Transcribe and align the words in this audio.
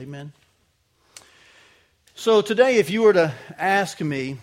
Amen. 0.00 0.32
So 2.14 2.42
today, 2.42 2.76
if 2.76 2.90
you 2.90 3.02
were 3.02 3.12
to 3.12 3.34
ask 3.58 4.00
me, 4.00 4.38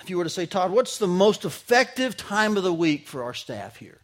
if 0.00 0.10
you 0.10 0.18
were 0.18 0.24
to 0.24 0.30
say, 0.30 0.46
Todd, 0.46 0.72
what's 0.72 0.98
the 0.98 1.06
most 1.06 1.44
effective 1.44 2.16
time 2.16 2.56
of 2.56 2.62
the 2.62 2.72
week 2.72 3.06
for 3.06 3.22
our 3.22 3.34
staff 3.34 3.76
here? 3.76 3.98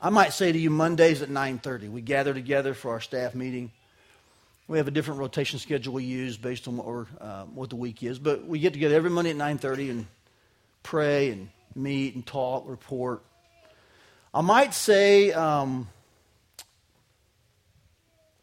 I 0.00 0.10
might 0.10 0.32
say 0.32 0.50
to 0.50 0.58
you 0.58 0.70
Mondays 0.70 1.22
at 1.22 1.28
9:30. 1.28 1.88
We 1.88 2.00
gather 2.00 2.34
together 2.34 2.74
for 2.74 2.90
our 2.90 3.00
staff 3.00 3.34
meeting. 3.34 3.70
We 4.66 4.78
have 4.78 4.88
a 4.88 4.90
different 4.90 5.20
rotation 5.20 5.58
schedule 5.58 5.94
we 5.94 6.04
use 6.04 6.36
based 6.36 6.66
on 6.66 6.76
what, 6.76 7.06
uh, 7.20 7.44
what 7.44 7.70
the 7.70 7.76
week 7.76 8.02
is, 8.02 8.18
but 8.18 8.44
we 8.44 8.58
get 8.58 8.72
together 8.72 8.96
every 8.96 9.10
Monday 9.10 9.30
at 9.30 9.36
9:30 9.36 9.90
and 9.90 10.06
pray 10.82 11.30
and 11.30 11.50
meet 11.74 12.14
and 12.14 12.26
talk, 12.26 12.64
report. 12.66 13.22
I 14.34 14.40
might 14.40 14.74
say 14.74 15.32
um, 15.32 15.88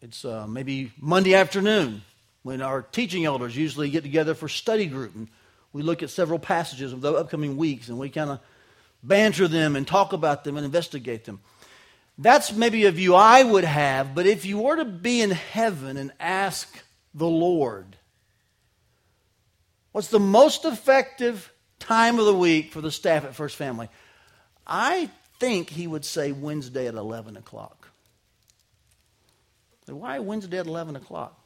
it's 0.02 0.24
uh, 0.24 0.48
maybe 0.48 0.92
Monday 0.98 1.36
afternoon 1.36 2.02
when 2.44 2.62
our 2.62 2.82
teaching 2.82 3.26
elders 3.26 3.56
usually 3.56 3.90
get 3.90 4.02
together 4.04 4.34
for 4.34 4.48
study 4.48 4.86
group 4.86 5.14
and 5.14 5.28
we 5.74 5.82
look 5.82 6.02
at 6.02 6.10
several 6.10 6.40
passages 6.40 6.94
of 6.94 7.02
the 7.02 7.12
upcoming 7.14 7.58
weeks 7.58 7.90
and 7.90 8.00
we 8.00 8.10
kind 8.10 8.30
of 8.30 8.40
banter 9.04 9.48
them 9.48 9.76
and 9.76 9.86
talk 9.86 10.14
about 10.14 10.44
them 10.44 10.56
and 10.56 10.66
investigate 10.66 11.26
them. 11.26 11.42
That's 12.18 12.52
maybe 12.54 12.86
a 12.86 12.92
view 12.92 13.16
I 13.16 13.44
would 13.44 13.64
have, 13.64 14.16
but 14.16 14.26
if 14.26 14.46
you 14.46 14.60
were 14.60 14.78
to 14.78 14.86
be 14.86 15.22
in 15.22 15.32
heaven 15.32 15.98
and 15.98 16.12
ask 16.20 16.82
the 17.14 17.28
Lord, 17.28 17.98
what's 19.92 20.08
the 20.08 20.20
most 20.20 20.66
effective 20.66 21.52
time 21.80 22.20
of 22.20 22.26
the 22.26 22.34
week 22.34 22.72
for 22.72 22.82
the 22.82 22.92
staff 22.92 23.26
at 23.26 23.36
First 23.36 23.56
Family? 23.56 23.90
I 24.66 25.10
think 25.40 25.70
he 25.70 25.88
would 25.88 26.04
say 26.04 26.32
Wednesday 26.32 26.88
at 26.88 26.96
11 26.96 27.38
o'clock. 27.38 27.79
Why 29.96 30.20
Wednesday 30.20 30.58
at 30.58 30.68
11 30.68 30.96
o'clock? 30.96 31.40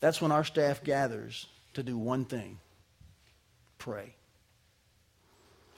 That's 0.00 0.20
when 0.20 0.32
our 0.32 0.44
staff 0.44 0.84
gathers 0.84 1.46
to 1.74 1.82
do 1.82 1.96
one 1.96 2.24
thing 2.24 2.58
pray. 3.78 4.14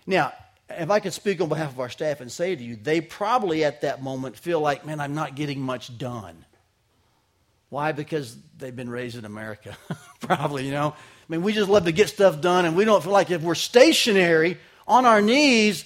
Now, 0.07 0.33
if 0.69 0.91
I 0.91 1.01
could 1.01 1.13
speak 1.13 1.41
on 1.41 1.49
behalf 1.49 1.73
of 1.73 1.81
our 1.81 1.89
staff 1.89 2.21
and 2.21 2.31
say 2.31 2.55
to 2.55 2.63
you, 2.63 2.77
they 2.77 3.01
probably 3.01 3.65
at 3.65 3.81
that 3.81 4.03
moment 4.03 4.37
feel 4.37 4.61
like, 4.61 4.87
man, 4.87 5.01
I'm 5.01 5.15
not 5.15 5.35
getting 5.35 5.61
much 5.61 5.97
done. 5.99 6.45
Why? 7.69 7.93
Because 7.93 8.37
they've 8.59 8.75
been 8.75 8.91
raised 8.91 9.17
in 9.17 9.25
America. 9.25 9.77
probably, 10.21 10.65
you 10.65 10.73
know. 10.73 10.95
I 10.95 11.25
mean, 11.29 11.43
we 11.43 11.53
just 11.53 11.69
love 11.69 11.85
to 11.87 11.93
get 11.93 12.09
stuff 12.09 12.41
done, 12.41 12.65
and 12.65 12.77
we 12.77 12.85
don't 12.85 13.03
feel 13.03 13.13
like 13.13 13.31
if 13.31 13.43
we're 13.43 13.57
stationary 13.57 14.59
on 14.87 15.05
our 15.05 15.21
knees, 15.21 15.85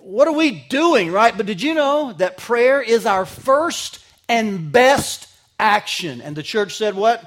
what 0.00 0.28
are 0.28 0.34
we 0.34 0.50
doing, 0.68 1.10
right? 1.10 1.34
But 1.34 1.46
did 1.46 1.62
you 1.62 1.74
know 1.74 2.12
that 2.14 2.36
prayer 2.36 2.82
is 2.82 3.06
our 3.06 3.24
first 3.24 4.04
and 4.30 4.70
best 4.70 5.26
action. 5.58 6.22
And 6.22 6.36
the 6.36 6.42
church 6.42 6.76
said, 6.76 6.94
What? 6.94 7.22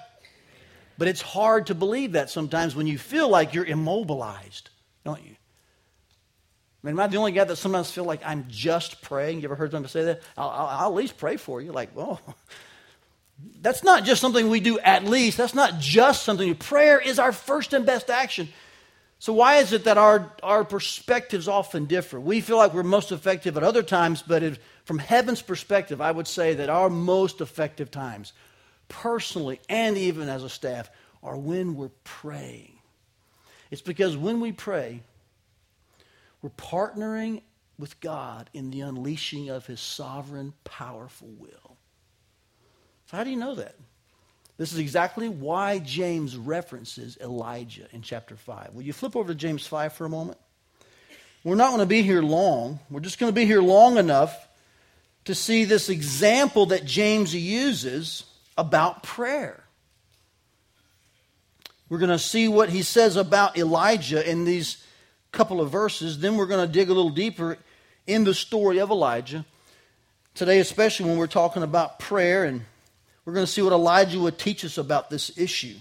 But 0.98 1.08
it's 1.08 1.22
hard 1.22 1.68
to 1.68 1.76
believe 1.76 2.14
that 2.14 2.30
sometimes 2.30 2.76
when 2.76 2.88
you 2.88 2.98
feel 2.98 3.28
like 3.28 3.54
you're 3.54 3.66
immobilized, 3.66 4.70
don't 5.04 5.22
you? 5.22 5.32
I 6.84 6.88
mean, 6.88 6.96
am 6.96 7.00
I 7.00 7.08
the 7.08 7.18
only 7.18 7.32
guy 7.32 7.44
that 7.44 7.56
sometimes 7.56 7.92
feel 7.92 8.04
like 8.04 8.22
I'm 8.26 8.46
just 8.48 9.02
praying? 9.02 9.40
You 9.40 9.46
ever 9.46 9.56
heard 9.56 9.72
somebody 9.72 9.92
say 9.92 10.04
that? 10.06 10.22
I'll, 10.38 10.50
I'll, 10.50 10.68
I'll 10.68 10.90
at 10.90 10.94
least 10.94 11.18
pray 11.18 11.38
for 11.38 11.62
you. 11.62 11.72
Like, 11.72 11.96
well, 11.96 12.22
that's 13.62 13.84
not 13.84 14.04
just 14.04 14.22
something 14.22 14.50
we 14.50 14.60
do 14.60 14.80
at 14.80 15.04
least. 15.04 15.38
That's 15.38 15.56
not 15.56 15.80
just 15.80 16.24
something. 16.24 16.54
Prayer 16.56 17.00
is 17.00 17.20
our 17.20 17.32
first 17.32 17.74
and 17.74 17.86
best 17.86 18.10
action. 18.10 18.50
So, 19.20 19.34
why 19.34 19.56
is 19.56 19.74
it 19.74 19.86
that 19.86 19.98
our, 19.98 20.32
our 20.44 20.64
perspectives 20.64 21.48
often 21.48 21.86
differ? 21.86 22.20
We 22.20 22.40
feel 22.42 22.58
like 22.58 22.74
we're 22.74 22.84
most 22.84 23.12
effective 23.12 23.58
at 23.58 23.64
other 23.64 23.82
times, 23.82 24.22
but 24.22 24.44
if, 24.44 24.60
from 24.86 25.00
heaven's 25.00 25.42
perspective, 25.42 26.02
I 26.02 26.12
would 26.12 26.28
say 26.28 26.56
that 26.56 26.70
our 26.70 26.90
most 26.90 27.42
effective 27.42 27.90
times, 27.90 28.34
personally 28.90 29.60
and 29.70 29.98
even 29.98 30.30
as 30.30 30.44
a 30.44 30.50
staff, 30.50 30.90
are 31.22 31.38
when 31.38 31.76
we're 31.76 31.92
praying. 32.04 32.74
It's 33.72 33.82
because 33.82 34.18
when 34.18 34.42
we 34.42 34.52
pray, 34.52 35.02
we're 36.42 36.50
partnering 36.52 37.42
with 37.80 38.00
God 38.02 38.50
in 38.54 38.72
the 38.72 38.82
unleashing 38.82 39.50
of 39.50 39.66
His 39.66 39.80
sovereign, 39.80 40.54
powerful 40.64 41.30
will. 41.30 41.78
So, 43.06 43.18
how 43.18 43.24
do 43.24 43.30
you 43.30 43.38
know 43.38 43.56
that? 43.56 43.76
This 44.58 44.72
is 44.72 44.80
exactly 44.80 45.30
why 45.30 45.80
James 45.80 46.38
references 46.38 47.18
Elijah 47.20 47.88
in 47.92 48.02
chapter 48.02 48.36
5. 48.36 48.76
Will 48.76 48.84
you 48.84 48.94
flip 48.94 49.16
over 49.16 49.30
to 49.30 49.36
James 49.36 49.66
5 49.66 49.94
for 49.94 50.06
a 50.06 50.10
moment? 50.10 50.38
We're 51.44 51.56
not 51.56 51.70
going 51.70 51.80
to 51.80 51.86
be 51.86 52.04
here 52.04 52.22
long. 52.22 52.80
We're 52.90 53.00
just 53.00 53.18
going 53.18 53.32
to 53.32 53.36
be 53.36 53.46
here 53.46 53.62
long 53.62 53.98
enough 53.98 54.48
to 55.26 55.36
see 55.36 55.66
this 55.66 55.90
example 55.90 56.68
that 56.68 56.86
James 56.86 57.34
uses 57.34 58.26
about 58.58 59.04
prayer. 59.04 59.64
We're 61.90 62.00
going 62.00 62.10
to 62.10 62.20
see 62.20 62.48
what 62.48 62.70
he 62.70 62.82
says 62.82 63.16
about 63.16 63.58
Elijah 63.58 64.28
in 64.30 64.46
these 64.46 64.84
couple 65.32 65.62
of 65.62 65.70
verses. 65.70 66.20
Then 66.20 66.38
we're 66.38 66.46
going 66.46 66.66
to 66.66 66.72
dig 66.72 66.90
a 66.90 66.94
little 66.94 67.12
deeper 67.12 67.58
in 68.08 68.24
the 68.24 68.34
story 68.34 68.80
of 68.80 68.90
Elijah. 68.90 69.46
Today, 70.36 70.60
especially 70.60 71.08
when 71.08 71.18
we're 71.18 71.28
talking 71.28 71.64
about 71.64 72.00
prayer 72.00 72.46
and 72.46 72.62
we're 73.26 73.34
going 73.34 73.46
to 73.46 73.52
see 73.52 73.62
what 73.62 73.74
Elijah 73.74 74.20
would 74.20 74.38
teach 74.38 74.66
us 74.66 74.78
about 74.78 75.10
this 75.10 75.38
issue. 75.38 75.76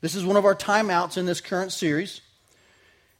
This 0.00 0.14
is 0.14 0.24
one 0.24 0.36
of 0.36 0.44
our 0.44 0.54
timeouts 0.54 1.16
in 1.16 1.26
this 1.26 1.40
current 1.40 1.72
series. 1.72 2.20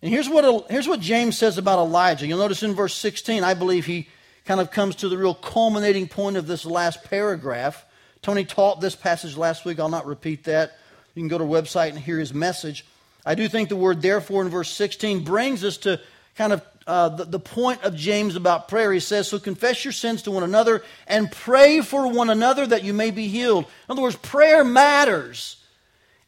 And 0.03 0.11
here's 0.11 0.29
what, 0.29 0.71
here's 0.71 0.89
what 0.89 1.01
James 1.01 1.39
says 1.39 1.59
about 1.59 1.79
Elijah. 1.79 2.27
You'll 2.27 2.39
notice 2.39 2.63
in 2.63 2.75
verse 2.75 2.95
16, 2.95 3.43
I 3.43 3.55
believe 3.55 3.87
he 3.87 4.09
kind 4.47 4.61
of 4.61 4.71
comes 4.71 4.97
to 4.97 5.09
the 5.09 5.19
real 5.19 5.35
culminating 5.35 6.09
point 6.09 6.37
of 6.37 6.47
this 6.47 6.65
last 6.65 7.05
paragraph. 7.05 7.85
Tony 8.23 8.45
taught 8.45 8.81
this 8.81 8.95
passage 8.95 9.37
last 9.37 9.65
week. 9.65 9.79
I'll 9.79 9.89
not 9.89 10.07
repeat 10.07 10.45
that. 10.45 10.79
You 11.15 11.23
can 11.23 11.29
go 11.29 11.39
to 11.39 11.45
our 11.45 11.51
website 11.51 11.91
and 11.91 11.99
hear 11.99 12.19
his 12.19 12.33
message. 12.33 12.87
I 13.25 13.35
do 13.35 13.49
think 13.49 13.69
the 13.69 13.77
word 13.77 14.01
therefore 14.01 14.43
in 14.43 14.49
verse 14.49 14.71
16 14.71 15.25
brings 15.25 15.65
us 15.65 15.79
to 15.79 16.01
kind 16.37 16.53
of 16.53 16.63
uh, 16.87 17.09
the, 17.09 17.25
the 17.25 17.41
point 17.41 17.83
of 17.83 17.97
James 17.97 18.37
about 18.37 18.69
prayer. 18.69 18.93
He 18.93 19.01
says, 19.01 19.27
So 19.27 19.41
confess 19.41 19.85
your 19.85 19.93
sins 19.93 20.23
to 20.23 20.31
one 20.31 20.45
another 20.45 20.85
and 21.09 21.31
pray 21.31 21.81
for 21.81 22.07
one 22.07 22.31
another 22.31 22.65
that 22.67 22.85
you 22.85 22.95
may 22.95 23.11
be 23.11 23.27
healed. 23.27 23.65
In 23.65 23.93
other 23.93 24.03
words, 24.03 24.17
prayer 24.17 24.63
matters. 24.63 25.57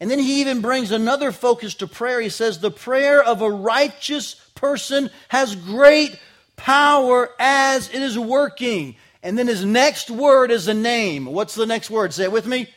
And 0.00 0.10
then 0.10 0.18
he 0.18 0.40
even 0.40 0.60
brings 0.60 0.90
another 0.90 1.30
focus 1.30 1.76
to 1.76 1.86
prayer. 1.86 2.20
He 2.20 2.28
says, 2.28 2.58
The 2.58 2.70
prayer 2.70 3.22
of 3.22 3.42
a 3.42 3.50
righteous 3.50 4.34
person 4.56 5.10
has 5.28 5.54
great 5.54 6.18
power 6.58 7.30
as 7.38 7.88
it 7.88 8.02
is 8.02 8.18
working. 8.18 8.96
And 9.22 9.38
then 9.38 9.46
his 9.46 9.64
next 9.64 10.10
word 10.10 10.50
is 10.50 10.68
a 10.68 10.74
name. 10.74 11.24
What's 11.24 11.54
the 11.54 11.64
next 11.64 11.88
word? 11.88 12.12
Say 12.12 12.24
it 12.24 12.32
with 12.32 12.46
me 12.46 12.68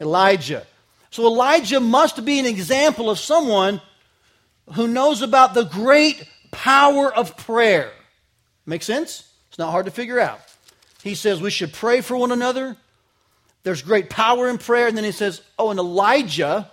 Elijah. 0.00 0.64
So 1.10 1.26
Elijah 1.26 1.80
must 1.80 2.24
be 2.24 2.38
an 2.38 2.46
example 2.46 3.10
of 3.10 3.18
someone 3.18 3.80
who 4.74 4.86
knows 4.86 5.22
about 5.22 5.54
the 5.54 5.64
great 5.64 6.22
power 6.50 7.12
of 7.12 7.36
prayer. 7.36 7.90
Make 8.64 8.82
sense? 8.82 9.28
It's 9.48 9.58
not 9.58 9.70
hard 9.70 9.86
to 9.86 9.92
figure 9.92 10.20
out. 10.20 10.40
He 11.02 11.14
says 11.14 11.40
we 11.40 11.50
should 11.50 11.72
pray 11.72 12.00
for 12.00 12.16
one 12.16 12.32
another. 12.32 12.76
There's 13.62 13.82
great 13.82 14.10
power 14.10 14.48
in 14.48 14.58
prayer. 14.58 14.86
And 14.86 14.96
then 14.96 15.04
he 15.04 15.12
says, 15.12 15.40
oh, 15.58 15.70
and 15.70 15.78
Elijah 15.78 16.70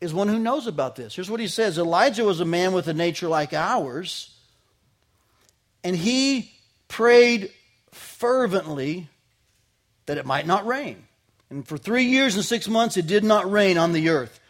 is 0.00 0.12
one 0.12 0.28
who 0.28 0.38
knows 0.38 0.66
about 0.66 0.96
this. 0.96 1.14
Here's 1.14 1.30
what 1.30 1.40
he 1.40 1.48
says 1.48 1.78
Elijah 1.78 2.24
was 2.24 2.40
a 2.40 2.44
man 2.44 2.72
with 2.72 2.88
a 2.88 2.94
nature 2.94 3.28
like 3.28 3.52
ours, 3.52 4.33
and 5.84 5.94
he 5.94 6.50
prayed 6.88 7.52
fervently 7.92 9.08
that 10.06 10.18
it 10.18 10.26
might 10.26 10.46
not 10.46 10.66
rain. 10.66 11.04
And 11.50 11.66
for 11.66 11.78
three 11.78 12.04
years 12.04 12.34
and 12.34 12.44
six 12.44 12.66
months, 12.66 12.96
it 12.96 13.06
did 13.06 13.22
not 13.22 13.50
rain 13.50 13.78
on 13.78 13.92
the 13.92 14.08
earth. 14.08 14.40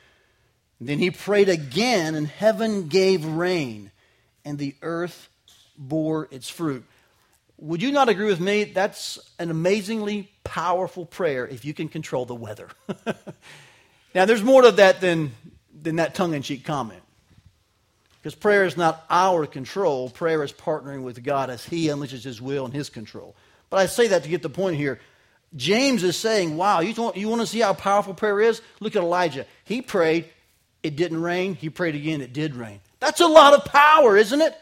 And 0.78 0.88
then 0.88 0.98
he 0.98 1.10
prayed 1.10 1.48
again, 1.48 2.14
and 2.14 2.26
heaven 2.26 2.88
gave 2.88 3.24
rain 3.24 3.90
and 4.44 4.58
the 4.58 4.74
earth 4.82 5.28
bore 5.76 6.28
its 6.30 6.48
fruit. 6.48 6.84
Would 7.58 7.82
you 7.82 7.92
not 7.92 8.08
agree 8.08 8.26
with 8.26 8.40
me? 8.40 8.64
That's 8.64 9.18
an 9.38 9.50
amazingly 9.50 10.30
powerful 10.42 11.06
prayer 11.06 11.46
if 11.46 11.64
you 11.64 11.72
can 11.72 11.88
control 11.88 12.26
the 12.26 12.34
weather. 12.34 12.68
now, 14.14 14.24
there's 14.24 14.42
more 14.42 14.62
to 14.62 14.72
that 14.72 15.00
than, 15.00 15.32
than 15.72 15.96
that 15.96 16.14
tongue 16.14 16.34
in 16.34 16.42
cheek 16.42 16.64
comment. 16.64 17.03
Because 18.24 18.34
prayer 18.34 18.64
is 18.64 18.74
not 18.74 19.04
our 19.10 19.44
control, 19.44 20.08
prayer 20.08 20.42
is 20.42 20.50
partnering 20.50 21.02
with 21.02 21.22
God 21.22 21.50
as 21.50 21.62
He 21.62 21.88
unleashes 21.88 22.24
His 22.24 22.40
will 22.40 22.64
and 22.64 22.72
His 22.72 22.88
control. 22.88 23.36
But 23.68 23.80
I 23.80 23.86
say 23.86 24.08
that 24.08 24.22
to 24.22 24.30
get 24.30 24.40
the 24.40 24.48
point 24.48 24.76
here. 24.76 24.98
James 25.54 26.02
is 26.02 26.16
saying, 26.16 26.56
wow, 26.56 26.80
you 26.80 26.94
want, 26.94 27.18
you 27.18 27.28
want 27.28 27.42
to 27.42 27.46
see 27.46 27.60
how 27.60 27.74
powerful 27.74 28.14
prayer 28.14 28.40
is? 28.40 28.62
Look 28.80 28.96
at 28.96 29.02
Elijah. 29.02 29.44
He 29.64 29.82
prayed, 29.82 30.30
it 30.82 30.96
didn't 30.96 31.20
rain. 31.20 31.54
He 31.54 31.68
prayed 31.68 31.94
again, 31.96 32.22
it 32.22 32.32
did 32.32 32.54
rain. 32.54 32.80
That's 32.98 33.20
a 33.20 33.26
lot 33.26 33.52
of 33.52 33.66
power, 33.66 34.16
isn't 34.16 34.40
it? 34.40 34.56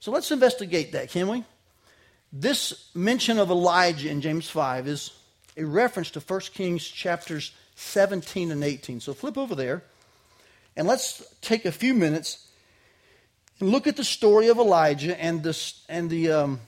So 0.00 0.10
let's 0.10 0.32
investigate 0.32 0.90
that, 0.90 1.10
can 1.10 1.28
we? 1.28 1.44
This 2.32 2.90
mention 2.96 3.38
of 3.38 3.50
Elijah 3.50 4.10
in 4.10 4.22
James 4.22 4.50
5 4.50 4.88
is 4.88 5.12
a 5.56 5.62
reference 5.62 6.10
to 6.10 6.20
1 6.20 6.40
Kings 6.52 6.84
chapters 6.84 7.52
17 7.76 8.50
and 8.50 8.64
18. 8.64 8.98
So 8.98 9.14
flip 9.14 9.38
over 9.38 9.54
there 9.54 9.84
and 10.76 10.86
let's 10.86 11.22
take 11.40 11.64
a 11.64 11.72
few 11.72 11.94
minutes 11.94 12.48
and 13.58 13.70
look 13.70 13.86
at 13.86 13.96
the 13.96 14.04
story 14.04 14.48
of 14.48 14.58
Elijah 14.58 15.20
and, 15.20 15.44
and 15.88 16.10
the, 16.10 16.32
um, 16.32 16.60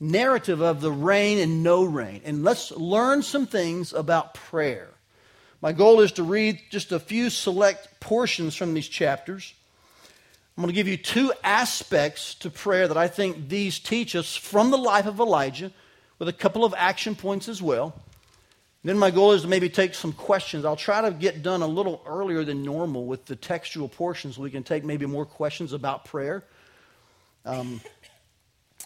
narrative 0.00 0.60
of 0.60 0.80
the 0.80 0.92
rain 0.92 1.38
and 1.38 1.62
no 1.62 1.84
rain. 1.84 2.20
And 2.24 2.44
let's 2.44 2.70
learn 2.72 3.22
some 3.22 3.46
things 3.46 3.92
about 3.92 4.34
prayer. 4.34 4.88
My 5.60 5.72
goal 5.72 6.00
is 6.00 6.12
to 6.12 6.22
read 6.22 6.60
just 6.70 6.92
a 6.92 7.00
few 7.00 7.30
select 7.30 8.00
portions 8.00 8.54
from 8.54 8.74
these 8.74 8.88
chapters. 8.88 9.54
I'm 10.56 10.62
going 10.62 10.68
to 10.68 10.74
give 10.74 10.88
you 10.88 10.96
two 10.96 11.32
aspects 11.42 12.34
to 12.36 12.50
prayer 12.50 12.86
that 12.86 12.96
I 12.96 13.08
think 13.08 13.48
these 13.48 13.78
teach 13.78 14.14
us 14.14 14.36
from 14.36 14.70
the 14.70 14.78
life 14.78 15.06
of 15.06 15.18
Elijah, 15.18 15.72
with 16.18 16.28
a 16.28 16.32
couple 16.32 16.64
of 16.64 16.74
action 16.76 17.16
points 17.16 17.48
as 17.48 17.60
well. 17.60 18.00
Then 18.84 18.98
my 18.98 19.10
goal 19.10 19.32
is 19.32 19.42
to 19.42 19.48
maybe 19.48 19.70
take 19.70 19.94
some 19.94 20.12
questions. 20.12 20.66
I'll 20.66 20.76
try 20.76 21.00
to 21.00 21.10
get 21.10 21.42
done 21.42 21.62
a 21.62 21.66
little 21.66 22.02
earlier 22.06 22.44
than 22.44 22.62
normal 22.62 23.06
with 23.06 23.24
the 23.24 23.34
textual 23.34 23.88
portions. 23.88 24.38
We 24.38 24.50
can 24.50 24.62
take 24.62 24.84
maybe 24.84 25.06
more 25.06 25.24
questions 25.24 25.72
about 25.72 26.04
prayer. 26.04 26.44
Um, 27.46 27.80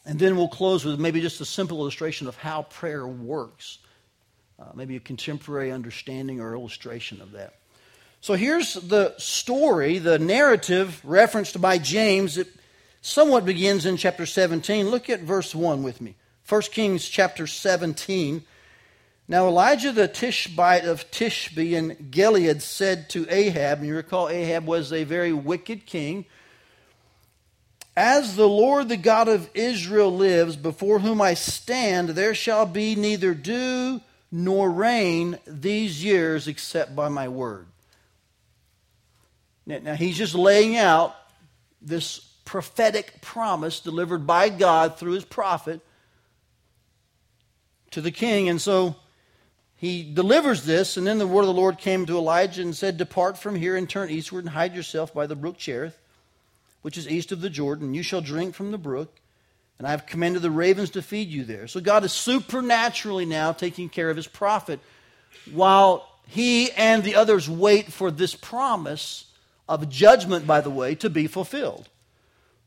and 0.07 0.19
then 0.19 0.37
we'll 0.37 0.49
close 0.49 0.85
with 0.85 1.01
maybe 1.01 1.21
just 1.21 1.41
a 1.41 1.45
simple 1.45 1.81
illustration 1.81 2.29
of 2.29 2.37
how 2.37 2.63
prayer 2.63 3.07
works. 3.07 3.79
Uh, 4.61 4.67
maybe 4.75 4.95
a 4.95 5.01
contemporary 5.01 5.73
understanding 5.73 6.41
or 6.41 6.55
illustration 6.55 7.21
of 7.21 7.33
that. 7.33 7.55
So 8.21 8.35
here's 8.35 8.75
the 8.75 9.15
story, 9.19 9.99
the 9.99 10.19
narrative 10.19 11.01
referenced 11.05 11.61
by 11.61 11.79
James. 11.79 12.39
It 12.39 12.49
somewhat 13.01 13.45
begins 13.45 13.85
in 13.85 13.97
chapter 13.97 14.27
17. 14.27 14.91
Look 14.91 15.11
at 15.11 15.21
verse 15.21 15.55
1 15.55 15.83
with 15.83 16.01
me. 16.01 16.15
1 16.49 16.63
Kings 16.63 17.09
chapter 17.09 17.47
17. 17.47 18.45
Now 19.29 19.47
Elijah 19.47 19.93
the 19.93 20.09
Tishbite 20.09 20.87
of 20.87 21.11
Tishbe 21.11 21.73
in 21.73 22.09
Gilead 22.11 22.63
said 22.63 23.11
to 23.11 23.27
Ahab, 23.29 23.79
and 23.79 23.87
you 23.87 23.95
recall 23.95 24.29
Ahab 24.29 24.67
was 24.67 24.93
a 24.93 25.05
very 25.05 25.33
wicked 25.33 25.85
king 25.85 26.25
as 27.99 28.37
the 28.37 28.49
Lord, 28.49 28.89
the 28.89 28.97
God 28.97 29.27
of 29.27 29.51
Israel, 29.55 30.15
lives, 30.15 30.55
before 30.55 31.01
whom 31.01 31.21
I 31.21 31.35
stand, 31.35 32.11
there 32.11 32.33
shall 32.33 32.65
be 32.65 32.95
neither 32.95 33.35
dew 33.35 34.01
nor 34.31 34.71
rain 34.71 35.37
these 35.49 36.05
years 36.05 36.47
except 36.47 36.95
by 36.95 37.09
my 37.09 37.27
word. 37.27 37.67
Now, 39.67 39.81
now, 39.83 39.95
he's 39.97 40.17
just 40.17 40.37
laying 40.37 40.77
out 40.77 41.17
this 41.83 42.21
prophetic 42.45 43.21
promise 43.21 43.81
delivered 43.81 44.29
by 44.29 44.49
God 44.49 44.97
through 44.97 45.15
his 45.15 45.25
prophet 45.25 45.81
to 47.91 48.01
the 48.01 48.13
king. 48.13 48.49
And 48.49 48.61
so 48.61 48.95
he 49.79 50.03
delivers 50.13 50.65
this, 50.65 50.97
and 50.97 51.07
then 51.07 51.19
the 51.19 51.27
word 51.27 51.43
of 51.43 51.47
the 51.47 51.53
Lord 51.55 51.79
came 51.79 52.05
to 52.07 52.19
Elijah 52.19 52.61
and 52.63 52.77
said, 52.77 52.99
Depart 52.99 53.39
from 53.39 53.55
here 53.55 53.77
and 53.77 53.89
turn 53.89 54.11
eastward 54.11 54.45
and 54.45 54.53
hide 54.53 54.75
yourself 54.75 55.15
by 55.15 55.27
the 55.27 55.37
brook 55.37 55.57
Cherith 55.57 55.99
which 56.83 56.97
is 56.97 57.09
east 57.09 57.33
of 57.33 57.41
the 57.41 57.51
Jordan. 57.51 57.95
You 57.95 58.03
shall 58.03 58.21
drink 58.21 58.55
from 58.55 58.71
the 58.71 58.79
brook, 58.79 59.21
and 59.79 59.87
I 59.87 59.91
have 59.91 60.07
commanded 60.07 60.43
the 60.43 60.51
ravens 60.51 60.91
to 60.91 61.03
feed 61.03 61.29
you 61.29 61.45
there. 61.45 61.67
So 61.67 61.81
God 61.81 62.05
is 62.05 62.13
supernaturally 62.13 63.27
now 63.27 63.53
taking 63.53 63.89
care 63.89 64.11
of 64.11 64.17
his 64.17 64.27
prophet 64.27 64.81
while 65.53 66.09
he 66.27 66.71
and 66.73 67.03
the 67.03 67.15
others 67.15 67.49
wait 67.49 67.93
for 67.93 68.11
this 68.11 68.35
promise 68.35 69.27
of 69.69 69.89
judgment, 69.89 70.47
by 70.47 70.61
the 70.61 70.71
way, 70.71 70.95
to 70.97 71.11
be 71.11 71.27
fulfilled. 71.27 71.89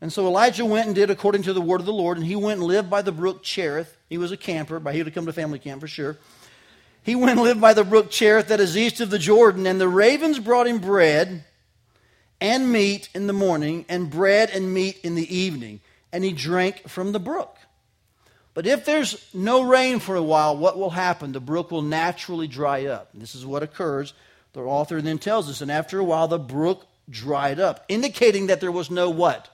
And 0.01 0.11
so 0.11 0.25
Elijah 0.25 0.65
went 0.65 0.87
and 0.87 0.95
did 0.95 1.11
according 1.11 1.43
to 1.43 1.53
the 1.53 1.61
word 1.61 1.79
of 1.79 1.85
the 1.85 1.93
Lord, 1.93 2.17
and 2.17 2.25
he 2.25 2.35
went 2.35 2.59
and 2.59 2.67
lived 2.67 2.89
by 2.89 3.01
the 3.01 3.11
brook 3.11 3.43
Cherith. 3.43 3.97
He 4.09 4.17
was 4.17 4.31
a 4.31 4.37
camper, 4.37 4.79
but 4.79 4.93
he 4.93 4.99
would 4.99 5.07
have 5.07 5.13
come 5.13 5.27
to 5.27 5.33
family 5.33 5.59
camp 5.59 5.81
for 5.81 5.87
sure. 5.87 6.17
He 7.03 7.15
went 7.15 7.31
and 7.31 7.41
lived 7.41 7.61
by 7.61 7.73
the 7.73 7.83
brook 7.83 8.11
Cherith 8.11 8.47
that 8.47 8.59
is 8.59 8.77
east 8.77 9.01
of 9.01 9.09
the 9.09 9.19
Jordan, 9.19 9.65
and 9.65 9.81
the 9.81 9.87
ravens 9.87 10.39
brought 10.39 10.67
him 10.67 10.79
bread 10.79 11.43
and 12.39 12.71
meat 12.71 13.09
in 13.13 13.27
the 13.27 13.33
morning, 13.33 13.85
and 13.87 14.09
bread 14.09 14.49
and 14.49 14.73
meat 14.73 14.99
in 15.03 15.15
the 15.15 15.35
evening, 15.35 15.79
and 16.11 16.23
he 16.23 16.31
drank 16.31 16.87
from 16.87 17.11
the 17.11 17.19
brook. 17.19 17.55
But 18.53 18.67
if 18.67 18.83
there's 18.83 19.29
no 19.33 19.61
rain 19.61 19.99
for 19.99 20.15
a 20.15 20.23
while, 20.23 20.57
what 20.57 20.77
will 20.77 20.89
happen? 20.89 21.31
The 21.31 21.39
brook 21.39 21.71
will 21.71 21.81
naturally 21.81 22.47
dry 22.47 22.85
up. 22.85 23.09
This 23.13 23.35
is 23.35 23.45
what 23.45 23.63
occurs. 23.63 24.13
The 24.53 24.61
author 24.61 25.01
then 25.01 25.19
tells 25.19 25.49
us, 25.49 25.61
and 25.61 25.71
after 25.71 25.99
a 25.99 26.03
while, 26.03 26.27
the 26.27 26.39
brook 26.39 26.85
dried 27.09 27.59
up, 27.59 27.85
indicating 27.87 28.47
that 28.47 28.59
there 28.59 28.71
was 28.71 28.91
no 28.91 29.09
what? 29.09 29.47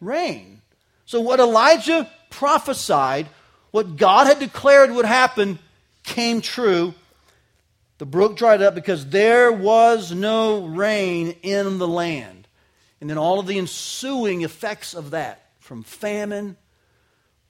Rain. 0.00 0.60
So, 1.06 1.20
what 1.20 1.40
Elijah 1.40 2.08
prophesied, 2.30 3.26
what 3.72 3.96
God 3.96 4.26
had 4.26 4.38
declared 4.38 4.92
would 4.92 5.04
happen, 5.04 5.58
came 6.02 6.40
true 6.40 6.94
the 8.00 8.06
brook 8.06 8.34
dried 8.34 8.62
up 8.62 8.74
because 8.74 9.10
there 9.10 9.52
was 9.52 10.10
no 10.10 10.64
rain 10.64 11.36
in 11.42 11.76
the 11.76 11.86
land. 11.86 12.48
And 12.98 13.10
then 13.10 13.18
all 13.18 13.38
of 13.38 13.46
the 13.46 13.58
ensuing 13.58 14.40
effects 14.40 14.94
of 14.94 15.10
that, 15.10 15.50
from 15.58 15.82
famine 15.82 16.56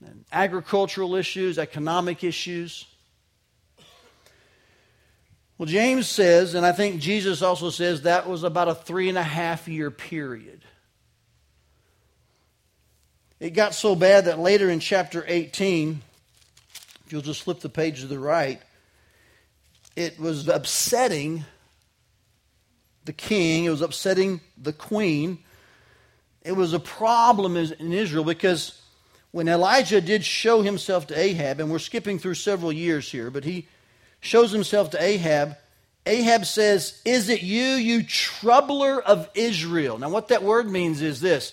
and 0.04 0.24
agricultural 0.32 1.14
issues, 1.14 1.56
economic 1.56 2.24
issues. 2.24 2.84
Well, 5.56 5.66
James 5.68 6.08
says, 6.08 6.54
and 6.54 6.66
I 6.66 6.72
think 6.72 7.00
Jesus 7.00 7.42
also 7.42 7.70
says, 7.70 8.02
that 8.02 8.28
was 8.28 8.42
about 8.42 8.66
a 8.66 8.74
three 8.74 9.08
and 9.08 9.18
a 9.18 9.22
half 9.22 9.68
year 9.68 9.92
period. 9.92 10.64
It 13.38 13.50
got 13.50 13.72
so 13.72 13.94
bad 13.94 14.24
that 14.24 14.40
later 14.40 14.68
in 14.68 14.80
chapter 14.80 15.24
18, 15.28 16.02
you'll 17.12 17.22
just 17.22 17.42
flip 17.42 17.60
the 17.60 17.68
page 17.68 18.00
to 18.00 18.06
the 18.06 18.18
right, 18.18 18.60
it 19.96 20.18
was 20.18 20.48
upsetting 20.48 21.44
the 23.04 23.12
king, 23.12 23.64
it 23.64 23.70
was 23.70 23.82
upsetting 23.82 24.40
the 24.56 24.72
queen. 24.72 25.38
It 26.42 26.52
was 26.52 26.72
a 26.72 26.80
problem 26.80 27.56
in 27.56 27.92
Israel 27.92 28.24
because 28.24 28.80
when 29.30 29.48
Elijah 29.48 30.00
did 30.00 30.24
show 30.24 30.62
himself 30.62 31.06
to 31.08 31.18
Ahab, 31.18 31.60
and 31.60 31.70
we're 31.70 31.78
skipping 31.78 32.18
through 32.18 32.34
several 32.34 32.72
years 32.72 33.10
here, 33.10 33.30
but 33.30 33.44
he 33.44 33.68
shows 34.20 34.50
himself 34.50 34.90
to 34.90 35.02
Ahab. 35.02 35.56
Ahab 36.06 36.46
says, 36.46 37.00
Is 37.04 37.28
it 37.28 37.42
you, 37.42 37.62
you 37.62 38.02
troubler 38.02 39.00
of 39.00 39.28
Israel? 39.34 39.98
Now, 39.98 40.08
what 40.08 40.28
that 40.28 40.42
word 40.42 40.70
means 40.70 41.02
is 41.02 41.20
this. 41.20 41.52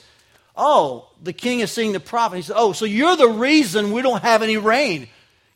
Oh, 0.56 1.10
the 1.22 1.34
king 1.34 1.60
is 1.60 1.72
seeing 1.72 1.92
the 1.92 2.00
prophet. 2.00 2.38
He 2.38 2.42
says, 2.42 2.56
Oh, 2.58 2.72
so 2.74 2.86
you're 2.86 3.16
the 3.16 3.28
reason 3.28 3.92
we 3.92 4.02
don't 4.02 4.24
have 4.24 4.42
any 4.42 4.58
rain. 4.58 5.08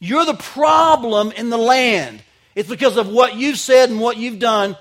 You're 0.03 0.25
the 0.25 0.33
problem 0.33 1.31
in 1.31 1.51
the 1.51 1.59
land. 1.59 2.24
It's 2.56 2.68
because 2.68 2.98
of 2.98 3.07
what 3.07 3.36
you've 3.36 3.59
said 3.59 3.92
and 3.92 4.00
what 4.00 4.18
you've 4.18 4.39
done. 4.39 4.75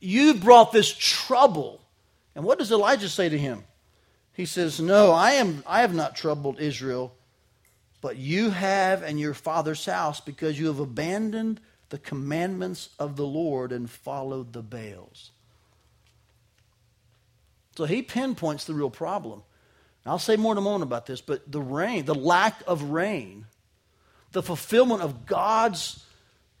You 0.00 0.34
brought 0.34 0.72
this 0.72 0.92
trouble. 0.92 1.80
And 2.34 2.44
what 2.44 2.58
does 2.58 2.72
Elijah 2.72 3.08
say 3.08 3.28
to 3.28 3.38
him? 3.38 3.62
He 4.32 4.46
says, 4.46 4.80
No, 4.80 5.12
I, 5.12 5.34
am, 5.34 5.62
I 5.64 5.82
have 5.82 5.94
not 5.94 6.16
troubled 6.16 6.58
Israel, 6.58 7.14
but 8.00 8.16
you 8.16 8.50
have 8.50 9.04
and 9.04 9.20
your 9.20 9.32
father's 9.32 9.86
house 9.86 10.20
because 10.20 10.58
you 10.58 10.66
have 10.66 10.80
abandoned 10.80 11.60
the 11.90 11.98
commandments 11.98 12.88
of 12.98 13.14
the 13.14 13.24
Lord 13.24 13.70
and 13.70 13.88
followed 13.88 14.52
the 14.52 14.62
Baals. 14.62 15.30
So 17.76 17.84
he 17.84 18.02
pinpoints 18.02 18.64
the 18.64 18.74
real 18.74 18.90
problem. 18.90 19.44
I'll 20.04 20.18
say 20.18 20.34
more 20.34 20.50
in 20.50 20.58
a 20.58 20.62
moment 20.62 20.82
about 20.82 21.06
this, 21.06 21.20
but 21.20 21.50
the 21.50 21.62
rain, 21.62 22.06
the 22.06 22.14
lack 22.14 22.60
of 22.66 22.82
rain, 22.82 23.46
the 24.34 24.42
fulfillment 24.42 25.00
of 25.00 25.24
God's 25.24 26.04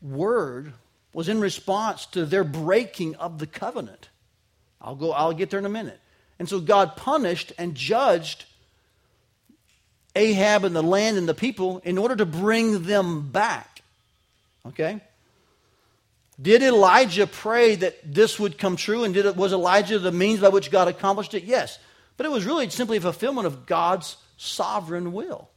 word 0.00 0.72
was 1.12 1.28
in 1.28 1.40
response 1.40 2.06
to 2.06 2.24
their 2.24 2.44
breaking 2.44 3.16
of 3.16 3.38
the 3.38 3.46
covenant. 3.46 4.08
I'll 4.80 4.96
go 4.96 5.12
I'll 5.12 5.32
get 5.32 5.50
there 5.50 5.58
in 5.58 5.66
a 5.66 5.70
minute. 5.70 6.00
And 6.38 6.48
so 6.48 6.60
God 6.60 6.96
punished 6.96 7.52
and 7.58 7.74
judged 7.74 8.44
Ahab 10.16 10.64
and 10.64 10.74
the 10.74 10.82
land 10.82 11.18
and 11.18 11.28
the 11.28 11.34
people 11.34 11.80
in 11.84 11.98
order 11.98 12.16
to 12.16 12.26
bring 12.26 12.84
them 12.84 13.30
back. 13.30 13.82
Okay? 14.66 15.00
Did 16.40 16.62
Elijah 16.62 17.26
pray 17.26 17.76
that 17.76 18.14
this 18.14 18.38
would 18.40 18.58
come 18.58 18.76
true 18.76 19.04
and 19.04 19.14
did 19.14 19.36
was 19.36 19.52
Elijah 19.52 19.98
the 19.98 20.12
means 20.12 20.40
by 20.40 20.48
which 20.48 20.70
God 20.70 20.88
accomplished 20.88 21.34
it? 21.34 21.44
Yes. 21.44 21.78
But 22.16 22.26
it 22.26 22.32
was 22.32 22.44
really 22.44 22.68
simply 22.70 22.96
a 22.96 23.00
fulfillment 23.00 23.46
of 23.46 23.66
God's 23.66 24.16
sovereign 24.36 25.12
will. 25.12 25.48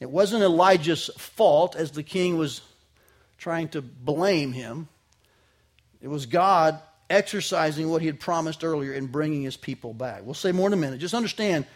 It 0.00 0.10
wasn't 0.10 0.42
Elijah's 0.42 1.10
fault 1.16 1.74
as 1.74 1.92
the 1.92 2.02
king 2.02 2.36
was 2.36 2.60
trying 3.38 3.68
to 3.70 3.82
blame 3.82 4.52
him. 4.52 4.88
It 6.02 6.08
was 6.08 6.26
God 6.26 6.78
exercising 7.08 7.88
what 7.88 8.02
he 8.02 8.06
had 8.06 8.20
promised 8.20 8.64
earlier 8.64 8.92
in 8.92 9.06
bringing 9.06 9.42
his 9.42 9.56
people 9.56 9.94
back. 9.94 10.22
We'll 10.24 10.34
say 10.34 10.52
more 10.52 10.66
in 10.66 10.72
a 10.72 10.76
minute. 10.76 10.98
Just 10.98 11.14
understand, 11.14 11.66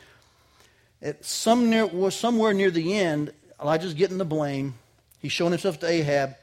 at 1.01 1.25
some 1.25 1.71
near, 1.71 2.11
somewhere 2.11 2.53
near 2.53 2.71
the 2.71 2.95
end, 2.99 3.33
Elijah's 3.61 3.95
getting 3.95 4.19
the 4.19 4.25
blame. 4.25 4.75
He's 5.21 5.33
showing 5.33 5.53
himself 5.53 5.79
to 5.81 5.89
Ahab. 5.89 6.37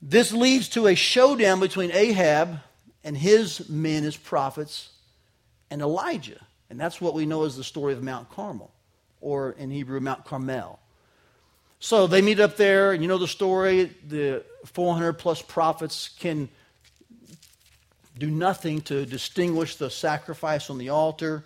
This 0.00 0.32
leads 0.32 0.68
to 0.70 0.86
a 0.86 0.94
showdown 0.94 1.60
between 1.60 1.92
Ahab 1.92 2.60
and 3.04 3.16
his 3.16 3.68
men, 3.68 4.02
his 4.02 4.16
prophets, 4.16 4.90
and 5.70 5.80
Elijah. 5.80 6.40
And 6.70 6.80
that's 6.80 7.00
what 7.00 7.14
we 7.14 7.26
know 7.26 7.44
as 7.44 7.56
the 7.56 7.64
story 7.64 7.92
of 7.92 8.02
Mount 8.02 8.30
Carmel, 8.30 8.70
or 9.22 9.52
in 9.52 9.70
Hebrew, 9.70 10.00
Mount 10.00 10.24
Carmel. 10.24 10.78
So 11.80 12.06
they 12.06 12.20
meet 12.20 12.38
up 12.38 12.56
there, 12.56 12.92
and 12.92 13.02
you 13.02 13.08
know 13.08 13.18
the 13.18 13.26
story. 13.26 13.90
The 14.06 14.44
400 14.66 15.14
plus 15.14 15.40
prophets 15.40 16.10
can 16.18 16.48
do 18.18 18.30
nothing 18.30 18.82
to 18.82 19.06
distinguish 19.06 19.76
the 19.76 19.90
sacrifice 19.90 20.68
on 20.68 20.78
the 20.78 20.90
altar. 20.90 21.44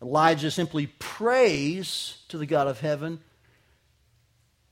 Elijah 0.00 0.50
simply 0.50 0.86
prays 0.98 2.18
to 2.28 2.38
the 2.38 2.46
God 2.46 2.68
of 2.68 2.80
heaven. 2.80 3.20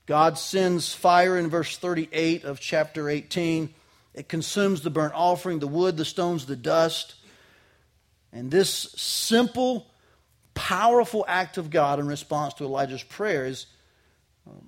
God 0.05 0.37
sends 0.37 0.93
fire 0.93 1.37
in 1.37 1.49
verse 1.49 1.77
38 1.77 2.43
of 2.43 2.59
chapter 2.59 3.09
18. 3.09 3.73
It 4.13 4.27
consumes 4.27 4.81
the 4.81 4.89
burnt 4.89 5.13
offering, 5.15 5.59
the 5.59 5.67
wood, 5.67 5.97
the 5.97 6.05
stones, 6.05 6.45
the 6.45 6.55
dust. 6.55 7.15
And 8.31 8.51
this 8.51 8.69
simple, 8.69 9.87
powerful 10.53 11.25
act 11.27 11.57
of 11.57 11.69
God 11.69 11.99
in 11.99 12.07
response 12.07 12.53
to 12.55 12.65
Elijah's 12.65 13.03
prayer 13.03 13.45
is 13.45 13.65
um, 14.47 14.67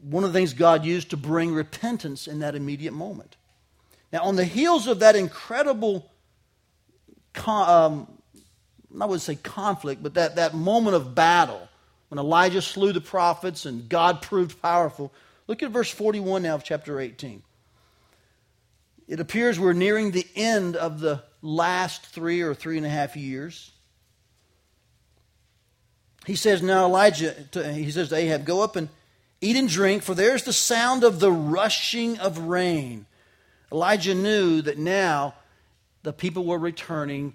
one 0.00 0.24
of 0.24 0.32
the 0.32 0.38
things 0.38 0.52
God 0.52 0.84
used 0.84 1.10
to 1.10 1.16
bring 1.16 1.54
repentance 1.54 2.26
in 2.26 2.40
that 2.40 2.54
immediate 2.54 2.92
moment. 2.92 3.36
Now, 4.12 4.22
on 4.24 4.36
the 4.36 4.44
heels 4.44 4.86
of 4.86 4.98
that 4.98 5.16
incredible, 5.16 6.10
um, 7.46 8.06
I 9.00 9.06
wouldn't 9.06 9.22
say 9.22 9.36
conflict, 9.36 10.02
but 10.02 10.14
that, 10.14 10.36
that 10.36 10.54
moment 10.54 10.96
of 10.96 11.14
battle 11.14 11.68
when 12.08 12.18
Elijah 12.18 12.60
slew 12.60 12.92
the 12.92 13.00
prophets 13.00 13.64
and 13.64 13.88
God 13.88 14.20
proved 14.20 14.60
powerful, 14.60 15.14
look 15.46 15.62
at 15.62 15.70
verse 15.70 15.90
41 15.90 16.42
now 16.42 16.56
of 16.56 16.62
chapter 16.62 17.00
18. 17.00 17.42
It 19.08 19.18
appears 19.18 19.58
we're 19.58 19.72
nearing 19.72 20.10
the 20.10 20.26
end 20.36 20.76
of 20.76 21.00
the 21.00 21.22
last 21.40 22.04
three 22.04 22.42
or 22.42 22.54
three 22.54 22.76
and 22.76 22.84
a 22.84 22.90
half 22.90 23.16
years. 23.16 23.71
He 26.26 26.36
says, 26.36 26.62
Now 26.62 26.86
Elijah, 26.86 27.34
he 27.52 27.90
says 27.90 28.10
to 28.10 28.16
Ahab, 28.16 28.44
Go 28.44 28.62
up 28.62 28.76
and 28.76 28.88
eat 29.40 29.56
and 29.56 29.68
drink, 29.68 30.02
for 30.02 30.14
there's 30.14 30.44
the 30.44 30.52
sound 30.52 31.04
of 31.04 31.20
the 31.20 31.32
rushing 31.32 32.18
of 32.18 32.38
rain. 32.38 33.06
Elijah 33.72 34.14
knew 34.14 34.62
that 34.62 34.78
now 34.78 35.34
the 36.02 36.12
people 36.12 36.44
were 36.44 36.58
returning. 36.58 37.34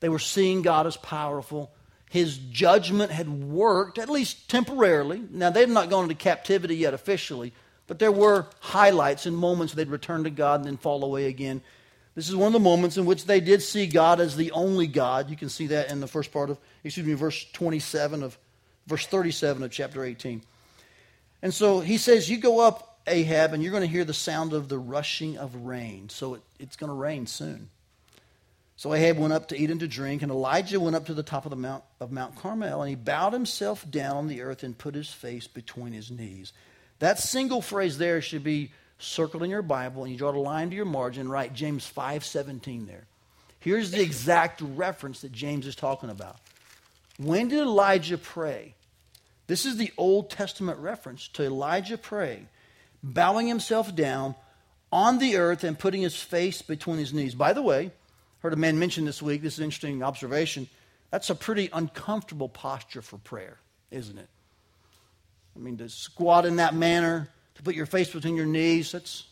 They 0.00 0.08
were 0.08 0.18
seeing 0.18 0.62
God 0.62 0.86
as 0.86 0.96
powerful. 0.96 1.70
His 2.10 2.38
judgment 2.38 3.10
had 3.10 3.28
worked, 3.28 3.98
at 3.98 4.08
least 4.08 4.48
temporarily. 4.48 5.22
Now, 5.30 5.50
they 5.50 5.60
had 5.60 5.70
not 5.70 5.90
gone 5.90 6.04
into 6.04 6.14
captivity 6.14 6.76
yet 6.76 6.94
officially, 6.94 7.52
but 7.86 7.98
there 7.98 8.12
were 8.12 8.46
highlights 8.60 9.26
and 9.26 9.36
moments 9.36 9.74
they'd 9.74 9.88
return 9.88 10.24
to 10.24 10.30
God 10.30 10.60
and 10.60 10.66
then 10.66 10.76
fall 10.76 11.02
away 11.02 11.26
again. 11.26 11.60
This 12.14 12.28
is 12.28 12.36
one 12.36 12.46
of 12.46 12.52
the 12.52 12.60
moments 12.60 12.96
in 12.96 13.06
which 13.06 13.24
they 13.24 13.40
did 13.40 13.60
see 13.60 13.86
God 13.86 14.20
as 14.20 14.36
the 14.36 14.52
only 14.52 14.86
God. 14.86 15.30
You 15.30 15.36
can 15.36 15.48
see 15.48 15.68
that 15.68 15.90
in 15.90 16.00
the 16.00 16.06
first 16.06 16.32
part 16.32 16.48
of, 16.48 16.58
excuse 16.84 17.06
me, 17.06 17.14
verse 17.14 17.44
27 17.52 18.22
of, 18.22 18.38
verse 18.86 19.06
37 19.06 19.62
of 19.62 19.70
chapter 19.70 20.04
18. 20.04 20.42
And 21.42 21.52
so 21.52 21.80
he 21.80 21.98
says, 21.98 22.30
You 22.30 22.38
go 22.38 22.60
up, 22.60 23.00
Ahab, 23.06 23.52
and 23.52 23.62
you're 23.62 23.72
going 23.72 23.82
to 23.82 23.88
hear 23.88 24.04
the 24.04 24.14
sound 24.14 24.52
of 24.52 24.68
the 24.68 24.78
rushing 24.78 25.36
of 25.38 25.54
rain. 25.56 26.08
So 26.08 26.34
it, 26.34 26.42
it's 26.60 26.76
going 26.76 26.88
to 26.88 26.94
rain 26.94 27.26
soon. 27.26 27.68
So 28.76 28.94
Ahab 28.94 29.18
went 29.18 29.32
up 29.32 29.48
to 29.48 29.58
eat 29.58 29.70
and 29.70 29.80
to 29.80 29.88
drink, 29.88 30.22
and 30.22 30.30
Elijah 30.30 30.80
went 30.80 30.96
up 30.96 31.06
to 31.06 31.14
the 31.14 31.22
top 31.22 31.46
of 31.46 31.50
the 31.50 31.56
mount 31.56 31.84
of 32.00 32.10
Mount 32.12 32.36
Carmel, 32.36 32.82
and 32.82 32.88
he 32.88 32.96
bowed 32.96 33.32
himself 33.32 33.88
down 33.88 34.16
on 34.16 34.26
the 34.28 34.42
earth 34.42 34.62
and 34.62 34.76
put 34.76 34.94
his 34.94 35.08
face 35.08 35.46
between 35.46 35.92
his 35.92 36.10
knees. 36.10 36.52
That 36.98 37.18
single 37.18 37.60
phrase 37.60 37.98
there 37.98 38.20
should 38.20 38.42
be 38.42 38.72
circled 38.98 39.42
in 39.42 39.50
your 39.50 39.62
Bible, 39.62 40.02
and 40.02 40.12
you 40.12 40.18
draw 40.18 40.30
a 40.30 40.38
line 40.38 40.70
to 40.70 40.76
your 40.76 40.84
margin, 40.84 41.28
write 41.28 41.54
James 41.54 41.86
5:17 41.86 42.86
there. 42.86 43.06
Here's 43.60 43.90
the 43.90 44.02
exact 44.02 44.60
reference 44.60 45.22
that 45.22 45.32
James 45.32 45.66
is 45.66 45.74
talking 45.74 46.10
about. 46.10 46.36
When 47.18 47.48
did 47.48 47.60
Elijah 47.60 48.18
pray? 48.18 48.74
This 49.46 49.64
is 49.64 49.76
the 49.76 49.92
Old 49.96 50.30
Testament 50.30 50.78
reference 50.78 51.28
to 51.28 51.44
Elijah 51.44 51.98
praying, 51.98 52.48
bowing 53.02 53.46
himself 53.46 53.94
down 53.94 54.34
on 54.90 55.18
the 55.18 55.36
earth 55.36 55.64
and 55.64 55.78
putting 55.78 56.02
his 56.02 56.16
face 56.16 56.62
between 56.62 56.98
his 56.98 57.12
knees. 57.12 57.34
By 57.34 57.52
the 57.52 57.62
way, 57.62 57.90
heard 58.40 58.52
a 58.52 58.56
man 58.56 58.78
mention 58.78 59.04
this 59.04 59.22
week, 59.22 59.42
this 59.42 59.54
is 59.54 59.58
an 59.58 59.64
interesting 59.64 60.02
observation. 60.02 60.68
That's 61.10 61.30
a 61.30 61.34
pretty 61.34 61.68
uncomfortable 61.72 62.48
posture 62.48 63.02
for 63.02 63.18
prayer, 63.18 63.58
isn't 63.90 64.18
it? 64.18 64.28
I 65.56 65.58
mean, 65.58 65.76
to 65.78 65.88
squat 65.88 66.46
in 66.46 66.56
that 66.56 66.74
manner, 66.74 67.28
to 67.54 67.62
put 67.62 67.74
your 67.74 67.86
face 67.86 68.10
between 68.10 68.36
your 68.36 68.46
knees, 68.46 68.92
that's 68.92 69.24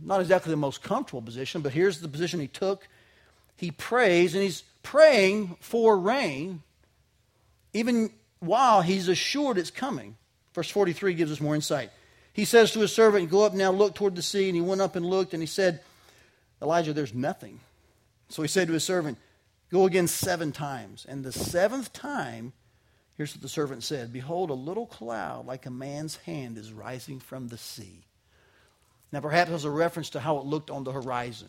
not 0.00 0.20
exactly 0.20 0.50
the 0.50 0.56
most 0.56 0.82
comfortable 0.82 1.22
position, 1.22 1.60
but 1.60 1.72
here's 1.72 2.00
the 2.00 2.08
position 2.08 2.40
he 2.40 2.48
took. 2.48 2.88
He 3.56 3.70
prays, 3.70 4.34
and 4.34 4.42
he's 4.42 4.62
praying 4.82 5.56
for 5.60 5.96
rain, 5.96 6.62
even 7.72 8.10
while 8.40 8.82
he's 8.82 9.08
assured 9.08 9.58
it's 9.58 9.70
coming. 9.70 10.16
Verse 10.54 10.70
43 10.70 11.14
gives 11.14 11.32
us 11.32 11.40
more 11.40 11.54
insight. 11.54 11.90
He 12.32 12.44
says 12.44 12.72
to 12.72 12.80
his 12.80 12.92
servant, 12.92 13.30
Go 13.30 13.44
up 13.44 13.54
now, 13.54 13.70
look 13.70 13.94
toward 13.94 14.16
the 14.16 14.22
sea. 14.22 14.48
And 14.48 14.56
he 14.56 14.60
went 14.60 14.80
up 14.80 14.96
and 14.96 15.06
looked, 15.06 15.32
and 15.32 15.42
he 15.42 15.46
said, 15.46 15.80
Elijah, 16.60 16.92
there's 16.92 17.14
nothing. 17.14 17.60
So 18.28 18.42
he 18.42 18.48
said 18.48 18.66
to 18.68 18.74
his 18.74 18.84
servant, 18.84 19.18
Go 19.70 19.86
again 19.86 20.08
seven 20.08 20.52
times. 20.52 21.06
And 21.08 21.24
the 21.24 21.32
seventh 21.32 21.92
time, 21.92 22.52
here's 23.16 23.34
what 23.34 23.42
the 23.42 23.48
servant 23.48 23.82
said 23.82 24.12
Behold, 24.12 24.50
a 24.50 24.54
little 24.54 24.86
cloud 24.86 25.46
like 25.46 25.66
a 25.66 25.70
man's 25.70 26.16
hand 26.16 26.58
is 26.58 26.72
rising 26.72 27.20
from 27.20 27.48
the 27.48 27.58
sea. 27.58 28.04
Now, 29.12 29.20
perhaps 29.20 29.50
as 29.50 29.64
a 29.64 29.70
reference 29.70 30.10
to 30.10 30.20
how 30.20 30.38
it 30.38 30.44
looked 30.44 30.70
on 30.70 30.84
the 30.84 30.92
horizon. 30.92 31.48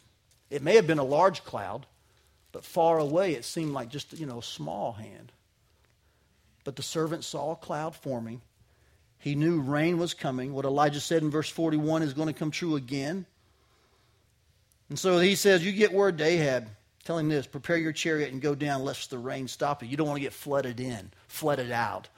It 0.51 0.61
may 0.61 0.75
have 0.75 0.85
been 0.85 0.99
a 0.99 1.03
large 1.03 1.43
cloud, 1.43 1.87
but 2.51 2.63
far 2.63 2.99
away 2.99 3.33
it 3.33 3.43
seemed 3.43 3.73
like 3.73 3.89
just, 3.89 4.13
you 4.13 4.27
know, 4.27 4.37
a 4.37 4.43
small 4.43 4.91
hand. 4.91 5.31
But 6.63 6.75
the 6.75 6.83
servant 6.83 7.23
saw 7.23 7.53
a 7.53 7.55
cloud 7.55 7.95
forming. 7.95 8.41
He 9.17 9.33
knew 9.33 9.61
rain 9.61 9.97
was 9.97 10.13
coming. 10.13 10.53
What 10.53 10.65
Elijah 10.65 10.99
said 10.99 11.23
in 11.23 11.31
verse 11.31 11.49
41 11.49 12.03
is 12.03 12.13
going 12.13 12.27
to 12.27 12.33
come 12.33 12.51
true 12.51 12.75
again. 12.75 13.25
And 14.89 14.99
so 14.99 15.19
he 15.19 15.35
says, 15.35 15.65
You 15.65 15.71
get 15.71 15.93
word 15.93 16.19
to 16.19 16.23
Ahab, 16.23 16.69
tell 17.05 17.17
him 17.17 17.29
this 17.29 17.47
prepare 17.47 17.77
your 17.77 17.93
chariot 17.93 18.33
and 18.33 18.41
go 18.41 18.53
down 18.53 18.83
lest 18.83 19.09
the 19.09 19.17
rain 19.17 19.47
stop 19.47 19.81
you. 19.81 19.87
You 19.87 19.95
don't 19.95 20.07
want 20.07 20.17
to 20.17 20.23
get 20.23 20.33
flooded 20.33 20.81
in, 20.81 21.11
flooded 21.27 21.71
out. 21.71 22.09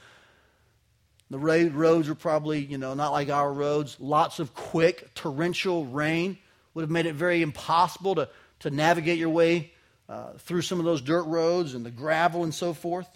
The 1.29 1.38
roads 1.38 2.08
are 2.08 2.15
probably, 2.15 2.60
you 2.60 2.77
know, 2.77 2.94
not 2.94 3.12
like 3.12 3.29
our 3.29 3.51
roads. 3.51 3.98
Lots 4.00 4.39
of 4.39 4.53
quick, 4.53 5.13
torrential 5.13 5.86
rain 5.86 6.38
would 6.74 6.84
have 6.84 6.89
made 6.89 7.06
it 7.06 7.15
very 7.15 7.41
impossible 7.41 8.15
to, 8.15 8.29
to 8.60 8.72
navigate 8.72 9.20
your 9.20 9.29
way 9.29 9.74
uh, 10.08 10.34
through 10.38 10.62
some 10.62 10.79
of 10.79 10.86
those 10.86 11.01
dirt 11.01 11.24
roads 11.24 11.74
and 11.74 11.86
the 11.86 11.91
gravel 11.91 12.44
and 12.44 12.53
so 12.56 12.74
forth. 12.74 13.10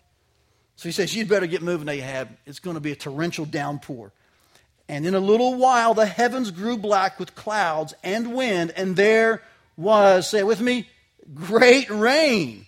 So 0.76 0.90
he 0.90 0.92
says, 0.92 1.16
You'd 1.16 1.30
better 1.30 1.48
get 1.48 1.62
moving, 1.62 1.88
Ahab. 1.88 2.30
It's 2.46 2.60
going 2.60 2.74
to 2.74 2.82
be 2.82 2.92
a 2.92 2.96
torrential 2.96 3.46
downpour. 3.46 4.12
And 4.90 5.06
in 5.06 5.16
a 5.16 5.20
little 5.20 5.56
while, 5.56 5.94
the 5.94 6.06
heavens 6.06 6.52
grew 6.52 6.76
black 6.76 7.18
with 7.18 7.34
clouds 7.34 7.94
and 8.04 8.34
wind, 8.34 8.74
and 8.76 8.98
there 8.98 9.42
was, 9.78 10.28
say 10.30 10.40
it 10.40 10.48
with 10.48 10.60
me, 10.60 10.90
great 11.34 11.90
rain. 11.90 12.66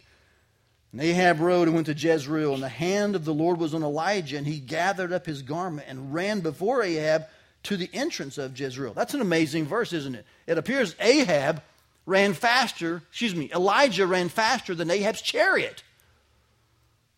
And 0.91 1.01
Ahab 1.01 1.39
rode 1.39 1.67
and 1.67 1.75
went 1.75 1.87
to 1.87 1.93
Jezreel, 1.93 2.53
and 2.53 2.61
the 2.61 2.69
hand 2.69 3.15
of 3.15 3.25
the 3.25 3.33
Lord 3.33 3.57
was 3.57 3.73
on 3.73 3.83
Elijah, 3.83 4.37
and 4.37 4.45
he 4.45 4.59
gathered 4.59 5.11
up 5.11 5.25
his 5.25 5.41
garment 5.41 5.87
and 5.89 6.13
ran 6.13 6.41
before 6.41 6.83
Ahab 6.83 7.25
to 7.63 7.77
the 7.77 7.89
entrance 7.93 8.37
of 8.37 8.57
Jezreel. 8.59 8.93
That's 8.93 9.13
an 9.13 9.21
amazing 9.21 9.65
verse, 9.65 9.93
isn't 9.93 10.15
it? 10.15 10.25
It 10.45 10.57
appears 10.57 10.95
Ahab 10.99 11.63
ran 12.05 12.33
faster, 12.33 13.01
excuse 13.09 13.33
me, 13.33 13.49
Elijah 13.53 14.05
ran 14.05 14.29
faster 14.29 14.75
than 14.75 14.91
Ahab's 14.91 15.21
chariot. 15.21 15.83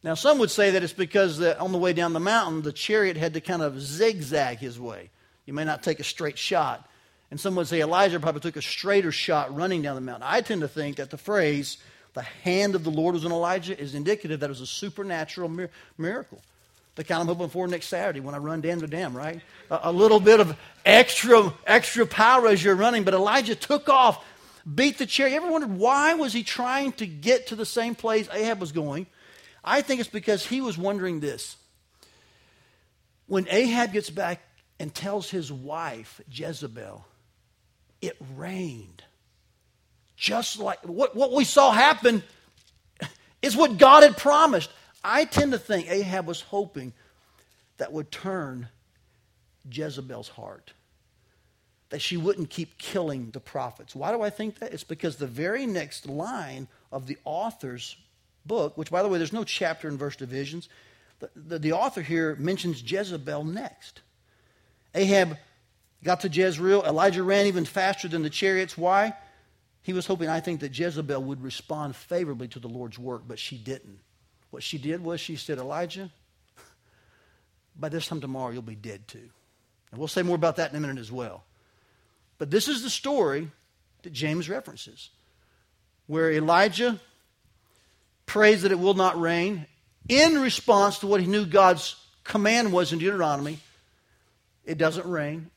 Now, 0.04 0.14
some 0.14 0.38
would 0.38 0.52
say 0.52 0.72
that 0.72 0.84
it's 0.84 0.94
because 0.94 1.40
that 1.40 1.60
on 1.60 1.72
the 1.72 1.80
way 1.80 1.92
down 1.92 2.14
the 2.14 2.20
mountain, 2.20 2.62
the 2.62 2.72
chariot 2.72 3.18
had 3.18 3.34
to 3.34 3.42
kind 3.42 3.64
of 3.64 3.82
zigzag 3.82 4.60
his 4.60 4.80
way. 4.80 5.10
You 5.48 5.54
may 5.54 5.66
not 5.66 5.82
take 5.82 6.00
a 6.00 6.04
straight 6.04 6.38
shot. 6.38 6.88
And 7.36 7.40
some 7.42 7.56
would 7.56 7.68
say 7.68 7.82
Elijah 7.82 8.18
probably 8.18 8.40
took 8.40 8.56
a 8.56 8.62
straighter 8.62 9.12
shot 9.12 9.54
running 9.54 9.82
down 9.82 9.96
the 9.96 10.00
mountain. 10.00 10.26
I 10.26 10.40
tend 10.40 10.62
to 10.62 10.70
think 10.70 10.96
that 10.96 11.10
the 11.10 11.18
phrase, 11.18 11.76
the 12.14 12.22
hand 12.22 12.76
of 12.76 12.86
the 12.86 12.90
Lord 12.90 13.14
was 13.14 13.26
on 13.26 13.34
Elijah, 13.34 13.78
is 13.78 13.94
indicative 13.94 14.40
that 14.40 14.46
it 14.46 14.48
was 14.48 14.62
a 14.62 14.66
supernatural 14.66 15.50
mir- 15.50 15.70
miracle. 15.98 16.42
The 16.96 17.04
kind 17.04 17.20
I'm 17.20 17.28
hoping 17.28 17.50
for 17.50 17.68
next 17.68 17.88
Saturday 17.88 18.22
when 18.22 18.36
I 18.36 18.38
run 18.38 18.62
dam 18.62 18.80
to 18.80 18.88
dam, 18.88 19.18
right? 19.18 19.42
A, 19.70 19.80
a 19.84 19.92
little 19.92 20.22
bit 20.22 20.40
of 20.40 20.56
extra, 20.86 21.54
extra 21.68 22.06
power 22.06 22.48
as 22.48 22.64
you're 22.64 22.74
running. 22.74 23.04
But 23.04 23.14
Elijah 23.14 23.56
took 23.56 23.90
off, 23.90 24.24
beat 24.74 24.98
the 24.98 25.06
chariot. 25.06 25.34
You 25.34 25.42
ever 25.42 25.52
wondered 25.52 25.78
why 25.78 26.14
was 26.14 26.32
he 26.32 26.42
trying 26.42 26.94
to 26.94 27.06
get 27.06 27.48
to 27.48 27.58
the 27.58 27.66
same 27.66 27.96
place 27.96 28.30
Ahab 28.32 28.62
was 28.62 28.72
going? 28.72 29.08
I 29.62 29.82
think 29.82 30.00
it's 30.00 30.10
because 30.10 30.46
he 30.46 30.62
was 30.62 30.78
wondering 30.78 31.20
this. 31.20 31.58
When 33.28 33.46
Ahab 33.50 33.92
gets 33.92 34.10
back 34.10 34.42
and 34.80 34.96
tells 34.96 35.30
his 35.30 35.52
wife, 35.52 36.22
Jezebel, 36.32 37.06
it 38.02 38.18
rained. 38.36 39.04
Just 40.16 40.60
like 40.60 40.80
what, 40.86 41.16
what 41.16 41.34
we 41.34 41.44
saw 41.44 41.72
happen 41.72 42.24
is 43.42 43.56
what 43.56 43.78
God 43.78 44.04
had 44.04 44.18
promised. 44.18 44.70
I 45.04 45.26
tend 45.26 45.52
to 45.52 45.60
think 45.60 45.90
Ahab 45.90 46.26
was 46.26 46.42
hoping 46.42 46.94
that 47.78 47.92
would 47.92 48.12
turn 48.12 48.70
Jezebel's 49.70 50.30
heart. 50.30 50.74
That 51.90 52.02
she 52.02 52.18
wouldn't 52.18 52.50
keep 52.50 52.78
killing 52.78 53.30
the 53.32 53.40
prophets. 53.40 53.96
Why 53.96 54.12
do 54.12 54.22
I 54.22 54.30
think 54.30 54.60
that? 54.60 54.74
It's 54.74 54.84
because 54.84 55.18
the 55.18 55.28
very 55.28 55.66
next 55.66 56.08
line 56.08 56.68
of 56.92 57.06
the 57.06 57.18
author's 57.24 57.96
book, 58.46 58.78
which, 58.78 58.90
by 58.90 59.04
the 59.04 59.10
way, 59.10 59.18
there's 59.18 59.34
no 59.34 59.44
chapter 59.44 59.88
and 59.88 60.00
verse 60.00 60.16
divisions. 60.16 60.68
The, 61.20 61.30
the, 61.36 61.60
the, 61.60 61.72
author 61.74 62.02
here 62.02 62.36
mentions 62.38 62.82
Jezebel 62.82 63.44
next. 63.44 64.02
Ahab 64.94 65.38
got 66.04 66.22
to 66.22 66.30
Jezreel. 66.30 66.84
Elijah 66.84 67.24
ran 67.24 67.48
even 67.48 67.66
faster 67.66 68.08
than 68.08 68.24
the 68.24 68.30
chariots. 68.30 68.78
Why? 68.78 69.14
He 69.82 69.94
was 69.94 70.08
hoping, 70.08 70.30
I 70.30 70.40
think, 70.40 70.62
that 70.62 70.78
Jezebel 70.78 71.22
would 71.24 71.44
respond 71.44 71.96
favorably 71.96 72.48
to 72.50 72.60
the 72.60 72.68
Lord's 72.68 72.98
work, 72.98 73.24
but 73.28 73.40
she 73.40 73.58
didn't. 73.58 74.00
What 74.50 74.64
she 74.64 74.78
did 74.78 75.04
was 75.04 75.20
she 75.20 75.36
said, 75.36 75.58
Elijah, 75.58 76.10
by 77.76 77.90
this 77.90 78.08
time 78.08 78.22
tomorrow 78.22 78.52
you'll 78.52 78.62
be 78.62 78.76
dead 78.76 79.08
too. 79.08 79.30
And 79.92 80.00
we'll 80.00 80.08
say 80.08 80.24
more 80.24 80.36
about 80.36 80.56
that 80.56 80.72
in 80.72 80.78
a 80.78 80.80
minute 80.80 81.00
as 81.00 81.12
well. 81.12 81.44
But 82.38 82.52
this 82.52 82.68
is 82.68 82.84
the 82.84 82.90
story 82.90 83.50
that 84.04 84.14
James 84.14 84.50
references, 84.50 85.10
where 86.08 86.32
Elijah 86.32 87.00
prays 88.26 88.64
that 88.64 88.72
it 88.72 88.80
will 88.80 88.94
not 88.94 89.20
rain 89.20 89.68
in 90.10 90.42
response 90.42 91.00
to 91.00 91.08
what 91.08 91.22
he 91.22 91.28
knew 91.28 91.46
God's 91.46 91.96
command 92.24 92.74
was 92.74 92.92
in 92.92 93.00
Deuteronomy. 93.00 93.60
It 94.66 94.78
doesn't 94.78 95.08
rain. 95.08 95.50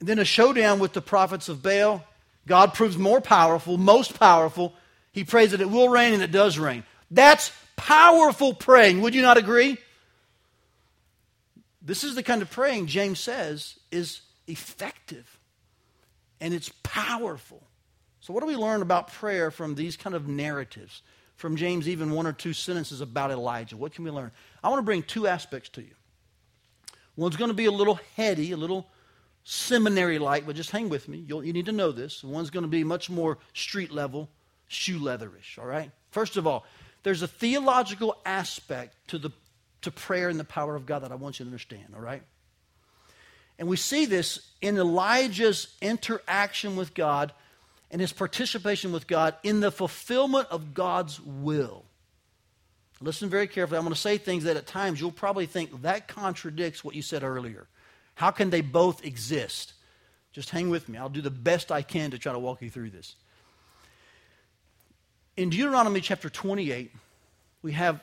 And 0.00 0.08
then 0.08 0.18
a 0.18 0.24
showdown 0.24 0.78
with 0.78 0.92
the 0.92 1.02
prophets 1.02 1.48
of 1.48 1.62
Baal. 1.62 2.04
God 2.46 2.74
proves 2.74 2.96
more 2.96 3.20
powerful, 3.20 3.76
most 3.76 4.18
powerful. 4.18 4.74
He 5.12 5.24
prays 5.24 5.50
that 5.50 5.60
it 5.60 5.70
will 5.70 5.88
rain 5.88 6.14
and 6.14 6.22
it 6.22 6.30
does 6.30 6.58
rain. 6.58 6.84
That's 7.10 7.50
powerful 7.76 8.54
praying. 8.54 9.00
Would 9.00 9.14
you 9.14 9.22
not 9.22 9.36
agree? 9.36 9.78
This 11.82 12.04
is 12.04 12.14
the 12.14 12.22
kind 12.22 12.42
of 12.42 12.50
praying 12.50 12.86
James 12.86 13.20
says 13.20 13.78
is 13.90 14.20
effective 14.46 15.38
and 16.40 16.52
it's 16.52 16.70
powerful. 16.82 17.62
So, 18.20 18.32
what 18.32 18.40
do 18.40 18.46
we 18.46 18.56
learn 18.56 18.82
about 18.82 19.12
prayer 19.12 19.50
from 19.50 19.74
these 19.74 19.96
kind 19.96 20.14
of 20.14 20.26
narratives? 20.26 21.02
From 21.36 21.56
James, 21.56 21.88
even 21.88 22.10
one 22.10 22.26
or 22.26 22.32
two 22.32 22.52
sentences 22.54 23.00
about 23.00 23.30
Elijah. 23.30 23.76
What 23.76 23.92
can 23.92 24.04
we 24.04 24.10
learn? 24.10 24.32
I 24.64 24.68
want 24.68 24.78
to 24.78 24.84
bring 24.84 25.02
two 25.02 25.26
aspects 25.26 25.68
to 25.70 25.82
you. 25.82 25.94
One's 27.14 27.36
going 27.36 27.50
to 27.50 27.54
be 27.54 27.66
a 27.66 27.70
little 27.70 28.00
heady, 28.16 28.52
a 28.52 28.56
little 28.56 28.86
seminary 29.48 30.18
like, 30.18 30.44
but 30.44 30.56
just 30.56 30.72
hang 30.72 30.88
with 30.88 31.06
me. 31.08 31.24
You'll, 31.24 31.44
you 31.44 31.52
need 31.52 31.66
to 31.66 31.72
know 31.72 31.92
this. 31.92 32.24
One's 32.24 32.50
going 32.50 32.64
to 32.64 32.68
be 32.68 32.82
much 32.82 33.08
more 33.08 33.38
street 33.54 33.92
level, 33.92 34.28
shoe 34.66 34.98
leatherish, 34.98 35.56
all 35.56 35.64
right? 35.64 35.92
First 36.10 36.36
of 36.36 36.48
all, 36.48 36.66
there's 37.04 37.22
a 37.22 37.28
theological 37.28 38.16
aspect 38.26 38.96
to, 39.08 39.18
the, 39.18 39.30
to 39.82 39.92
prayer 39.92 40.28
and 40.28 40.40
the 40.40 40.44
power 40.44 40.74
of 40.74 40.84
God 40.84 41.04
that 41.04 41.12
I 41.12 41.14
want 41.14 41.38
you 41.38 41.44
to 41.44 41.48
understand, 41.48 41.94
all 41.94 42.00
right? 42.00 42.24
And 43.56 43.68
we 43.68 43.76
see 43.76 44.04
this 44.04 44.50
in 44.60 44.76
Elijah's 44.78 45.68
interaction 45.80 46.74
with 46.74 46.92
God 46.92 47.32
and 47.92 48.00
his 48.00 48.12
participation 48.12 48.90
with 48.90 49.06
God 49.06 49.36
in 49.44 49.60
the 49.60 49.70
fulfillment 49.70 50.48
of 50.50 50.74
God's 50.74 51.20
will. 51.20 51.84
Listen 53.00 53.28
very 53.28 53.46
carefully. 53.46 53.78
I'm 53.78 53.84
going 53.84 53.94
to 53.94 54.00
say 54.00 54.18
things 54.18 54.42
that 54.42 54.56
at 54.56 54.66
times 54.66 55.00
you'll 55.00 55.12
probably 55.12 55.46
think 55.46 55.82
that 55.82 56.08
contradicts 56.08 56.82
what 56.82 56.96
you 56.96 57.02
said 57.02 57.22
earlier. 57.22 57.68
How 58.16 58.30
can 58.30 58.50
they 58.50 58.62
both 58.62 59.04
exist? 59.04 59.74
Just 60.32 60.50
hang 60.50 60.70
with 60.70 60.88
me. 60.88 60.98
I'll 60.98 61.08
do 61.10 61.20
the 61.20 61.30
best 61.30 61.70
I 61.70 61.82
can 61.82 62.10
to 62.10 62.18
try 62.18 62.32
to 62.32 62.38
walk 62.38 62.62
you 62.62 62.70
through 62.70 62.90
this. 62.90 63.14
In 65.36 65.50
Deuteronomy 65.50 66.00
chapter 66.00 66.30
28, 66.30 66.92
we 67.60 67.72
have 67.72 68.00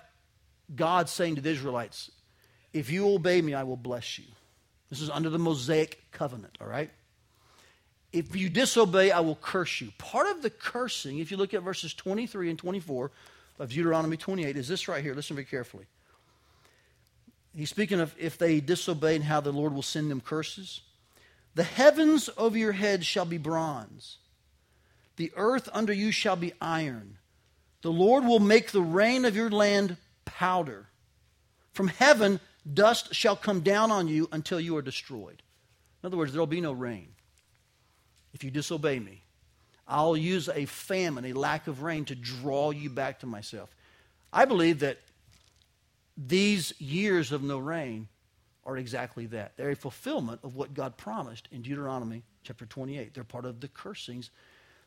God 0.75 1.10
saying 1.10 1.36
to 1.36 1.41
the 1.41 1.50
Israelites, 1.50 2.12
If 2.74 2.91
you 2.91 3.12
obey 3.12 3.41
me, 3.41 3.55
I 3.55 3.63
will 3.63 3.75
bless 3.75 4.20
you. 4.20 4.25
This 4.91 5.01
is 5.01 5.10
under 5.10 5.32
the 5.32 5.39
Mosaic 5.39 6.12
covenant, 6.12 6.60
all 6.62 6.67
right? 6.67 6.91
If 8.12 8.36
you 8.36 8.50
disobey, 8.50 9.10
I 9.10 9.22
will 9.22 9.39
curse 9.41 9.82
you. 9.82 9.89
Part 9.98 10.27
of 10.27 10.43
the 10.43 10.51
cursing, 10.51 11.17
if 11.17 11.32
you 11.32 11.38
look 11.38 11.55
at 11.55 11.63
verses 11.63 11.96
23 11.96 12.51
and 12.51 12.60
24 12.60 13.10
of 13.58 13.70
Deuteronomy 13.70 14.17
28, 14.17 14.55
is 14.55 14.67
this 14.67 14.88
right 14.88 15.03
here. 15.03 15.15
Listen 15.15 15.36
very 15.36 15.46
carefully. 15.46 15.86
He's 17.56 17.70
speaking 17.70 18.00
of 18.00 18.16
if 18.18 18.38
they 18.38 18.60
disobey 18.60 19.16
and 19.16 19.26
how 19.26 19.40
the 19.40 19.52
Lord 19.52 19.74
will 19.74 19.82
send 19.84 20.10
them 20.10 20.22
curses. 20.22 20.82
The 21.56 21.64
heavens 21.64 22.30
over 22.36 22.58
your 22.58 22.72
head 22.72 23.06
shall 23.06 23.26
be 23.26 23.38
bronze, 23.38 24.18
the 25.16 25.32
earth 25.36 25.70
under 25.72 25.94
you 25.94 26.12
shall 26.12 26.36
be 26.36 26.54
iron. 26.60 27.18
The 27.84 27.92
Lord 27.92 28.26
will 28.26 28.40
make 28.40 28.72
the 28.72 28.82
rain 28.82 29.26
of 29.26 29.36
your 29.36 29.52
land 29.52 29.98
powder. 30.26 30.88
From 31.74 31.90
heaven, 31.90 32.40
dust 32.72 33.14
shall 33.14 33.36
come 33.36 33.62
down 33.62 33.92
on 33.92 34.08
you 34.08 34.30
until 34.32 34.60
you 34.60 34.76
are 34.78 34.82
destroyed. 34.82 35.44
In 36.02 36.08
other 36.08 36.18
words, 36.18 36.32
there 36.32 36.42
will 36.42 36.48
be 36.48 36.62
no 36.62 36.72
rain 36.72 37.10
if 38.34 38.44
you 38.44 38.50
disobey 38.50 39.00
me. 39.00 39.22
I'll 39.88 40.18
use 40.18 40.50
a 40.50 40.66
famine, 40.66 41.26
a 41.26 41.34
lack 41.34 41.68
of 41.68 41.84
rain, 41.84 42.06
to 42.06 42.16
draw 42.16 42.72
you 42.72 42.89
back 42.89 43.20
to 43.20 43.28
myself. 43.28 43.76
I 44.32 44.46
believe 44.46 44.80
that 44.80 44.98
these 46.17 46.73
years 46.80 47.32
of 47.32 47.43
no 47.43 47.58
rain 47.58 48.08
are 48.65 48.78
exactly 48.78 49.26
that. 49.28 49.58
They're 49.58 49.71
a 49.71 49.76
fulfillment 49.76 50.41
of 50.43 50.56
what 50.56 50.73
God 50.73 50.97
promised 50.97 51.47
in 51.52 51.62
Deuteronomy 51.62 52.23
chapter 52.43 52.65
28. 52.65 53.13
They're 53.13 53.23
part 53.23 53.45
of 53.45 53.60
the 53.60 53.67
cursings 53.67 54.30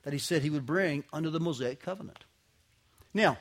that 0.03 0.13
he 0.13 0.19
said 0.19 0.43
he 0.43 0.51
would 0.51 0.67
bring 0.67 1.05
under 1.13 1.31
the 1.31 1.41
Mosaic 1.41 1.81
covenant. 1.81 2.25
Now, 3.13 3.39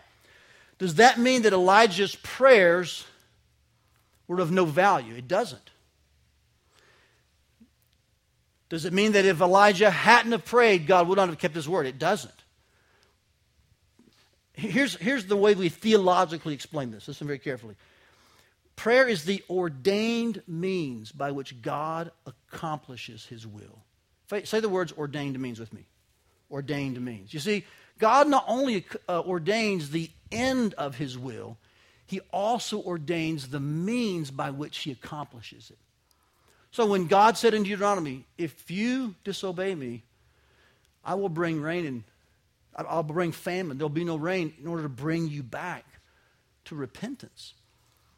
does 0.77 0.95
that 0.95 1.19
mean 1.19 1.43
that 1.43 1.53
Elijah's 1.53 2.15
prayers 2.15 3.05
were 4.27 4.39
of 4.39 4.51
no 4.51 4.65
value? 4.65 5.15
It 5.15 5.27
doesn't. 5.27 5.71
Does 8.67 8.83
it 8.85 8.93
mean 8.93 9.11
that 9.13 9.25
if 9.25 9.41
Elijah 9.41 9.91
hadn't 9.91 10.31
have 10.31 10.43
prayed, 10.43 10.87
God 10.87 11.07
would 11.07 11.17
not 11.17 11.29
have 11.29 11.37
kept 11.37 11.55
his 11.55 11.69
word? 11.69 11.85
It 11.85 11.99
doesn't. 11.99 12.34
Here's, 14.55 14.95
here's 14.95 15.25
the 15.25 15.35
way 15.35 15.53
we 15.53 15.69
theologically 15.69 16.53
explain 16.53 16.91
this. 16.91 17.07
Listen 17.07 17.27
very 17.27 17.39
carefully. 17.39 17.75
Prayer 18.75 19.07
is 19.07 19.23
the 19.23 19.43
ordained 19.49 20.41
means 20.47 21.11
by 21.11 21.31
which 21.31 21.61
God 21.61 22.11
accomplishes 22.25 23.25
his 23.25 23.45
will. 23.45 23.79
Say 24.43 24.59
the 24.59 24.69
words 24.69 24.93
ordained 24.97 25.39
means 25.39 25.59
with 25.59 25.71
me. 25.73 25.85
Ordained 26.51 26.99
means. 27.03 27.33
You 27.33 27.39
see, 27.39 27.65
God 27.99 28.27
not 28.27 28.45
only 28.47 28.85
uh, 29.07 29.21
ordains 29.21 29.91
the 29.91 30.09
end 30.31 30.73
of 30.75 30.95
his 30.95 31.17
will, 31.17 31.57
he 32.05 32.19
also 32.31 32.79
ordains 32.79 33.49
the 33.49 33.59
means 33.59 34.31
by 34.31 34.51
which 34.51 34.79
he 34.79 34.91
accomplishes 34.91 35.69
it. 35.69 35.77
So 36.71 36.85
when 36.85 37.07
God 37.07 37.37
said 37.37 37.53
in 37.53 37.63
Deuteronomy, 37.63 38.25
if 38.37 38.69
you 38.69 39.15
disobey 39.23 39.73
me, 39.75 40.03
I 41.03 41.15
will 41.15 41.29
bring 41.29 41.61
rain 41.61 41.85
and 41.85 42.03
I'll 42.75 43.03
bring 43.03 43.31
famine. 43.31 43.77
There'll 43.77 43.89
be 43.89 44.03
no 44.03 44.17
rain 44.17 44.53
in 44.59 44.67
order 44.67 44.83
to 44.83 44.89
bring 44.89 45.27
you 45.27 45.43
back 45.43 45.85
to 46.65 46.75
repentance. 46.75 47.53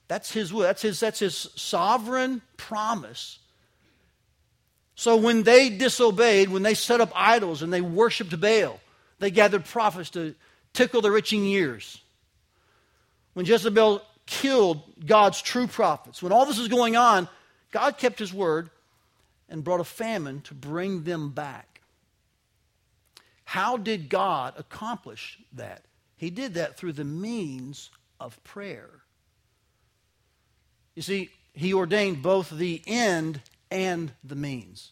That's 0.07 0.31
his 0.31 0.51
will. 0.51 0.63
That's 0.63 0.81
his, 0.81 0.99
that's 0.99 1.19
his 1.19 1.35
sovereign 1.55 2.41
promise. 2.55 3.39
So 4.95 5.15
when 5.17 5.43
they 5.43 5.69
disobeyed, 5.69 6.49
when 6.49 6.63
they 6.63 6.73
set 6.73 7.01
up 7.01 7.11
idols 7.13 7.61
and 7.61 7.71
they 7.71 7.81
worshiped 7.81 8.39
Baal, 8.39 8.79
they 9.19 9.29
gathered 9.29 9.65
prophets 9.65 10.09
to 10.11 10.33
tickle 10.73 11.01
their 11.01 11.15
itching 11.17 11.45
ears. 11.45 12.01
When 13.33 13.45
Jezebel 13.45 14.01
killed 14.25 14.81
God's 15.05 15.41
true 15.41 15.67
prophets, 15.67 16.23
when 16.23 16.31
all 16.31 16.45
this 16.47 16.57
was 16.57 16.67
going 16.67 16.95
on, 16.95 17.27
God 17.71 17.97
kept 17.97 18.17
his 18.17 18.33
word 18.33 18.71
and 19.49 19.63
brought 19.63 19.79
a 19.79 19.85
famine 19.85 20.41
to 20.41 20.53
bring 20.53 21.03
them 21.03 21.29
back. 21.29 21.66
How 23.47 23.77
did 23.77 24.09
God 24.09 24.55
accomplish 24.57 25.39
that? 25.53 25.85
He 26.17 26.29
did 26.29 26.55
that 26.55 26.75
through 26.75 26.91
the 26.91 27.05
means 27.05 27.89
of 28.19 28.43
prayer. 28.43 28.89
You 30.95 31.01
see, 31.01 31.29
He 31.53 31.73
ordained 31.73 32.21
both 32.21 32.49
the 32.49 32.81
end 32.85 33.39
and 33.71 34.11
the 34.21 34.35
means. 34.35 34.91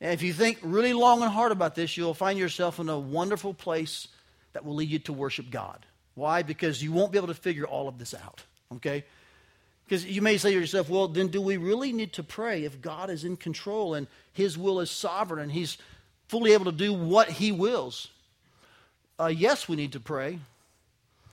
And 0.00 0.14
if 0.14 0.22
you 0.22 0.32
think 0.32 0.58
really 0.62 0.94
long 0.94 1.20
and 1.20 1.30
hard 1.30 1.52
about 1.52 1.74
this, 1.74 1.98
you'll 1.98 2.14
find 2.14 2.38
yourself 2.38 2.78
in 2.78 2.88
a 2.88 2.98
wonderful 2.98 3.52
place 3.52 4.08
that 4.54 4.64
will 4.64 4.76
lead 4.76 4.88
you 4.88 4.98
to 5.00 5.12
worship 5.12 5.50
God. 5.50 5.84
Why? 6.14 6.42
Because 6.42 6.82
you 6.82 6.92
won't 6.92 7.12
be 7.12 7.18
able 7.18 7.28
to 7.28 7.34
figure 7.34 7.66
all 7.66 7.88
of 7.88 7.98
this 7.98 8.14
out. 8.14 8.42
Okay? 8.76 9.04
Because 9.84 10.06
you 10.06 10.22
may 10.22 10.38
say 10.38 10.54
to 10.54 10.58
yourself, 10.58 10.88
well, 10.88 11.08
then 11.08 11.28
do 11.28 11.42
we 11.42 11.58
really 11.58 11.92
need 11.92 12.14
to 12.14 12.22
pray 12.22 12.64
if 12.64 12.80
God 12.80 13.10
is 13.10 13.22
in 13.22 13.36
control 13.36 13.92
and 13.92 14.06
His 14.32 14.56
will 14.56 14.80
is 14.80 14.90
sovereign 14.90 15.42
and 15.42 15.52
He's 15.52 15.76
fully 16.30 16.52
able 16.52 16.66
to 16.66 16.72
do 16.72 16.92
what 16.92 17.28
He 17.28 17.50
wills. 17.50 18.08
Uh, 19.18 19.26
yes, 19.26 19.68
we 19.68 19.76
need 19.76 19.92
to 19.92 20.00
pray. 20.00 20.38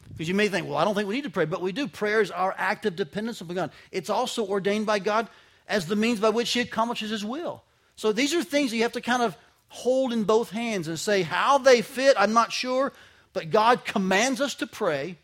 Because 0.10 0.28
you 0.28 0.34
may 0.34 0.48
think, 0.48 0.68
well, 0.68 0.78
I 0.78 0.86
don't 0.86 0.96
think 0.96 1.08
we 1.08 1.16
need 1.16 1.26
to 1.26 1.30
pray, 1.30 1.46
but 1.46 1.62
we 1.62 1.72
do. 1.72 1.88
Prayer 1.88 2.22
is 2.22 2.32
our 2.32 2.54
active 2.58 2.96
dependence 2.96 3.40
upon 3.40 3.56
God. 3.56 3.72
It's 3.92 4.10
also 4.10 4.46
ordained 4.46 4.88
by 4.88 5.00
God 5.00 5.28
as 5.68 5.86
the 5.86 5.96
means 5.96 6.20
by 6.20 6.30
which 6.30 6.52
He 6.52 6.62
accomplishes 6.62 7.12
His 7.12 7.24
will. 7.24 7.64
So 7.96 8.12
these 8.12 8.34
are 8.34 8.44
things 8.44 8.72
that 8.72 8.78
you 8.78 8.84
have 8.84 8.94
to 8.94 9.02
kind 9.02 9.22
of 9.22 9.38
hold 9.70 10.14
in 10.14 10.24
both 10.24 10.50
hands 10.50 10.88
and 10.88 10.98
say 11.00 11.22
how 11.22 11.60
they 11.60 11.82
fit, 11.82 12.16
I'm 12.18 12.34
not 12.34 12.52
sure, 12.52 12.92
but 13.34 13.52
God 13.52 13.86
commands 13.86 14.42
us 14.42 14.56
to 14.56 14.68
pray 14.68 15.18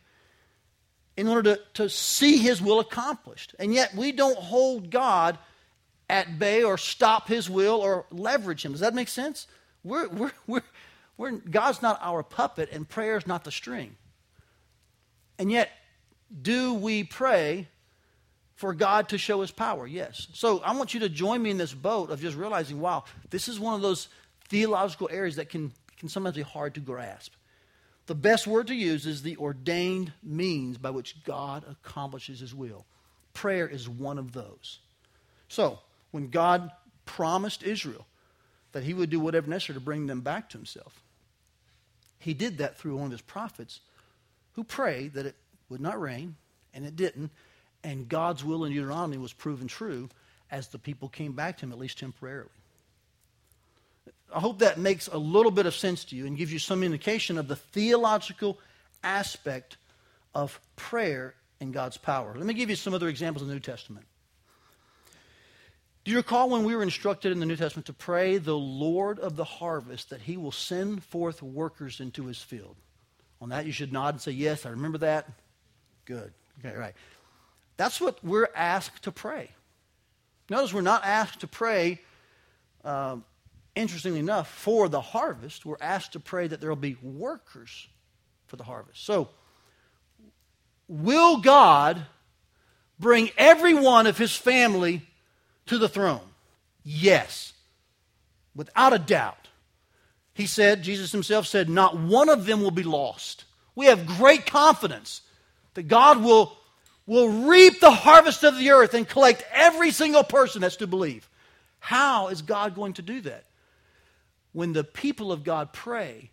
in 1.17 1.27
order 1.27 1.55
to, 1.55 1.61
to 1.75 1.89
see 1.89 2.37
His 2.37 2.61
will 2.61 2.79
accomplished. 2.79 3.55
And 3.57 3.73
yet 3.73 3.95
we 3.95 4.11
don't 4.11 4.37
hold 4.37 4.91
God 4.91 5.39
at 6.09 6.37
bay 6.37 6.63
or 6.63 6.77
stop 6.77 7.27
His 7.27 7.49
will 7.49 7.79
or 7.81 8.05
leverage 8.11 8.63
Him. 8.63 8.73
Does 8.73 8.81
that 8.81 8.93
make 8.93 9.07
sense? 9.07 9.47
We're, 9.83 10.07
we're, 10.09 10.31
we're, 10.47 10.63
we're, 11.17 11.31
God's 11.31 11.81
not 11.81 11.99
our 12.01 12.23
puppet, 12.23 12.69
and 12.71 12.87
prayer's 12.87 13.27
not 13.27 13.43
the 13.43 13.51
string. 13.51 13.95
And 15.37 15.51
yet, 15.51 15.69
do 16.41 16.73
we 16.73 17.03
pray 17.03 17.67
for 18.55 18.73
God 18.73 19.09
to 19.09 19.17
show 19.17 19.41
his 19.41 19.51
power? 19.51 19.85
Yes. 19.85 20.27
So 20.33 20.59
I 20.59 20.75
want 20.75 20.93
you 20.93 21.01
to 21.01 21.09
join 21.09 21.41
me 21.41 21.51
in 21.51 21.57
this 21.57 21.73
boat 21.73 22.09
of 22.09 22.21
just 22.21 22.37
realizing, 22.37 22.79
wow, 22.79 23.03
this 23.29 23.47
is 23.47 23.59
one 23.59 23.73
of 23.73 23.81
those 23.81 24.07
theological 24.49 25.09
areas 25.11 25.35
that 25.35 25.49
can, 25.49 25.71
can 25.97 26.09
sometimes 26.09 26.35
be 26.35 26.41
hard 26.41 26.75
to 26.75 26.79
grasp. 26.79 27.33
the 28.05 28.15
best 28.15 28.47
word 28.47 28.67
to 28.67 28.75
use 28.75 29.05
is 29.05 29.21
the 29.21 29.37
ordained 29.37 30.11
means 30.21 30.77
by 30.77 30.89
which 30.89 31.23
God 31.23 31.63
accomplishes 31.69 32.39
his 32.39 32.53
will. 32.53 32.85
Prayer 33.33 33.67
is 33.67 33.89
one 33.89 34.19
of 34.19 34.33
those. 34.33 34.79
So, 35.47 35.79
when 36.11 36.29
God 36.29 36.71
promised 37.05 37.63
Israel 37.63 38.05
that 38.73 38.83
he 38.83 38.93
would 38.93 39.09
do 39.09 39.19
whatever 39.19 39.49
necessary 39.49 39.75
to 39.75 39.83
bring 39.83 40.07
them 40.07 40.21
back 40.21 40.49
to 40.49 40.57
himself, 40.57 41.01
he 42.19 42.33
did 42.33 42.57
that 42.57 42.77
through 42.77 42.97
one 42.97 43.05
of 43.05 43.11
his 43.11 43.21
prophets 43.21 43.79
who 44.53 44.63
prayed 44.63 45.13
that 45.13 45.25
it 45.25 45.35
would 45.69 45.81
not 45.81 45.99
rain, 45.99 46.35
and 46.73 46.85
it 46.85 46.95
didn't, 46.95 47.31
and 47.83 48.07
God's 48.07 48.43
will 48.43 48.65
in 48.65 48.73
Deuteronomy 48.73 49.17
was 49.17 49.33
proven 49.33 49.67
true 49.67 50.09
as 50.51 50.67
the 50.67 50.77
people 50.77 51.09
came 51.09 51.33
back 51.33 51.57
to 51.57 51.65
him, 51.65 51.71
at 51.71 51.79
least 51.79 51.99
temporarily. 51.99 52.49
I 54.33 54.39
hope 54.39 54.59
that 54.59 54.77
makes 54.77 55.07
a 55.07 55.17
little 55.17 55.51
bit 55.51 55.65
of 55.65 55.75
sense 55.75 56.05
to 56.05 56.15
you 56.15 56.25
and 56.25 56.37
gives 56.37 56.51
you 56.51 56.59
some 56.59 56.83
indication 56.83 57.37
of 57.37 57.47
the 57.47 57.55
theological 57.55 58.59
aspect 59.03 59.77
of 60.33 60.59
prayer 60.75 61.35
and 61.59 61.73
God's 61.73 61.97
power. 61.97 62.33
Let 62.35 62.45
me 62.45 62.53
give 62.53 62.69
you 62.69 62.75
some 62.75 62.93
other 62.93 63.07
examples 63.09 63.43
in 63.43 63.47
the 63.47 63.53
New 63.53 63.59
Testament. 63.59 64.05
Do 66.03 66.11
you 66.11 66.17
recall 66.17 66.49
when 66.49 66.65
we 66.65 66.75
were 66.75 66.83
instructed 66.83 67.31
in 67.31 67.39
the 67.39 67.45
New 67.45 67.55
Testament 67.55 67.85
to 67.85 67.93
pray 67.93 68.37
the 68.37 68.57
Lord 68.57 69.19
of 69.19 69.35
the 69.35 69.45
harvest 69.45 70.09
that 70.09 70.21
he 70.21 70.35
will 70.35 70.51
send 70.51 71.03
forth 71.03 71.41
workers 71.41 71.99
into 71.99 72.25
his 72.25 72.41
field? 72.41 72.75
On 73.39 73.49
that, 73.49 73.65
you 73.65 73.71
should 73.71 73.93
nod 73.93 74.15
and 74.15 74.21
say, 74.21 74.31
Yes, 74.31 74.65
I 74.65 74.69
remember 74.69 74.97
that. 74.99 75.29
Good. 76.05 76.33
Okay, 76.59 76.75
right. 76.75 76.93
That's 77.77 78.01
what 78.01 78.23
we're 78.23 78.49
asked 78.55 79.03
to 79.03 79.11
pray. 79.11 79.49
Notice 80.49 80.73
we're 80.73 80.81
not 80.81 81.05
asked 81.05 81.39
to 81.39 81.47
pray 81.47 81.99
um, 82.83 83.23
interestingly 83.75 84.19
enough, 84.19 84.49
for 84.49 84.89
the 84.89 85.01
harvest, 85.01 85.65
we're 85.65 85.77
asked 85.81 86.13
to 86.13 86.19
pray 86.19 86.47
that 86.47 86.59
there 86.59 86.69
will 86.69 86.75
be 86.75 86.97
workers 87.01 87.87
for 88.47 88.55
the 88.55 88.63
harvest. 88.63 89.03
So, 89.05 89.29
will 90.87 91.37
God 91.37 92.05
bring 92.99 93.31
every 93.37 93.73
one 93.73 94.05
of 94.05 94.17
his 94.17 94.35
family 94.35 95.01
to 95.67 95.77
the 95.77 95.89
throne? 95.89 96.21
Yes, 96.83 97.53
without 98.55 98.93
a 98.93 98.99
doubt. 98.99 99.47
He 100.33 100.47
said, 100.47 100.83
Jesus 100.83 101.11
himself 101.11 101.45
said, 101.47 101.69
not 101.69 101.97
one 101.97 102.29
of 102.29 102.45
them 102.45 102.61
will 102.61 102.71
be 102.71 102.83
lost. 102.83 103.45
We 103.75 103.85
have 103.85 104.05
great 104.05 104.45
confidence 104.45 105.21
that 105.75 105.83
God 105.83 106.23
will, 106.23 106.57
will 107.05 107.29
reap 107.47 107.79
the 107.79 107.91
harvest 107.91 108.43
of 108.43 108.57
the 108.57 108.71
earth 108.71 108.93
and 108.93 109.07
collect 109.07 109.43
every 109.51 109.91
single 109.91 110.23
person 110.23 110.61
that's 110.61 110.77
to 110.77 110.87
believe. 110.87 111.29
How 111.79 112.29
is 112.29 112.41
God 112.41 112.75
going 112.75 112.93
to 112.93 113.01
do 113.01 113.21
that? 113.21 113.45
when 114.53 114.71
the 114.71 114.83
people 114.83 115.31
of 115.31 115.43
God 115.43 115.73
pray 115.73 116.29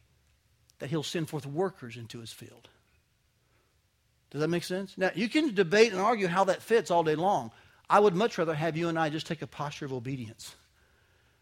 that 0.79 0.91
he'll 0.91 1.03
send 1.03 1.29
forth 1.29 1.47
workers 1.47 1.97
into 1.97 2.21
his 2.21 2.33
field. 2.33 2.69
Does 4.31 4.43
that 4.43 4.49
make 4.49 4.63
sense? 4.63 4.97
Now, 4.97 5.11
you 5.15 5.29
can 5.29 5.55
debate 5.55 5.91
and 5.91 6.01
argue 6.01 6.29
how 6.29 6.45
that 6.45 6.63
fits 6.63 6.91
all 6.91 7.03
day 7.03 7.17
long. 7.17 7.51
I 7.91 7.99
would 7.99 8.15
much 8.15 8.39
rather 8.39 8.55
have 8.55 8.77
you 8.77 8.89
and 8.89 8.97
I 8.97 9.11
just 9.11 9.27
take 9.27 9.43
a 9.43 9.49
posture 9.49 9.85
of 9.85 9.93
obedience 9.93 10.55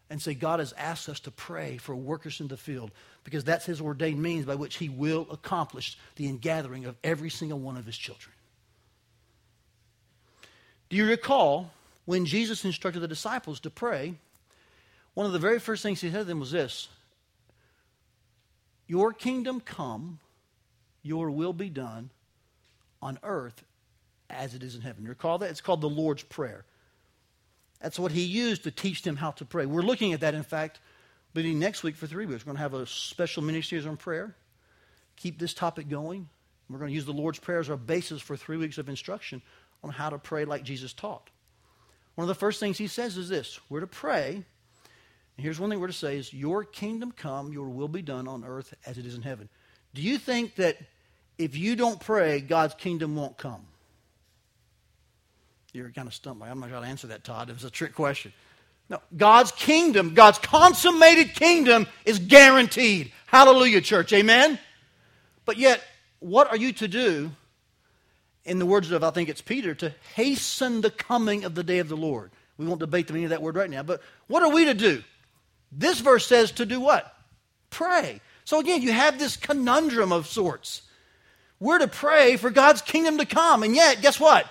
and 0.09 0.19
say, 0.19 0.33
God 0.33 0.59
has 0.59 0.73
asked 0.73 1.07
us 1.07 1.19
to 1.21 1.31
pray 1.31 1.77
for 1.77 1.95
workers 1.95 2.39
in 2.41 2.47
the 2.47 2.57
field 2.57 2.89
because 3.23 3.43
that's 3.43 3.67
his 3.67 3.79
ordained 3.79 4.19
means 4.19 4.45
by 4.45 4.55
which 4.55 4.77
he 4.77 4.89
will 4.89 5.27
accomplish 5.29 5.95
the 6.15 6.25
ingathering 6.25 6.85
of 6.85 6.95
every 7.03 7.29
single 7.29 7.59
one 7.59 7.77
of 7.77 7.85
his 7.85 7.95
children. 7.95 8.33
Do 10.89 10.97
you 10.97 11.05
recall 11.07 11.71
when 12.05 12.25
Jesus 12.25 12.65
instructed 12.65 13.01
the 13.01 13.07
disciples 13.07 13.59
to 13.59 13.69
pray 13.69 14.15
one 15.13 15.27
of 15.27 15.33
the 15.33 15.39
very 15.39 15.59
first 15.59 15.83
things 15.83 16.01
he 16.01 16.09
said 16.09 16.19
to 16.19 16.23
them 16.23 16.39
was 16.39 16.51
this 16.51 16.87
Your 18.87 19.13
kingdom 19.13 19.61
come, 19.61 20.19
your 21.03 21.29
will 21.29 21.53
be 21.53 21.69
done 21.69 22.09
on 23.03 23.19
earth 23.21 23.63
as 24.29 24.53
it 24.53 24.63
is 24.63 24.75
in 24.75 24.81
heaven. 24.81 25.03
You 25.03 25.09
recall 25.09 25.37
that? 25.39 25.49
It's 25.49 25.61
called 25.61 25.81
the 25.81 25.89
Lord's 25.89 26.23
Prayer. 26.23 26.65
That's 27.81 27.97
what 27.97 28.11
he 28.11 28.23
used 28.23 28.63
to 28.63 28.71
teach 28.71 29.03
them 29.03 29.15
how 29.15 29.31
to 29.31 29.45
pray. 29.45 29.65
We're 29.65 29.81
looking 29.81 30.13
at 30.13 30.19
that, 30.21 30.33
in 30.33 30.43
fact, 30.43 30.79
beginning 31.33 31.59
next 31.59 31.83
week 31.83 31.95
for 31.95 32.07
three 32.07 32.25
weeks. 32.25 32.43
We're 32.43 32.53
going 32.53 32.57
to 32.57 32.63
have 32.63 32.73
a 32.73 32.85
special 32.85 33.41
mini 33.41 33.61
series 33.61 33.85
on 33.85 33.97
prayer. 33.97 34.35
Keep 35.15 35.39
this 35.39 35.53
topic 35.53 35.89
going. 35.89 36.27
We're 36.69 36.79
going 36.79 36.89
to 36.89 36.95
use 36.95 37.05
the 37.05 37.13
Lord's 37.13 37.39
Prayer 37.39 37.59
as 37.59 37.69
our 37.69 37.77
basis 37.77 38.21
for 38.21 38.35
three 38.35 38.57
weeks 38.57 38.77
of 38.77 38.89
instruction 38.89 39.41
on 39.83 39.91
how 39.91 40.09
to 40.09 40.17
pray 40.17 40.45
like 40.45 40.63
Jesus 40.63 40.93
taught. 40.93 41.29
One 42.15 42.23
of 42.23 42.27
the 42.27 42.35
first 42.35 42.59
things 42.59 42.77
he 42.77 42.87
says 42.87 43.17
is 43.17 43.29
this 43.29 43.59
we're 43.69 43.79
to 43.79 43.87
pray 43.87 44.43
and 45.39 45.45
here's 45.45 45.57
one 45.57 45.69
thing 45.69 45.79
we're 45.79 45.87
to 45.87 45.93
say 45.93 46.17
is 46.17 46.33
your 46.33 46.65
kingdom 46.65 47.13
come, 47.13 47.53
your 47.53 47.69
will 47.69 47.87
be 47.87 48.01
done 48.01 48.27
on 48.27 48.43
earth 48.43 48.73
as 48.85 48.97
it 48.97 49.05
is 49.05 49.15
in 49.15 49.21
heaven. 49.21 49.47
Do 49.93 50.01
you 50.01 50.17
think 50.17 50.55
that 50.55 50.75
if 51.37 51.55
you 51.55 51.77
don't 51.77 51.97
pray, 51.97 52.41
God's 52.41 52.73
kingdom 52.73 53.15
won't 53.15 53.37
come? 53.37 53.61
You're 55.73 55.91
kind 55.91 56.07
of 56.07 56.13
stumped. 56.13 56.39
By. 56.39 56.49
I'm 56.49 56.59
not 56.59 56.69
going 56.69 56.83
to 56.83 56.89
answer 56.89 57.07
that, 57.07 57.23
Todd. 57.23 57.49
It 57.49 57.53
was 57.53 57.63
a 57.63 57.69
trick 57.69 57.93
question. 57.93 58.33
No, 58.89 58.99
God's 59.15 59.51
kingdom, 59.51 60.15
God's 60.15 60.39
consummated 60.39 61.35
kingdom 61.35 61.85
is 62.05 62.17
guaranteed. 62.17 63.11
Hallelujah, 63.27 63.81
church. 63.81 64.11
Amen? 64.13 64.57
But 65.45 65.57
yet, 65.57 65.83
what 66.19 66.49
are 66.49 66.57
you 66.57 66.73
to 66.73 66.87
do, 66.87 67.31
in 68.45 68.57
the 68.57 68.65
words 68.65 68.89
of, 68.89 69.03
I 69.03 69.11
think 69.11 69.29
it's 69.29 69.41
Peter, 69.41 69.75
to 69.75 69.93
hasten 70.15 70.81
the 70.81 70.89
coming 70.89 71.43
of 71.43 71.53
the 71.53 71.63
day 71.63 71.77
of 71.77 71.87
the 71.87 71.97
Lord? 71.97 72.31
We 72.57 72.65
won't 72.65 72.79
debate 72.79 73.05
the 73.05 73.13
meaning 73.13 73.25
of 73.25 73.29
that 73.29 73.43
word 73.43 73.55
right 73.55 73.69
now, 73.69 73.83
but 73.83 74.01
what 74.27 74.41
are 74.41 74.49
we 74.49 74.65
to 74.65 74.73
do? 74.73 75.03
This 75.71 75.99
verse 75.99 76.25
says 76.25 76.51
to 76.53 76.65
do 76.65 76.79
what? 76.79 77.15
Pray. 77.69 78.21
So 78.43 78.59
again, 78.59 78.81
you 78.81 78.91
have 78.91 79.19
this 79.19 79.37
conundrum 79.37 80.11
of 80.11 80.25
sorts. 80.25 80.81
We're 81.59 81.77
to 81.77 81.87
pray 81.87 82.37
for 82.37 82.49
God's 82.49 82.81
kingdom 82.81 83.19
to 83.19 83.25
come, 83.25 83.61
and 83.61 83.75
yet, 83.75 84.01
guess 84.01 84.19
what? 84.19 84.47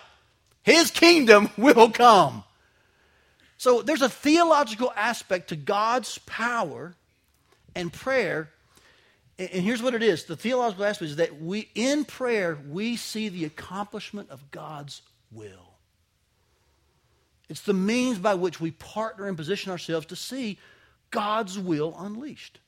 His 0.68 0.90
kingdom 0.90 1.48
will 1.56 1.90
come. 1.90 2.44
So 3.56 3.80
there's 3.80 4.02
a 4.02 4.08
theological 4.08 4.92
aspect 4.94 5.48
to 5.48 5.56
God's 5.56 6.18
power 6.18 6.94
and 7.74 7.90
prayer. 7.90 8.50
And 9.38 9.48
here's 9.48 9.80
what 9.80 9.94
it 9.94 10.02
is 10.02 10.24
the 10.24 10.36
theological 10.36 10.84
aspect 10.84 11.10
is 11.10 11.16
that 11.16 11.40
we, 11.40 11.70
in 11.74 12.04
prayer, 12.04 12.58
we 12.68 12.96
see 12.96 13.30
the 13.30 13.46
accomplishment 13.46 14.28
of 14.28 14.50
God's 14.50 15.00
will. 15.32 15.72
It's 17.48 17.62
the 17.62 17.72
means 17.72 18.18
by 18.18 18.34
which 18.34 18.60
we 18.60 18.72
partner 18.72 19.26
and 19.26 19.38
position 19.38 19.72
ourselves 19.72 20.04
to 20.06 20.16
see 20.16 20.58
God's 21.10 21.58
will 21.58 21.96
unleashed. 21.98 22.58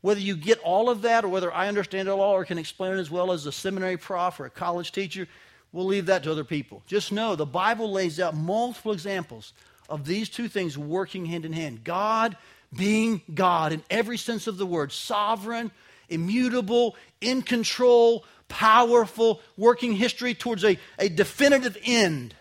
Whether 0.00 0.20
you 0.20 0.34
get 0.34 0.58
all 0.60 0.90
of 0.90 1.02
that 1.02 1.24
or 1.24 1.28
whether 1.28 1.52
I 1.52 1.68
understand 1.68 2.08
it 2.08 2.10
all 2.10 2.32
or 2.32 2.44
can 2.44 2.58
explain 2.58 2.94
it 2.94 2.98
as 2.98 3.10
well 3.10 3.30
as 3.30 3.46
a 3.46 3.52
seminary 3.52 3.98
prof 3.98 4.40
or 4.40 4.46
a 4.46 4.50
college 4.50 4.90
teacher, 4.90 5.28
we'll 5.72 5.86
leave 5.86 6.06
that 6.06 6.22
to 6.24 6.30
other 6.30 6.44
people. 6.44 6.82
Just 6.86 7.12
know 7.12 7.36
the 7.36 7.46
Bible 7.46 7.90
lays 7.92 8.18
out 8.20 8.34
multiple 8.34 8.92
examples 8.92 9.52
of 9.88 10.04
these 10.04 10.28
two 10.28 10.48
things 10.48 10.78
working 10.78 11.26
hand 11.26 11.44
in 11.44 11.52
hand. 11.52 11.84
God 11.84 12.36
being 12.74 13.20
God 13.34 13.72
in 13.72 13.82
every 13.90 14.16
sense 14.16 14.46
of 14.46 14.56
the 14.56 14.66
word, 14.66 14.92
sovereign, 14.92 15.70
immutable, 16.08 16.96
in 17.20 17.42
control, 17.42 18.24
powerful, 18.48 19.40
working 19.56 19.94
history 19.94 20.34
towards 20.34 20.64
a, 20.64 20.78
a 20.98 21.08
definitive 21.08 21.76
end. 21.84 22.34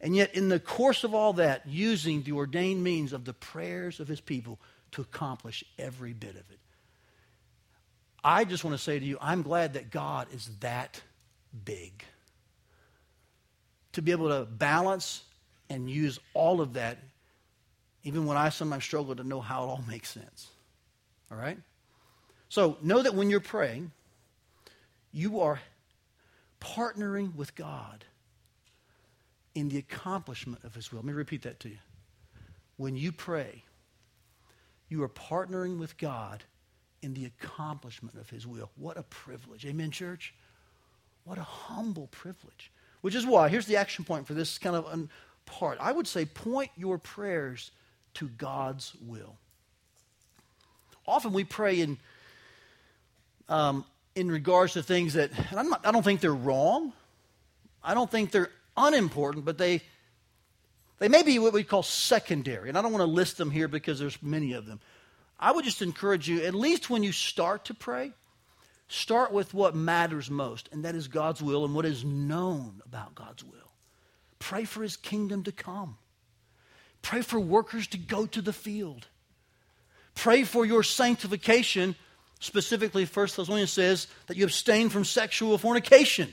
And 0.00 0.14
yet, 0.14 0.34
in 0.34 0.48
the 0.48 0.60
course 0.60 1.04
of 1.04 1.14
all 1.14 1.32
that, 1.34 1.66
using 1.66 2.22
the 2.22 2.32
ordained 2.32 2.84
means 2.84 3.12
of 3.12 3.24
the 3.24 3.32
prayers 3.32 3.98
of 3.98 4.08
his 4.08 4.20
people 4.20 4.60
to 4.92 5.00
accomplish 5.00 5.64
every 5.78 6.12
bit 6.12 6.30
of 6.30 6.50
it. 6.50 6.58
I 8.22 8.44
just 8.44 8.62
want 8.62 8.76
to 8.76 8.82
say 8.82 8.98
to 8.98 9.04
you, 9.04 9.18
I'm 9.20 9.42
glad 9.42 9.74
that 9.74 9.90
God 9.90 10.28
is 10.32 10.50
that 10.60 11.00
big. 11.64 12.04
To 13.96 14.02
be 14.02 14.12
able 14.12 14.28
to 14.28 14.44
balance 14.44 15.22
and 15.70 15.90
use 15.90 16.20
all 16.34 16.60
of 16.60 16.74
that, 16.74 16.98
even 18.04 18.26
when 18.26 18.36
I 18.36 18.50
sometimes 18.50 18.84
struggle 18.84 19.16
to 19.16 19.24
know 19.24 19.40
how 19.40 19.64
it 19.64 19.66
all 19.68 19.84
makes 19.88 20.10
sense. 20.10 20.48
All 21.30 21.38
right? 21.38 21.56
So 22.50 22.76
know 22.82 23.00
that 23.00 23.14
when 23.14 23.30
you're 23.30 23.40
praying, 23.40 23.92
you 25.12 25.40
are 25.40 25.60
partnering 26.60 27.34
with 27.36 27.54
God 27.54 28.04
in 29.54 29.70
the 29.70 29.78
accomplishment 29.78 30.62
of 30.64 30.74
His 30.74 30.92
will. 30.92 30.98
Let 30.98 31.06
me 31.06 31.14
repeat 31.14 31.44
that 31.44 31.58
to 31.60 31.70
you. 31.70 31.78
When 32.76 32.96
you 32.96 33.12
pray, 33.12 33.64
you 34.90 35.02
are 35.04 35.08
partnering 35.08 35.78
with 35.78 35.96
God 35.96 36.44
in 37.00 37.14
the 37.14 37.24
accomplishment 37.24 38.18
of 38.18 38.28
His 38.28 38.46
will. 38.46 38.70
What 38.76 38.98
a 38.98 39.04
privilege. 39.04 39.64
Amen, 39.64 39.90
church? 39.90 40.34
What 41.24 41.38
a 41.38 41.42
humble 41.42 42.08
privilege. 42.08 42.70
Which 43.06 43.14
is 43.14 43.24
why, 43.24 43.48
here's 43.48 43.66
the 43.66 43.76
action 43.76 44.04
point 44.04 44.26
for 44.26 44.34
this 44.34 44.58
kind 44.58 44.74
of 44.74 45.08
part. 45.44 45.78
I 45.80 45.92
would 45.92 46.08
say 46.08 46.24
point 46.24 46.72
your 46.76 46.98
prayers 46.98 47.70
to 48.14 48.26
God's 48.26 48.94
will. 49.00 49.36
Often 51.06 51.32
we 51.32 51.44
pray 51.44 51.82
in, 51.82 51.98
um, 53.48 53.84
in 54.16 54.28
regards 54.28 54.72
to 54.72 54.82
things 54.82 55.14
that, 55.14 55.30
and 55.52 55.70
not, 55.70 55.86
I 55.86 55.92
don't 55.92 56.02
think 56.02 56.20
they're 56.20 56.34
wrong. 56.34 56.92
I 57.80 57.94
don't 57.94 58.10
think 58.10 58.32
they're 58.32 58.50
unimportant, 58.76 59.44
but 59.44 59.56
they, 59.56 59.82
they 60.98 61.06
may 61.06 61.22
be 61.22 61.38
what 61.38 61.52
we 61.52 61.62
call 61.62 61.84
secondary. 61.84 62.68
And 62.68 62.76
I 62.76 62.82
don't 62.82 62.90
want 62.90 63.02
to 63.02 63.06
list 63.06 63.38
them 63.38 63.52
here 63.52 63.68
because 63.68 64.00
there's 64.00 64.20
many 64.20 64.52
of 64.54 64.66
them. 64.66 64.80
I 65.38 65.52
would 65.52 65.64
just 65.64 65.80
encourage 65.80 66.28
you, 66.28 66.42
at 66.42 66.56
least 66.56 66.90
when 66.90 67.04
you 67.04 67.12
start 67.12 67.66
to 67.66 67.74
pray, 67.74 68.10
Start 68.88 69.32
with 69.32 69.52
what 69.52 69.74
matters 69.74 70.30
most, 70.30 70.68
and 70.72 70.84
that 70.84 70.94
is 70.94 71.08
God's 71.08 71.42
will 71.42 71.64
and 71.64 71.74
what 71.74 71.84
is 71.84 72.04
known 72.04 72.80
about 72.84 73.14
God's 73.14 73.42
will. 73.42 73.52
Pray 74.38 74.64
for 74.64 74.82
his 74.82 74.96
kingdom 74.96 75.42
to 75.44 75.52
come. 75.52 75.98
Pray 77.02 77.22
for 77.22 77.40
workers 77.40 77.86
to 77.88 77.98
go 77.98 78.26
to 78.26 78.40
the 78.40 78.52
field. 78.52 79.06
Pray 80.14 80.44
for 80.44 80.64
your 80.64 80.82
sanctification. 80.82 81.96
Specifically, 82.38 83.04
1 83.04 83.26
Thessalonians 83.26 83.72
says 83.72 84.06
that 84.26 84.36
you 84.36 84.44
abstain 84.44 84.88
from 84.88 85.04
sexual 85.04 85.58
fornication. 85.58 86.32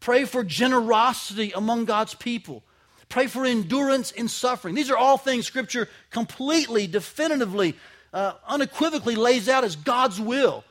Pray 0.00 0.24
for 0.24 0.44
generosity 0.44 1.52
among 1.54 1.84
God's 1.84 2.14
people. 2.14 2.62
Pray 3.08 3.26
for 3.26 3.44
endurance 3.44 4.10
in 4.10 4.28
suffering. 4.28 4.74
These 4.74 4.90
are 4.90 4.96
all 4.96 5.18
things 5.18 5.46
Scripture 5.46 5.88
completely, 6.10 6.86
definitively, 6.86 7.76
uh, 8.12 8.34
unequivocally 8.46 9.16
lays 9.16 9.48
out 9.48 9.64
as 9.64 9.76
God's 9.76 10.20
will. 10.20 10.64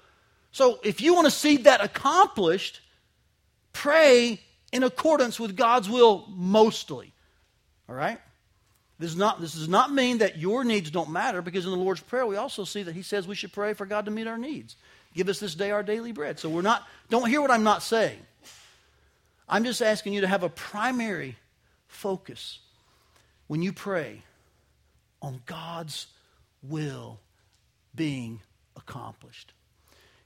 So 0.51 0.79
if 0.83 1.01
you 1.01 1.13
want 1.13 1.25
to 1.25 1.31
see 1.31 1.57
that 1.57 1.81
accomplished, 1.81 2.81
pray 3.73 4.39
in 4.71 4.83
accordance 4.83 5.39
with 5.39 5.55
God's 5.55 5.89
will 5.89 6.25
mostly. 6.29 7.13
All 7.87 7.95
right? 7.95 8.19
This, 8.99 9.11
is 9.11 9.17
not, 9.17 9.41
this 9.41 9.53
does 9.53 9.67
not 9.67 9.91
mean 9.91 10.19
that 10.19 10.37
your 10.37 10.63
needs 10.63 10.91
don't 10.91 11.09
matter 11.09 11.41
because 11.41 11.65
in 11.65 11.71
the 11.71 11.77
Lord's 11.77 12.01
Prayer 12.01 12.25
we 12.25 12.35
also 12.35 12.63
see 12.63 12.83
that 12.83 12.93
He 12.93 13.01
says 13.01 13.27
we 13.27 13.35
should 13.35 13.51
pray 13.51 13.73
for 13.73 13.85
God 13.85 14.05
to 14.05 14.11
meet 14.11 14.27
our 14.27 14.37
needs. 14.37 14.75
Give 15.13 15.27
us 15.27 15.39
this 15.39 15.55
day 15.55 15.71
our 15.71 15.83
daily 15.83 16.11
bread. 16.11 16.39
So 16.39 16.49
we're 16.49 16.61
not, 16.61 16.87
don't 17.09 17.27
hear 17.27 17.41
what 17.41 17.51
I'm 17.51 17.63
not 17.63 17.83
saying. 17.83 18.19
I'm 19.49 19.63
just 19.65 19.81
asking 19.81 20.13
you 20.13 20.21
to 20.21 20.27
have 20.27 20.43
a 20.43 20.49
primary 20.49 21.35
focus 21.87 22.59
when 23.47 23.61
you 23.61 23.73
pray 23.73 24.21
on 25.21 25.41
God's 25.45 26.07
will 26.63 27.19
being 27.93 28.39
accomplished. 28.77 29.51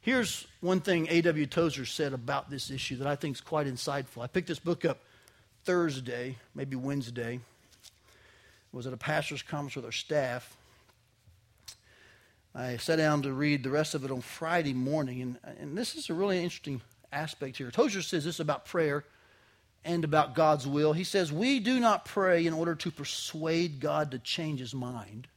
Here's 0.05 0.45
one 0.61 0.81
thing 0.81 1.07
A.W. 1.09 1.47
Tozer 1.47 1.83
said 1.83 2.13
about 2.13 2.51
this 2.51 2.69
issue 2.69 2.97
that 2.97 3.07
I 3.07 3.15
think 3.15 3.37
is 3.37 3.41
quite 3.41 3.65
insightful. 3.65 4.21
I 4.21 4.27
picked 4.27 4.47
this 4.47 4.59
book 4.59 4.85
up 4.85 4.99
Thursday, 5.63 6.37
maybe 6.53 6.75
Wednesday. 6.75 7.39
I 7.39 8.77
was 8.77 8.85
at 8.85 8.93
a 8.93 8.97
pastor's 8.97 9.41
conference 9.41 9.75
with 9.75 9.85
our 9.85 9.91
staff. 9.91 10.55
I 12.53 12.77
sat 12.77 12.97
down 12.97 13.23
to 13.23 13.33
read 13.33 13.63
the 13.63 13.71
rest 13.71 13.95
of 13.95 14.05
it 14.05 14.11
on 14.11 14.21
Friday 14.21 14.75
morning, 14.75 15.23
and, 15.23 15.39
and 15.59 15.75
this 15.75 15.95
is 15.95 16.07
a 16.11 16.13
really 16.13 16.37
interesting 16.37 16.81
aspect 17.11 17.57
here. 17.57 17.71
Tozer 17.71 18.03
says 18.03 18.25
this 18.25 18.39
about 18.39 18.65
prayer 18.65 19.05
and 19.83 20.03
about 20.03 20.35
God's 20.35 20.67
will. 20.67 20.93
He 20.93 21.03
says, 21.03 21.31
We 21.31 21.59
do 21.59 21.79
not 21.79 22.05
pray 22.05 22.45
in 22.45 22.53
order 22.53 22.75
to 22.75 22.91
persuade 22.91 23.79
God 23.79 24.11
to 24.11 24.19
change 24.19 24.59
his 24.59 24.75
mind. 24.75 25.27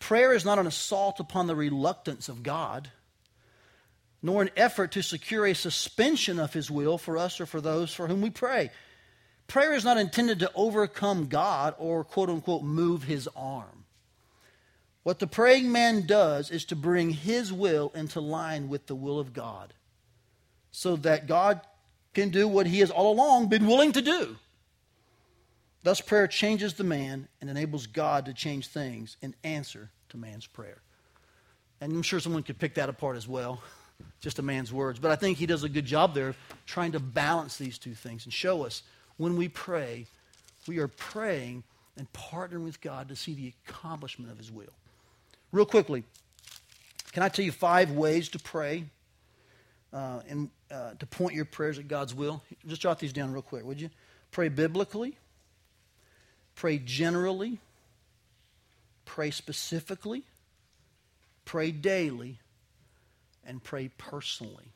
Prayer 0.00 0.32
is 0.32 0.44
not 0.44 0.58
an 0.58 0.66
assault 0.66 1.20
upon 1.20 1.46
the 1.46 1.54
reluctance 1.54 2.28
of 2.28 2.42
God, 2.42 2.90
nor 4.22 4.42
an 4.42 4.50
effort 4.56 4.92
to 4.92 5.02
secure 5.02 5.46
a 5.46 5.54
suspension 5.54 6.38
of 6.38 6.52
his 6.52 6.70
will 6.70 6.96
for 6.96 7.18
us 7.18 7.40
or 7.40 7.46
for 7.46 7.60
those 7.60 7.92
for 7.92 8.06
whom 8.06 8.20
we 8.20 8.30
pray. 8.30 8.70
Prayer 9.48 9.74
is 9.74 9.84
not 9.84 9.98
intended 9.98 10.38
to 10.38 10.52
overcome 10.54 11.26
God 11.26 11.74
or, 11.78 12.04
quote 12.04 12.30
unquote, 12.30 12.62
move 12.62 13.02
his 13.02 13.28
arm. 13.34 13.84
What 15.02 15.18
the 15.18 15.26
praying 15.26 15.72
man 15.72 16.06
does 16.06 16.50
is 16.50 16.64
to 16.66 16.76
bring 16.76 17.10
his 17.10 17.52
will 17.52 17.90
into 17.94 18.20
line 18.20 18.68
with 18.68 18.86
the 18.86 18.94
will 18.94 19.18
of 19.18 19.32
God 19.32 19.74
so 20.70 20.96
that 20.96 21.26
God 21.26 21.60
can 22.14 22.30
do 22.30 22.46
what 22.46 22.66
he 22.66 22.78
has 22.80 22.90
all 22.90 23.12
along 23.12 23.48
been 23.48 23.66
willing 23.66 23.92
to 23.92 24.02
do. 24.02 24.36
Thus, 25.82 26.00
prayer 26.00 26.28
changes 26.28 26.74
the 26.74 26.84
man 26.84 27.26
and 27.40 27.50
enables 27.50 27.88
God 27.88 28.26
to 28.26 28.32
change 28.32 28.68
things 28.68 29.16
in 29.20 29.34
answer 29.42 29.90
to 30.10 30.16
man's 30.16 30.46
prayer. 30.46 30.80
And 31.80 31.92
I'm 31.92 32.02
sure 32.02 32.20
someone 32.20 32.44
could 32.44 32.60
pick 32.60 32.74
that 32.74 32.88
apart 32.88 33.16
as 33.16 33.26
well, 33.26 33.60
just 34.20 34.38
a 34.38 34.42
man's 34.42 34.72
words. 34.72 34.98
But 34.98 35.10
I 35.10 35.16
think 35.16 35.38
he 35.38 35.46
does 35.46 35.64
a 35.64 35.68
good 35.68 35.84
job 35.84 36.14
there 36.14 36.34
trying 36.66 36.92
to 36.92 37.00
balance 37.00 37.56
these 37.56 37.78
two 37.78 37.94
things 37.94 38.24
and 38.24 38.32
show 38.32 38.64
us 38.64 38.82
when 39.16 39.36
we 39.36 39.48
pray, 39.48 40.06
we 40.66 40.78
are 40.78 40.88
praying 40.88 41.64
and 41.96 42.10
partnering 42.12 42.64
with 42.64 42.80
God 42.80 43.08
to 43.08 43.16
see 43.16 43.34
the 43.34 43.52
accomplishment 43.66 44.30
of 44.30 44.38
his 44.38 44.50
will. 44.50 44.72
Real 45.50 45.66
quickly, 45.66 46.04
can 47.12 47.22
I 47.22 47.28
tell 47.28 47.44
you 47.44 47.52
five 47.52 47.90
ways 47.90 48.30
to 48.30 48.38
pray? 48.38 48.84
uh, 49.92 50.20
and 50.28 50.50
uh, 50.70 50.94
to 50.98 51.06
point 51.06 51.34
your 51.34 51.44
prayers 51.44 51.78
at 51.78 51.88
God's 51.88 52.14
will. 52.14 52.42
Just 52.66 52.80
jot 52.80 52.98
these 52.98 53.12
down 53.12 53.32
real 53.32 53.42
quick, 53.42 53.64
would 53.64 53.80
you? 53.80 53.90
Pray 54.30 54.48
biblically, 54.48 55.18
pray 56.54 56.78
generally, 56.78 57.58
pray 59.04 59.30
specifically, 59.30 60.22
pray 61.44 61.70
daily, 61.70 62.38
and 63.46 63.62
pray 63.62 63.90
personally. 63.98 64.72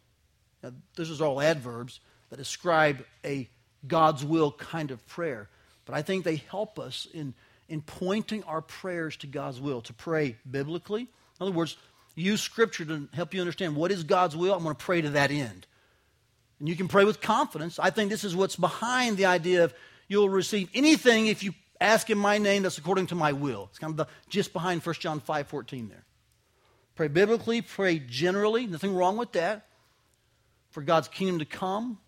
Now, 0.63 0.73
this 0.97 1.11
is 1.11 1.21
all 1.21 1.41
adverbs 1.41 2.01
that 2.31 2.37
describe 2.37 3.05
a 3.25 3.49
God's 3.87 4.25
will 4.25 4.53
kind 4.53 4.91
of 4.91 5.07
prayer, 5.07 5.49
but 5.85 5.95
I 5.95 6.03
think 6.03 6.25
they 6.25 6.37
help 6.37 6.79
us 6.79 7.07
in, 7.13 7.35
in 7.69 7.83
pointing 7.83 8.43
our 8.45 8.63
prayers 8.63 9.17
to 9.19 9.27
God's 9.27 9.61
will, 9.61 9.81
to 9.83 9.93
pray 9.93 10.37
biblically. 10.51 11.03
In 11.03 11.09
other 11.41 11.53
words, 11.53 11.77
use 12.15 12.41
Scripture 12.41 12.85
to 12.87 13.09
help 13.13 13.35
you 13.35 13.41
understand 13.41 13.77
what 13.77 13.93
is 13.93 14.03
God's 14.03 14.37
will. 14.37 14.55
I'm 14.55 14.63
going 14.63 14.75
to 14.75 14.85
pray 14.85 15.01
to 15.03 15.11
that 15.11 15.31
end. 15.31 15.67
And 16.59 16.69
you 16.69 16.75
can 16.75 16.89
pray 16.89 17.05
with 17.05 17.21
confidence. 17.21 17.79
I 17.79 17.91
think 17.91 18.11
this 18.11 18.25
is 18.25 18.35
what's 18.35 18.57
behind 18.57 19.19
the 19.19 19.27
idea 19.27 19.65
of 19.65 19.75
you'll 20.09 20.29
receive 20.29 20.71
anything 20.75 21.27
if 21.27 21.43
you 21.43 21.53
ask 21.81 22.09
in 22.09 22.19
my 22.19 22.39
name 22.39 22.63
that's 22.63 22.79
according 22.79 23.09
to 23.09 23.15
my 23.15 23.33
will. 23.33 23.69
It's 23.71 23.79
kind 23.79 23.91
of 23.91 23.97
the 23.97 24.07
just 24.29 24.53
behind 24.53 24.85
1 24.85 24.95
John 24.97 25.21
5 25.21 25.47
14 25.47 25.89
there. 25.89 26.05
Pray 26.97 27.09
biblically, 27.09 27.61
pray 27.61 27.99
generally. 27.99 28.67
Nothing 28.67 28.95
wrong 28.95 29.17
with 29.17 29.33
that. 29.33 29.67
For 30.71 30.83
God's 30.83 31.09
kingdom 31.09 31.39
to 31.39 31.45
come. 31.45 31.99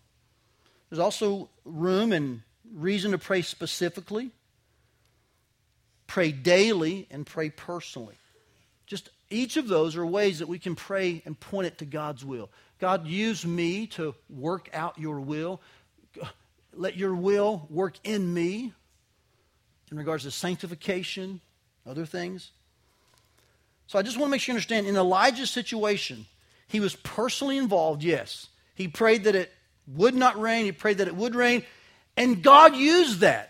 There's 0.89 0.99
also 0.99 1.49
room 1.63 2.11
and 2.11 2.41
reason 2.73 3.11
to 3.11 3.17
pray 3.17 3.43
specifically. 3.43 4.31
Pray 6.07 6.31
daily 6.31 7.07
and 7.11 7.25
pray 7.25 7.51
personally. 7.51 8.15
Just 8.87 9.09
each 9.29 9.57
of 9.57 9.67
those 9.67 9.95
are 9.95 10.05
ways 10.05 10.39
that 10.39 10.47
we 10.47 10.57
can 10.57 10.75
pray 10.75 11.21
and 11.25 11.39
point 11.39 11.67
it 11.67 11.77
to 11.77 11.85
God's 11.85 12.25
will. 12.25 12.49
God, 12.79 13.05
use 13.05 13.45
me 13.45 13.85
to 13.87 14.15
work 14.27 14.69
out 14.73 14.97
your 14.97 15.19
will. 15.19 15.61
Let 16.73 16.97
your 16.97 17.13
will 17.13 17.67
work 17.69 17.95
in 18.03 18.33
me 18.33 18.73
in 19.91 19.97
regards 19.97 20.23
to 20.23 20.31
sanctification, 20.31 21.41
other 21.85 22.05
things. 22.05 22.51
So 23.89 23.97
I 23.97 24.03
just 24.03 24.17
want 24.17 24.29
to 24.29 24.31
make 24.31 24.41
sure 24.41 24.53
you 24.53 24.57
understand 24.57 24.85
in 24.85 24.95
Elijah's 24.95 25.49
situation, 25.49 26.27
he 26.67 26.79
was 26.79 26.95
personally 26.97 27.57
involved, 27.57 28.03
yes. 28.03 28.45
He 28.75 28.87
prayed 28.87 29.23
that 29.23 29.33
it 29.33 29.51
would 29.87 30.13
not 30.13 30.39
rain, 30.39 30.65
he 30.65 30.71
prayed 30.71 30.99
that 30.99 31.07
it 31.07 31.15
would 31.15 31.33
rain, 31.33 31.63
and 32.15 32.43
God 32.43 32.75
used 32.75 33.21
that. 33.21 33.49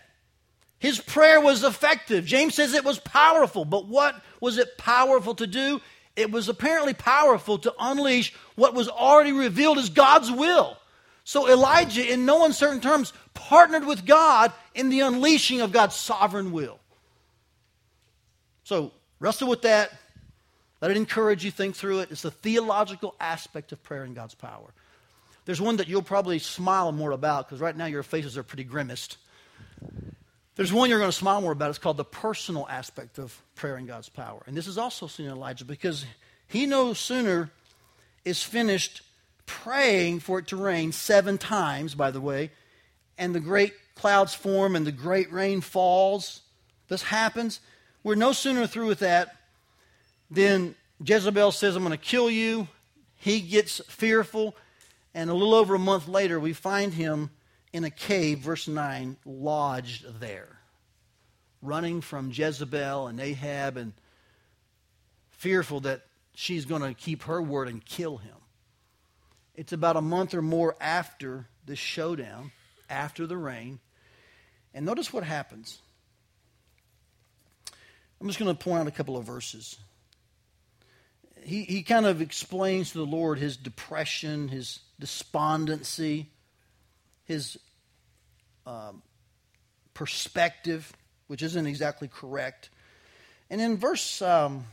His 0.78 0.98
prayer 0.98 1.42
was 1.42 1.62
effective. 1.62 2.24
James 2.24 2.54
says 2.54 2.72
it 2.72 2.86
was 2.86 2.98
powerful, 2.98 3.66
but 3.66 3.86
what 3.86 4.18
was 4.40 4.56
it 4.56 4.78
powerful 4.78 5.34
to 5.34 5.46
do? 5.46 5.78
It 6.16 6.30
was 6.30 6.48
apparently 6.48 6.94
powerful 6.94 7.58
to 7.58 7.74
unleash 7.78 8.32
what 8.54 8.72
was 8.72 8.88
already 8.88 9.32
revealed 9.32 9.76
as 9.76 9.90
God's 9.90 10.30
will. 10.30 10.78
So 11.22 11.50
Elijah, 11.50 12.10
in 12.10 12.24
no 12.24 12.46
uncertain 12.46 12.80
terms, 12.80 13.12
partnered 13.34 13.84
with 13.84 14.06
God 14.06 14.54
in 14.74 14.88
the 14.88 15.00
unleashing 15.00 15.60
of 15.60 15.70
God's 15.70 15.96
sovereign 15.96 16.50
will. 16.50 16.80
So 18.64 18.92
wrestle 19.18 19.46
with 19.46 19.60
that. 19.62 19.99
Let 20.80 20.90
it 20.90 20.96
encourage 20.96 21.44
you, 21.44 21.50
think 21.50 21.76
through 21.76 22.00
it. 22.00 22.10
It's 22.10 22.22
the 22.22 22.30
theological 22.30 23.14
aspect 23.20 23.72
of 23.72 23.82
prayer 23.82 24.04
and 24.04 24.14
God's 24.14 24.34
power. 24.34 24.72
There's 25.44 25.60
one 25.60 25.76
that 25.76 25.88
you'll 25.88 26.02
probably 26.02 26.38
smile 26.38 26.92
more 26.92 27.10
about 27.10 27.48
because 27.48 27.60
right 27.60 27.76
now 27.76 27.86
your 27.86 28.02
faces 28.02 28.38
are 28.38 28.42
pretty 28.42 28.64
grimaced. 28.64 29.16
There's 30.56 30.72
one 30.72 30.90
you're 30.90 30.98
going 30.98 31.10
to 31.10 31.16
smile 31.16 31.40
more 31.40 31.52
about. 31.52 31.70
It's 31.70 31.78
called 31.78 31.96
the 31.96 32.04
personal 32.04 32.66
aspect 32.68 33.18
of 33.18 33.40
prayer 33.54 33.76
and 33.76 33.86
God's 33.86 34.08
power. 34.08 34.42
And 34.46 34.56
this 34.56 34.66
is 34.66 34.78
also 34.78 35.06
seen 35.06 35.26
in 35.26 35.32
Elijah 35.32 35.64
because 35.64 36.04
he 36.46 36.66
no 36.66 36.92
sooner 36.92 37.50
is 38.24 38.42
finished 38.42 39.02
praying 39.46 40.20
for 40.20 40.38
it 40.38 40.46
to 40.48 40.56
rain 40.56 40.92
seven 40.92 41.38
times, 41.38 41.94
by 41.94 42.10
the 42.10 42.20
way, 42.20 42.50
and 43.18 43.34
the 43.34 43.40
great 43.40 43.72
clouds 43.94 44.34
form 44.34 44.76
and 44.76 44.86
the 44.86 44.92
great 44.92 45.32
rain 45.32 45.60
falls. 45.60 46.42
This 46.88 47.02
happens. 47.02 47.60
We're 48.02 48.14
no 48.14 48.32
sooner 48.32 48.66
through 48.66 48.86
with 48.86 49.00
that 49.00 49.36
than 50.30 50.74
Jezebel 51.04 51.52
says, 51.52 51.76
I'm 51.76 51.82
going 51.82 51.96
to 51.96 52.04
kill 52.04 52.30
you. 52.30 52.68
He 53.16 53.40
gets 53.40 53.80
fearful. 53.88 54.56
And 55.14 55.28
a 55.28 55.34
little 55.34 55.54
over 55.54 55.74
a 55.74 55.78
month 55.78 56.08
later, 56.08 56.38
we 56.38 56.52
find 56.52 56.94
him 56.94 57.30
in 57.72 57.84
a 57.84 57.90
cave, 57.90 58.38
verse 58.38 58.68
9, 58.68 59.16
lodged 59.24 60.20
there, 60.20 60.58
running 61.62 62.00
from 62.00 62.30
Jezebel 62.32 63.08
and 63.08 63.20
Ahab 63.20 63.76
and 63.76 63.92
fearful 65.30 65.80
that 65.80 66.02
she's 66.34 66.64
going 66.64 66.82
to 66.82 66.94
keep 66.94 67.24
her 67.24 67.40
word 67.42 67.68
and 67.68 67.84
kill 67.84 68.18
him. 68.18 68.36
It's 69.54 69.72
about 69.72 69.96
a 69.96 70.00
month 70.00 70.34
or 70.34 70.42
more 70.42 70.76
after 70.80 71.46
this 71.66 71.78
showdown, 71.78 72.52
after 72.88 73.26
the 73.26 73.36
rain. 73.36 73.80
And 74.72 74.86
notice 74.86 75.12
what 75.12 75.24
happens. 75.24 75.80
I'm 78.20 78.26
just 78.26 78.38
going 78.38 78.54
to 78.54 78.64
point 78.64 78.80
out 78.80 78.86
a 78.86 78.92
couple 78.92 79.16
of 79.16 79.24
verses. 79.24 79.78
He, 81.50 81.64
he 81.64 81.82
kind 81.82 82.06
of 82.06 82.20
explains 82.20 82.92
to 82.92 82.98
the 82.98 83.04
Lord 83.04 83.36
his 83.36 83.56
depression, 83.56 84.46
his 84.46 84.78
despondency, 85.00 86.28
his 87.24 87.58
um, 88.68 89.02
perspective, 89.92 90.92
which 91.26 91.42
isn't 91.42 91.66
exactly 91.66 92.06
correct. 92.06 92.70
And 93.50 93.60
in 93.60 93.78
verse, 93.78 94.22
um, 94.22 94.64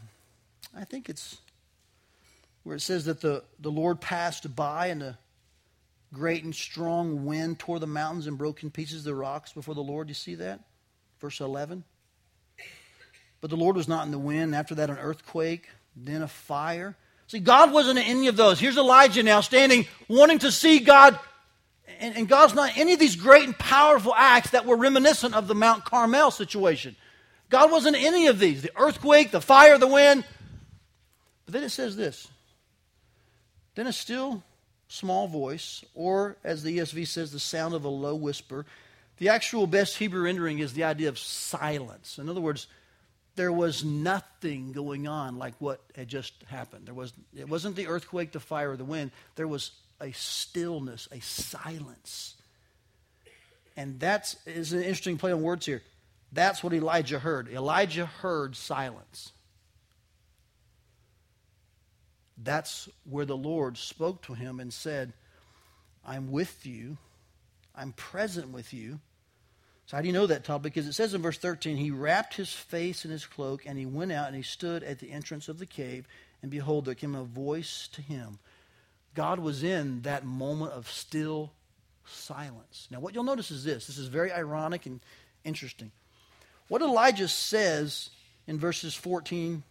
I 0.77 0.83
think 0.83 1.09
it's 1.09 1.39
where 2.61 2.75
it 2.75 2.81
says 2.81 3.05
that 3.05 3.21
the, 3.21 3.43
the 3.59 3.71
Lord 3.71 3.99
passed 3.99 4.55
by 4.55 4.87
and 4.87 5.01
a 5.01 5.17
great 6.13 6.43
and 6.43 6.53
strong 6.53 7.25
wind 7.25 7.57
tore 7.57 7.79
the 7.79 7.87
mountains 7.87 8.27
and 8.27 8.37
broke 8.37 8.61
in 8.61 8.69
pieces 8.69 9.03
the 9.03 9.15
rocks 9.15 9.51
before 9.51 9.73
the 9.73 9.81
Lord. 9.81 10.09
You 10.09 10.13
see 10.13 10.35
that? 10.35 10.59
Verse 11.19 11.39
11. 11.39 11.83
But 13.41 13.49
the 13.49 13.57
Lord 13.57 13.75
was 13.75 13.87
not 13.87 14.05
in 14.05 14.11
the 14.11 14.19
wind. 14.19 14.53
After 14.53 14.75
that, 14.75 14.91
an 14.91 14.99
earthquake, 14.99 15.69
then 16.05 16.21
a 16.21 16.27
fire. 16.27 16.95
See, 17.27 17.39
God 17.39 17.73
wasn't 17.73 17.99
in 17.99 18.05
any 18.05 18.27
of 18.27 18.37
those. 18.37 18.59
Here's 18.59 18.77
Elijah 18.77 19.23
now 19.23 19.41
standing, 19.41 19.85
wanting 20.07 20.39
to 20.39 20.51
see 20.51 20.79
God. 20.79 21.19
And, 21.99 22.15
and 22.15 22.27
God's 22.27 22.53
not 22.53 22.77
any 22.77 22.93
of 22.93 22.99
these 22.99 23.15
great 23.15 23.45
and 23.45 23.57
powerful 23.57 24.13
acts 24.15 24.51
that 24.51 24.65
were 24.65 24.77
reminiscent 24.77 25.33
of 25.35 25.47
the 25.47 25.55
Mount 25.55 25.83
Carmel 25.83 26.31
situation. 26.31 26.95
God 27.49 27.71
wasn't 27.71 27.97
any 27.97 28.27
of 28.27 28.39
these 28.39 28.61
the 28.61 28.71
earthquake, 28.77 29.31
the 29.31 29.41
fire, 29.41 29.77
the 29.77 29.87
wind. 29.87 30.23
But 31.45 31.53
then 31.53 31.63
it 31.63 31.69
says 31.69 31.95
this 31.95 32.27
then 33.75 33.87
a 33.87 33.93
still 33.93 34.43
small 34.87 35.27
voice, 35.27 35.83
or 35.93 36.37
as 36.43 36.63
the 36.63 36.79
ESV 36.79 37.07
says, 37.07 37.31
the 37.31 37.39
sound 37.39 37.73
of 37.73 37.85
a 37.85 37.89
low 37.89 38.15
whisper. 38.15 38.65
The 39.17 39.29
actual 39.29 39.67
best 39.67 39.97
Hebrew 39.97 40.23
rendering 40.23 40.59
is 40.59 40.73
the 40.73 40.83
idea 40.83 41.09
of 41.09 41.17
silence. 41.17 42.19
In 42.19 42.29
other 42.29 42.41
words, 42.41 42.67
there 43.37 43.53
was 43.53 43.85
nothing 43.85 44.73
going 44.73 45.07
on 45.07 45.37
like 45.37 45.53
what 45.59 45.79
had 45.95 46.07
just 46.07 46.33
happened. 46.47 46.87
There 46.87 46.93
was, 46.95 47.13
it 47.35 47.47
wasn't 47.47 47.75
the 47.75 47.87
earthquake, 47.87 48.31
the 48.31 48.39
fire, 48.39 48.71
or 48.71 48.77
the 48.77 48.83
wind. 48.83 49.11
There 49.35 49.47
was 49.47 49.71
a 50.01 50.11
stillness, 50.11 51.07
a 51.11 51.19
silence. 51.21 52.35
And 53.77 53.99
that's 53.99 54.35
is 54.47 54.73
an 54.73 54.79
interesting 54.79 55.17
play 55.17 55.31
on 55.31 55.43
words 55.43 55.67
here. 55.67 55.83
That's 56.31 56.63
what 56.63 56.73
Elijah 56.73 57.19
heard. 57.19 57.47
Elijah 57.47 58.07
heard 58.07 58.55
silence. 58.55 59.31
That's 62.37 62.89
where 63.09 63.25
the 63.25 63.37
Lord 63.37 63.77
spoke 63.77 64.23
to 64.23 64.33
him 64.33 64.59
and 64.59 64.73
said, 64.73 65.13
I'm 66.03 66.31
with 66.31 66.65
you. 66.65 66.97
I'm 67.75 67.93
present 67.93 68.49
with 68.49 68.73
you. 68.73 68.99
So, 69.87 69.95
how 69.95 70.01
do 70.01 70.07
you 70.07 70.13
know 70.13 70.27
that, 70.27 70.43
Todd? 70.43 70.61
Because 70.61 70.85
it 70.85 70.93
says 70.93 71.13
in 71.13 71.21
verse 71.21 71.37
13, 71.37 71.77
he 71.77 71.91
wrapped 71.91 72.35
his 72.35 72.51
face 72.51 73.05
in 73.05 73.11
his 73.11 73.25
cloak 73.25 73.65
and 73.65 73.79
he 73.79 73.85
went 73.85 74.11
out 74.11 74.27
and 74.27 74.35
he 74.35 74.41
stood 74.41 74.83
at 74.83 74.99
the 74.99 75.11
entrance 75.11 75.47
of 75.47 75.59
the 75.59 75.65
cave. 75.65 76.05
And 76.41 76.51
behold, 76.51 76.85
there 76.85 76.93
came 76.93 77.15
a 77.15 77.23
voice 77.23 77.87
to 77.93 78.01
him. 78.01 78.39
God 79.15 79.39
was 79.39 79.63
in 79.63 80.01
that 80.01 80.25
moment 80.25 80.73
of 80.73 80.91
still 80.91 81.53
silence. 82.05 82.89
Now, 82.91 82.99
what 82.99 83.15
you'll 83.15 83.23
notice 83.23 83.49
is 83.49 83.63
this 83.63 83.87
this 83.87 83.97
is 83.97 84.07
very 84.07 84.31
ironic 84.31 84.85
and 84.85 84.99
interesting. 85.45 85.91
What 86.67 86.81
Elijah 86.81 87.29
says 87.29 88.09
in 88.45 88.59
verses 88.59 88.93
14 88.93 89.63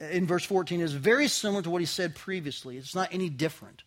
in 0.00 0.26
verse 0.26 0.44
14 0.44 0.80
is 0.80 0.92
very 0.92 1.26
similar 1.26 1.62
to 1.62 1.70
what 1.70 1.82
he 1.82 1.86
said 1.86 2.14
previously. 2.14 2.76
It's 2.78 2.94
not 2.94 3.12
any 3.12 3.28
different. 3.28 3.82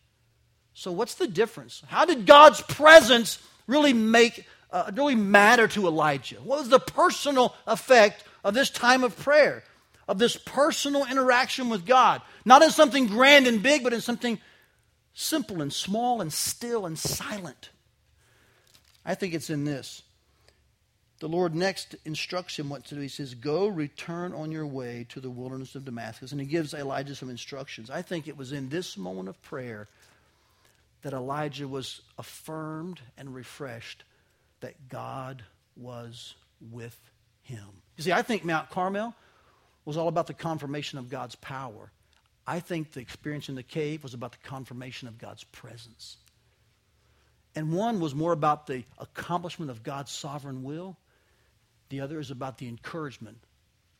So, 0.74 0.92
what's 0.92 1.14
the 1.14 1.26
difference? 1.26 1.82
How 1.88 2.04
did 2.04 2.26
God's 2.26 2.60
presence 2.60 3.38
really 3.66 3.94
make 3.94 4.46
uh, 4.74 4.90
really 4.94 5.14
matter 5.14 5.66
to 5.68 5.86
Elijah? 5.86 6.36
What 6.36 6.58
was 6.58 6.68
the 6.68 6.80
personal 6.80 7.54
effect 7.66 8.24
of 8.42 8.52
this 8.52 8.68
time 8.68 9.04
of 9.04 9.16
prayer, 9.18 9.64
of 10.06 10.18
this 10.18 10.36
personal 10.36 11.06
interaction 11.06 11.70
with 11.70 11.86
God? 11.86 12.20
Not 12.44 12.62
in 12.62 12.70
something 12.70 13.06
grand 13.06 13.46
and 13.46 13.62
big, 13.62 13.84
but 13.84 13.92
in 13.94 14.02
something 14.02 14.38
simple 15.14 15.62
and 15.62 15.72
small 15.72 16.20
and 16.20 16.32
still 16.32 16.84
and 16.84 16.98
silent. 16.98 17.70
I 19.06 19.14
think 19.14 19.32
it's 19.32 19.48
in 19.48 19.64
this 19.64 20.02
the 21.20 21.28
Lord 21.28 21.54
next 21.54 21.94
instructs 22.04 22.58
him 22.58 22.68
what 22.68 22.84
to 22.86 22.96
do. 22.96 23.00
He 23.00 23.08
says, 23.08 23.34
Go, 23.34 23.66
return 23.66 24.34
on 24.34 24.52
your 24.52 24.66
way 24.66 25.06
to 25.10 25.20
the 25.20 25.30
wilderness 25.30 25.74
of 25.74 25.84
Damascus. 25.84 26.32
And 26.32 26.40
he 26.40 26.46
gives 26.46 26.74
Elijah 26.74 27.14
some 27.14 27.30
instructions. 27.30 27.88
I 27.88 28.02
think 28.02 28.28
it 28.28 28.36
was 28.36 28.52
in 28.52 28.68
this 28.68 28.98
moment 28.98 29.28
of 29.28 29.40
prayer 29.40 29.88
that 31.00 31.14
Elijah 31.14 31.66
was 31.66 32.02
affirmed 32.18 33.00
and 33.16 33.34
refreshed 33.34 34.04
that 34.64 34.88
God 34.88 35.44
was 35.76 36.34
with 36.72 36.98
him. 37.42 37.68
You 37.98 38.04
see, 38.04 38.12
I 38.12 38.22
think 38.22 38.46
Mount 38.46 38.70
Carmel 38.70 39.14
was 39.84 39.98
all 39.98 40.08
about 40.08 40.26
the 40.26 40.32
confirmation 40.32 40.98
of 40.98 41.10
God's 41.10 41.34
power. 41.34 41.92
I 42.46 42.60
think 42.60 42.92
the 42.92 43.00
experience 43.00 43.50
in 43.50 43.56
the 43.56 43.62
cave 43.62 44.02
was 44.02 44.14
about 44.14 44.32
the 44.32 44.48
confirmation 44.48 45.06
of 45.06 45.18
God's 45.18 45.44
presence. 45.44 46.16
And 47.54 47.74
one 47.74 48.00
was 48.00 48.14
more 48.14 48.32
about 48.32 48.66
the 48.66 48.84
accomplishment 48.96 49.70
of 49.70 49.82
God's 49.82 50.10
sovereign 50.10 50.62
will. 50.62 50.96
The 51.90 52.00
other 52.00 52.18
is 52.18 52.30
about 52.30 52.56
the 52.56 52.66
encouragement 52.66 53.44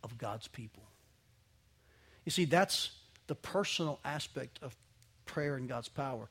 of 0.03 0.17
God's 0.17 0.49
people. 0.49 0.85
You 2.25 2.31
see, 2.33 2.47
that's 2.47 2.91
the 3.27 3.35
personal 3.35 4.01
aspect 4.03 4.61
of 4.63 4.75
prayer 5.27 5.57
and 5.57 5.69
God's 5.69 5.91
power. 5.91 6.31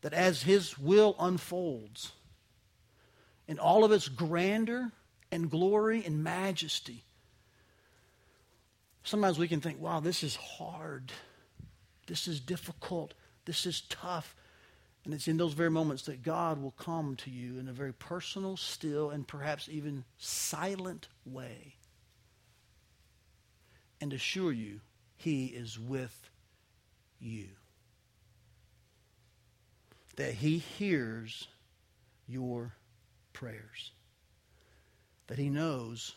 That 0.00 0.14
as 0.14 0.42
His 0.42 0.78
will 0.78 1.14
unfolds 1.20 2.12
in 3.48 3.58
all 3.58 3.84
of 3.84 3.92
its 3.92 4.08
grandeur 4.08 4.90
and 5.30 5.50
glory 5.50 6.04
and 6.04 6.22
majesty, 6.22 7.04
sometimes 9.02 9.38
we 9.38 9.48
can 9.48 9.60
think, 9.60 9.80
wow, 9.80 10.00
this 10.00 10.22
is 10.22 10.36
hard. 10.36 11.12
This 12.06 12.28
is 12.28 12.40
difficult. 12.40 13.14
This 13.44 13.66
is 13.66 13.82
tough. 13.82 14.34
And 15.04 15.12
it's 15.12 15.26
in 15.26 15.36
those 15.36 15.54
very 15.54 15.70
moments 15.70 16.04
that 16.04 16.22
God 16.22 16.62
will 16.62 16.72
come 16.72 17.16
to 17.16 17.30
you 17.30 17.58
in 17.58 17.68
a 17.68 17.72
very 17.72 17.92
personal, 17.92 18.56
still, 18.56 19.10
and 19.10 19.26
perhaps 19.26 19.68
even 19.68 20.04
silent 20.16 21.08
way 21.24 21.74
and 24.00 24.12
assure 24.12 24.52
you 24.52 24.80
He 25.16 25.46
is 25.46 25.78
with 25.78 26.30
you. 27.20 27.46
That 30.16 30.34
He 30.34 30.58
hears 30.58 31.48
your 32.28 32.74
prayers. 33.32 33.92
That 35.28 35.38
He 35.38 35.48
knows 35.48 36.14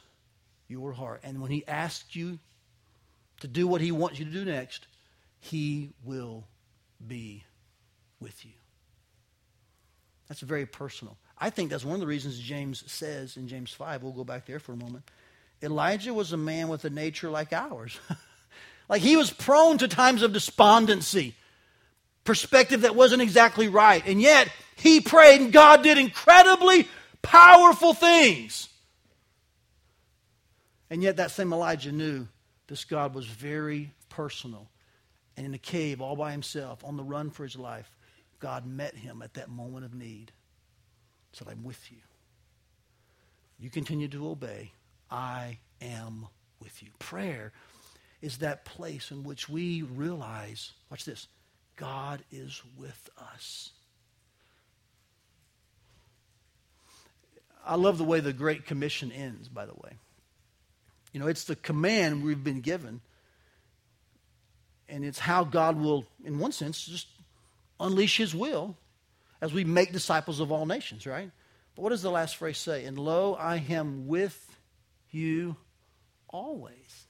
your 0.68 0.94
heart. 0.94 1.22
And 1.24 1.42
when 1.42 1.52
He 1.52 1.66
asks 1.68 2.16
you 2.16 2.40
to 3.42 3.48
do 3.48 3.68
what 3.68 3.82
He 3.82 3.92
wants 3.92 4.20
you 4.20 4.26
to 4.26 4.32
do 4.32 4.46
next, 4.46 4.88
He 5.40 5.92
will 6.04 6.46
be 7.06 7.44
with 8.20 8.46
you. 8.46 8.52
That's 10.28 10.42
very 10.42 10.66
personal. 10.66 11.18
I 11.38 11.50
think 11.50 11.70
that's 11.70 11.86
one 11.86 11.96
of 11.96 12.00
the 12.00 12.08
reasons 12.08 12.40
James 12.40 12.84
says 12.92 13.38
in 13.38 13.48
James 13.48 13.72
5, 13.72 14.04
we'll 14.04 14.14
go 14.14 14.24
back 14.24 14.46
there 14.46 14.60
for 14.60 14.74
a 14.74 14.78
moment. 14.78 15.04
Elijah 15.62 16.14
was 16.14 16.32
a 16.32 16.38
man 16.38 16.68
with 16.68 16.86
a 16.86 16.90
nature 16.90 17.30
like 17.30 17.54
ours. 17.54 18.00
like 18.90 19.02
he 19.02 19.18
was 19.18 19.32
prone 19.32 19.78
to 19.80 19.88
times 19.88 20.22
of 20.22 20.34
despondency, 20.34 21.36
perspective 22.24 22.82
that 22.82 22.96
wasn't 22.96 23.22
exactly 23.22 23.68
right. 23.68 24.06
And 24.06 24.22
yet 24.22 24.50
he 24.76 25.02
prayed 25.02 25.42
and 25.42 25.54
God 25.54 25.84
did 25.84 25.98
incredibly 25.98 26.88
powerful 27.26 27.94
things. 27.94 28.70
And 30.90 31.02
yet 31.04 31.18
that 31.18 31.32
same 31.32 31.52
Elijah 31.52 31.92
knew 31.92 32.28
this 32.68 32.86
God 32.86 33.14
was 33.14 33.26
very 33.26 33.92
personal. 34.10 34.70
And 35.38 35.46
in 35.46 35.54
a 35.54 35.60
cave 35.60 36.02
all 36.02 36.16
by 36.16 36.32
himself, 36.32 36.84
on 36.84 36.96
the 36.98 37.04
run 37.04 37.30
for 37.30 37.44
his 37.44 37.56
life, 37.56 37.90
God 38.40 38.66
met 38.66 38.96
him 38.96 39.22
at 39.22 39.34
that 39.34 39.50
moment 39.50 39.86
of 39.86 39.94
need. 39.94 40.32
Said, 41.34 41.48
I'm 41.50 41.64
with 41.64 41.92
you. 41.92 41.98
You 43.60 43.70
continue 43.70 44.08
to 44.10 44.30
obey. 44.30 44.72
I 45.10 45.60
am 45.82 46.28
with 46.62 46.82
you. 46.82 46.90
Prayer 47.00 47.52
is 48.22 48.38
that 48.40 48.66
place 48.66 49.12
in 49.12 49.24
which 49.24 49.50
we 49.50 49.82
realize, 49.82 50.72
watch 50.90 51.06
this, 51.06 51.28
God 51.76 52.24
is 52.32 52.62
with 52.78 53.10
us. 53.34 53.72
I 57.66 57.76
love 57.76 57.98
the 57.98 58.04
way 58.04 58.20
the 58.20 58.34
Great 58.34 58.66
Commission 58.66 59.12
ends, 59.12 59.48
by 59.48 59.66
the 59.66 59.74
way. 59.74 59.94
You 61.12 61.20
know, 61.20 61.28
it's 61.28 61.46
the 61.46 61.56
command 61.56 62.24
we've 62.24 62.44
been 62.44 62.62
given, 62.62 63.02
and 64.88 65.04
it's 65.04 65.20
how 65.20 65.44
God 65.44 65.78
will, 65.78 66.06
in 66.24 66.40
one 66.40 66.52
sense, 66.52 66.86
just 66.86 67.08
unleash 67.80 68.18
his 68.18 68.36
will 68.36 68.76
as 69.42 69.54
we 69.54 69.64
make 69.64 69.92
disciples 69.92 70.40
of 70.40 70.52
all 70.52 70.66
nations, 70.66 71.06
right? 71.06 71.32
But 71.76 71.82
what 71.82 71.90
does 71.90 72.02
the 72.02 72.12
last 72.12 72.38
phrase 72.38 72.58
say? 72.58 72.86
And 72.86 72.98
lo, 72.98 73.34
I 73.34 73.58
am 73.70 74.08
with 74.08 74.58
you 75.12 75.56
always. 76.30 77.06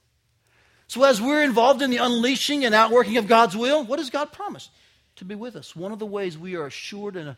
So 0.88 1.03
as 1.03 1.22
we're 1.22 1.43
involved 1.43 1.82
in 1.82 1.89
the 1.89 1.97
unleashing 1.97 2.64
and 2.64 2.76
outworking 2.76 3.18
of 3.18 3.28
God's 3.28 3.56
will, 3.56 3.84
what 3.84 3.97
does 3.97 4.10
God 4.10 4.32
promise? 4.32 4.70
To 5.18 5.26
be 5.26 5.36
with 5.36 5.56
us. 5.56 5.76
One 5.76 5.91
of 5.91 5.99
the 5.99 6.06
ways 6.06 6.38
we 6.38 6.56
are 6.56 6.66
assured 6.66 7.16
and, 7.16 7.36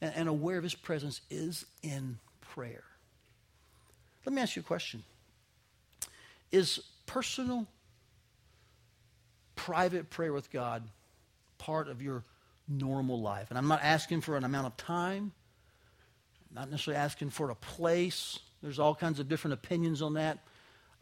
and 0.00 0.28
aware 0.28 0.58
of 0.58 0.62
his 0.62 0.74
presence 0.74 1.20
is 1.30 1.64
in 1.82 2.18
prayer. 2.54 2.84
Let 4.24 4.34
me 4.34 4.42
ask 4.42 4.56
you 4.56 4.60
a 4.60 4.64
question. 4.64 5.02
Is 6.50 6.80
personal 7.06 7.66
private 9.56 10.10
prayer 10.10 10.32
with 10.32 10.50
God 10.50 10.82
part 11.58 11.88
of 11.88 12.02
your 12.02 12.24
normal 12.68 13.20
life. 13.20 13.46
And 13.50 13.58
I'm 13.58 13.68
not 13.68 13.80
asking 13.82 14.22
for 14.22 14.36
an 14.36 14.44
amount 14.44 14.66
of 14.66 14.76
time, 14.76 15.32
I'm 16.50 16.54
not 16.54 16.70
necessarily 16.70 17.00
asking 17.00 17.30
for 17.30 17.50
a 17.50 17.54
place. 17.54 18.38
There's 18.62 18.78
all 18.78 18.94
kinds 18.94 19.20
of 19.20 19.28
different 19.28 19.54
opinions 19.54 20.02
on 20.02 20.14
that. 20.14 20.38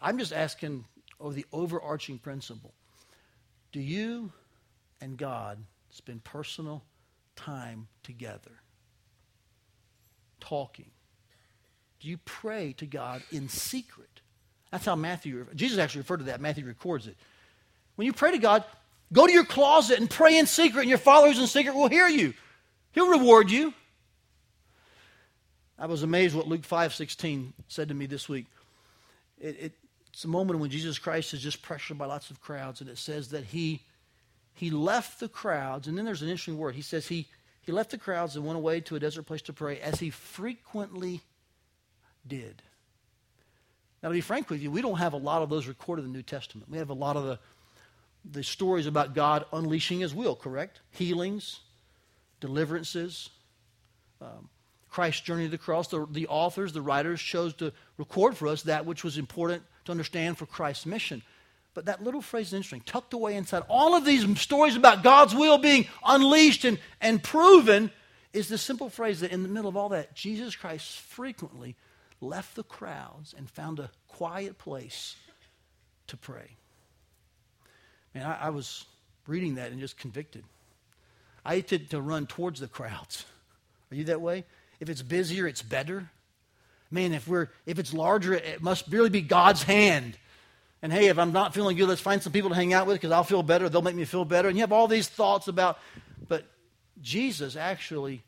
I'm 0.01 0.19
just 0.19 0.33
asking 0.33 0.85
over 1.19 1.35
the 1.35 1.47
overarching 1.53 2.19
principle. 2.19 2.73
Do 3.73 3.81
you 3.81 4.33
and 5.01 5.17
God 5.17 5.59
spend 5.91 6.25
personal 6.25 6.83
time 7.37 7.89
together? 8.03 8.61
Talking. 10.41 10.91
Do 12.01 12.09
you 12.09 12.19
pray 12.25 12.73
to 12.79 12.87
God 12.87 13.23
in 13.31 13.49
secret? 13.49 14.09
That's 14.71 14.87
how 14.87 14.97
Matthew, 14.97 15.47
Jesus 15.55 15.79
actually 15.79 16.01
referred 16.01 16.19
to 16.19 16.25
that. 16.25 16.41
Matthew 16.41 16.65
records 16.65 17.07
it. 17.07 17.17
When 17.97 18.07
you 18.07 18.13
pray 18.13 18.31
to 18.33 18.39
God, 18.39 18.65
go 19.13 19.27
to 19.27 19.33
your 19.33 19.45
closet 19.45 19.99
and 19.99 20.09
pray 20.09 20.39
in 20.39 20.47
secret, 20.47 20.81
and 20.81 20.89
your 20.89 20.99
Father 20.99 21.29
who's 21.29 21.39
in 21.39 21.47
secret 21.47 21.75
will 21.75 21.89
hear 21.89 22.09
you. 22.09 22.33
He'll 22.93 23.11
reward 23.11 23.51
you. 23.51 23.75
I 25.79 25.87
was 25.87 26.03
amazed 26.03 26.35
what 26.35 26.49
Luke 26.49 26.65
5 26.65 26.95
16 26.95 27.53
said 27.69 27.89
to 27.89 27.95
me 27.95 28.07
this 28.07 28.29
week. 28.29 28.47
It, 29.41 29.57
it, 29.61 29.73
it's 30.13 30.25
a 30.25 30.29
moment 30.29 30.61
when 30.61 30.71
Jesus 30.71 30.99
Christ 30.99 31.35
is 31.35 31.43
just 31.43 31.63
pressured 31.63 31.99
by 31.99 32.07
lots 32.07 32.31
of 32.31 32.41
crowds, 32.41 32.81
and 32.81 32.91
it 32.91 32.99
says 32.99 33.29
that 33.29 33.45
he, 33.45 33.83
he 34.53 34.71
left 34.71 35.21
the 35.21 35.29
crowds, 35.29 35.89
and 35.89 35.97
then 35.97 36.05
there's 36.05 36.23
an 36.23 36.29
interesting 36.29 36.59
word. 36.59 36.75
He 36.75 36.83
says 36.83 37.09
he, 37.09 37.27
he 37.63 37.73
left 37.73 37.91
the 37.91 37.99
crowds 37.99 38.37
and 38.37 38.45
went 38.45 38.59
away 38.59 38.81
to 38.83 38.97
a 38.97 39.01
desert 39.01 39.25
place 39.25 39.43
to 39.43 39.53
pray, 39.53 39.81
as 39.81 40.01
he 40.01 40.11
frequently 40.11 41.23
did. 42.27 42.63
Now, 44.03 44.09
to 44.09 44.15
be 44.15 44.21
frank 44.21 44.49
with 44.49 44.63
you, 44.63 44.71
we 44.71 44.83
don't 44.83 44.99
have 44.99 45.13
a 45.13 45.19
lot 45.19 45.43
of 45.43 45.51
those 45.51 45.67
recorded 45.67 46.05
in 46.05 46.13
the 46.13 46.17
New 46.17 46.23
Testament. 46.23 46.71
We 46.71 46.79
have 46.79 46.91
a 46.91 46.95
lot 46.95 47.17
of 47.17 47.25
the, 47.25 47.39
the 48.31 48.43
stories 48.43 48.87
about 48.87 49.15
God 49.15 49.45
unleashing 49.53 50.01
his 50.01 50.15
will, 50.15 50.35
correct? 50.35 50.81
Healings, 50.91 51.61
deliverances, 52.41 53.29
um, 54.23 54.49
Christ's 54.89 55.21
journey 55.21 55.45
to 55.45 55.51
the 55.51 55.59
cross. 55.59 55.89
The, 55.89 56.07
the 56.11 56.27
authors, 56.29 56.73
the 56.73 56.83
writers 56.83 57.21
chose 57.21 57.55
to 57.55 57.73
record 57.99 58.37
for 58.37 58.49
us 58.49 58.63
that 58.63 58.87
which 58.87 59.05
was 59.05 59.19
important 59.19 59.63
to 59.85 59.93
understand 59.93 60.39
for 60.39 60.47
Christ's 60.47 60.87
mission. 60.87 61.23
But 61.75 61.85
that 61.85 62.03
little 62.03 62.23
phrase 62.23 62.49
is 62.49 62.55
interesting. 62.55 62.83
Tucked 62.85 63.13
away 63.13 63.37
inside 63.37 63.63
all 63.69 63.95
of 63.95 64.05
these 64.05 64.41
stories 64.41 64.77
about 64.77 65.03
God's 65.03 65.35
will 65.35 65.59
being 65.59 65.87
unleashed 66.05 66.65
and, 66.65 66.79
and 67.01 67.23
proven 67.23 67.93
is 68.33 68.49
the 68.49 68.59
simple 68.59 68.89
phrase 68.89 69.21
that 69.21 69.31
in 69.31 69.43
the 69.43 69.49
middle 69.49 69.69
of 69.69 69.77
all 69.77 69.91
that, 69.91 70.15
Jesus 70.15 70.57
Christ 70.57 70.99
frequently 71.01 71.77
left 72.21 72.55
the 72.57 72.63
crowds 72.63 73.35
and 73.37 73.49
found 73.49 73.79
a 73.79 73.91
quiet 74.09 74.59
place 74.59 75.17
to 76.09 76.17
pray. 76.17 76.57
Man, 78.15 78.27
I, 78.27 78.47
I 78.47 78.51
was 78.51 78.85
reading 79.27 79.55
that 79.57 79.71
and 79.71 79.81
just 79.81 79.97
convicted. 79.97 80.45
I 81.45 81.61
tend 81.61 81.91
to 81.91 82.01
run 82.01 82.27
towards 82.27 82.61
the 82.61 82.69
crowds. 82.69 83.25
Are 83.91 83.97
you 83.97 84.05
that 84.05 84.21
way? 84.21 84.45
If 84.79 84.89
it's 84.89 85.03
busier, 85.03 85.47
it's 85.47 85.63
better. 85.63 86.11
Man, 86.91 87.13
if 87.15 87.29
we're 87.29 87.49
if 87.67 87.79
it's 87.79 87.95
larger, 87.95 88.35
it 88.35 88.63
must 88.63 88.89
really 88.89 89.11
be 89.11 89.23
God's 89.23 89.63
hand. 89.63 90.19
And 90.83 90.93
hey, 90.93 91.09
if 91.09 91.19
I'm 91.19 91.33
not 91.33 91.55
feeling 91.55 91.77
good, 91.77 91.89
let's 91.89 92.01
find 92.01 92.23
some 92.23 92.33
people 92.33 92.51
to 92.51 92.57
hang 92.57 92.73
out 92.73 92.87
with 92.87 92.97
because 92.97 93.13
I'll 93.13 93.25
feel 93.25 93.43
better. 93.43 93.69
They'll 93.69 93.83
make 93.83 93.95
me 93.95 94.07
feel 94.07 94.25
better. 94.25 94.49
And 94.49 94.57
you 94.57 94.63
have 94.63 94.73
all 94.73 94.89
these 94.89 95.09
thoughts 95.09 95.47
about, 95.47 95.79
but 96.27 96.45
Jesus 97.03 97.55
actually 97.55 98.23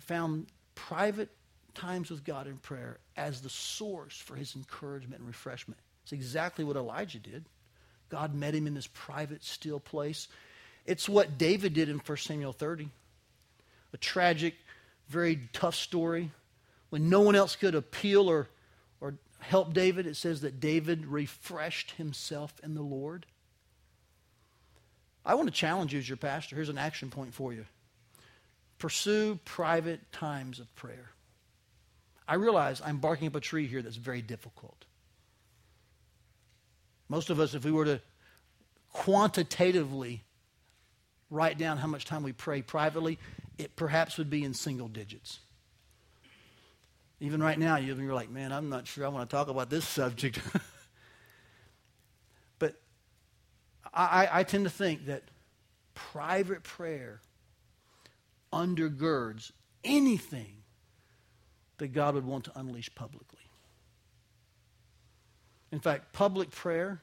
found 0.00 0.46
private 0.74 1.30
times 1.78 2.10
with 2.10 2.24
God 2.24 2.46
in 2.46 2.56
prayer 2.56 2.98
as 3.16 3.40
the 3.40 3.48
source 3.48 4.18
for 4.18 4.34
his 4.34 4.56
encouragement 4.56 5.20
and 5.20 5.28
refreshment. 5.28 5.80
It's 6.02 6.12
exactly 6.12 6.64
what 6.64 6.76
Elijah 6.76 7.18
did. 7.18 7.44
God 8.10 8.34
met 8.34 8.54
him 8.54 8.66
in 8.66 8.74
this 8.74 8.88
private, 8.88 9.44
still 9.44 9.78
place. 9.78 10.28
It's 10.86 11.08
what 11.08 11.38
David 11.38 11.74
did 11.74 11.88
in 11.88 11.98
1 11.98 12.16
Samuel 12.18 12.52
30. 12.52 12.88
A 13.92 13.96
tragic, 13.98 14.54
very 15.08 15.48
tough 15.52 15.74
story. 15.74 16.30
When 16.90 17.08
no 17.08 17.20
one 17.20 17.34
else 17.34 17.56
could 17.56 17.74
appeal 17.74 18.28
or, 18.28 18.48
or 19.00 19.14
help 19.38 19.72
David, 19.72 20.06
it 20.06 20.16
says 20.16 20.40
that 20.40 20.60
David 20.60 21.06
refreshed 21.06 21.92
himself 21.92 22.54
in 22.62 22.74
the 22.74 22.82
Lord. 22.82 23.26
I 25.24 25.34
want 25.34 25.48
to 25.48 25.54
challenge 25.54 25.92
you 25.92 25.98
as 25.98 26.08
your 26.08 26.16
pastor. 26.16 26.56
Here's 26.56 26.70
an 26.70 26.78
action 26.78 27.10
point 27.10 27.34
for 27.34 27.52
you 27.52 27.66
pursue 28.78 29.38
private 29.44 30.00
times 30.12 30.60
of 30.60 30.74
prayer. 30.74 31.10
I 32.28 32.34
realize 32.34 32.82
I'm 32.84 32.98
barking 32.98 33.26
up 33.26 33.34
a 33.34 33.40
tree 33.40 33.66
here 33.66 33.80
that's 33.80 33.96
very 33.96 34.20
difficult. 34.20 34.84
Most 37.08 37.30
of 37.30 37.40
us, 37.40 37.54
if 37.54 37.64
we 37.64 37.72
were 37.72 37.86
to 37.86 38.00
quantitatively 38.92 40.22
write 41.30 41.56
down 41.56 41.78
how 41.78 41.86
much 41.86 42.04
time 42.04 42.22
we 42.22 42.32
pray 42.32 42.60
privately, 42.60 43.18
it 43.56 43.76
perhaps 43.76 44.18
would 44.18 44.28
be 44.28 44.44
in 44.44 44.52
single 44.52 44.88
digits. 44.88 45.40
Even 47.20 47.42
right 47.42 47.58
now, 47.58 47.76
you're 47.76 48.14
like, 48.14 48.30
man, 48.30 48.52
I'm 48.52 48.68
not 48.68 48.86
sure 48.86 49.06
I 49.06 49.08
want 49.08 49.28
to 49.28 49.34
talk 49.34 49.48
about 49.48 49.70
this 49.70 49.86
subject. 49.88 50.38
but 52.58 52.74
I, 53.92 54.28
I 54.30 54.42
tend 54.44 54.64
to 54.64 54.70
think 54.70 55.06
that 55.06 55.22
private 55.94 56.62
prayer 56.62 57.20
undergirds 58.52 59.50
anything 59.82 60.58
that 61.78 61.88
God 61.88 62.14
would 62.14 62.26
want 62.26 62.44
to 62.44 62.52
unleash 62.58 62.94
publicly. 62.94 63.38
In 65.70 65.80
fact, 65.80 66.12
public 66.12 66.50
prayer 66.50 67.00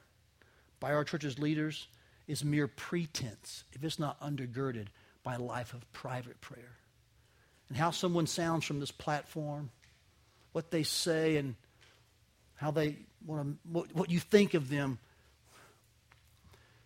by 0.79 0.93
our 0.93 1.03
church's 1.03 1.39
leaders 1.39 1.87
is 2.27 2.43
mere 2.43 2.67
pretense 2.67 3.63
if 3.73 3.83
it's 3.83 3.99
not 3.99 4.19
undergirded 4.21 4.87
by 5.23 5.35
a 5.35 5.41
life 5.41 5.73
of 5.73 5.91
private 5.93 6.39
prayer. 6.41 6.77
And 7.69 7.77
how 7.77 7.91
someone 7.91 8.27
sounds 8.27 8.65
from 8.65 8.79
this 8.79 8.91
platform, 8.91 9.71
what 10.51 10.71
they 10.71 10.83
say, 10.83 11.37
and 11.37 11.55
how 12.55 12.71
they 12.71 12.97
want 13.25 13.47
to, 13.47 13.69
what, 13.71 13.95
what 13.95 14.09
you 14.09 14.19
think 14.19 14.53
of 14.53 14.69
them, 14.69 14.99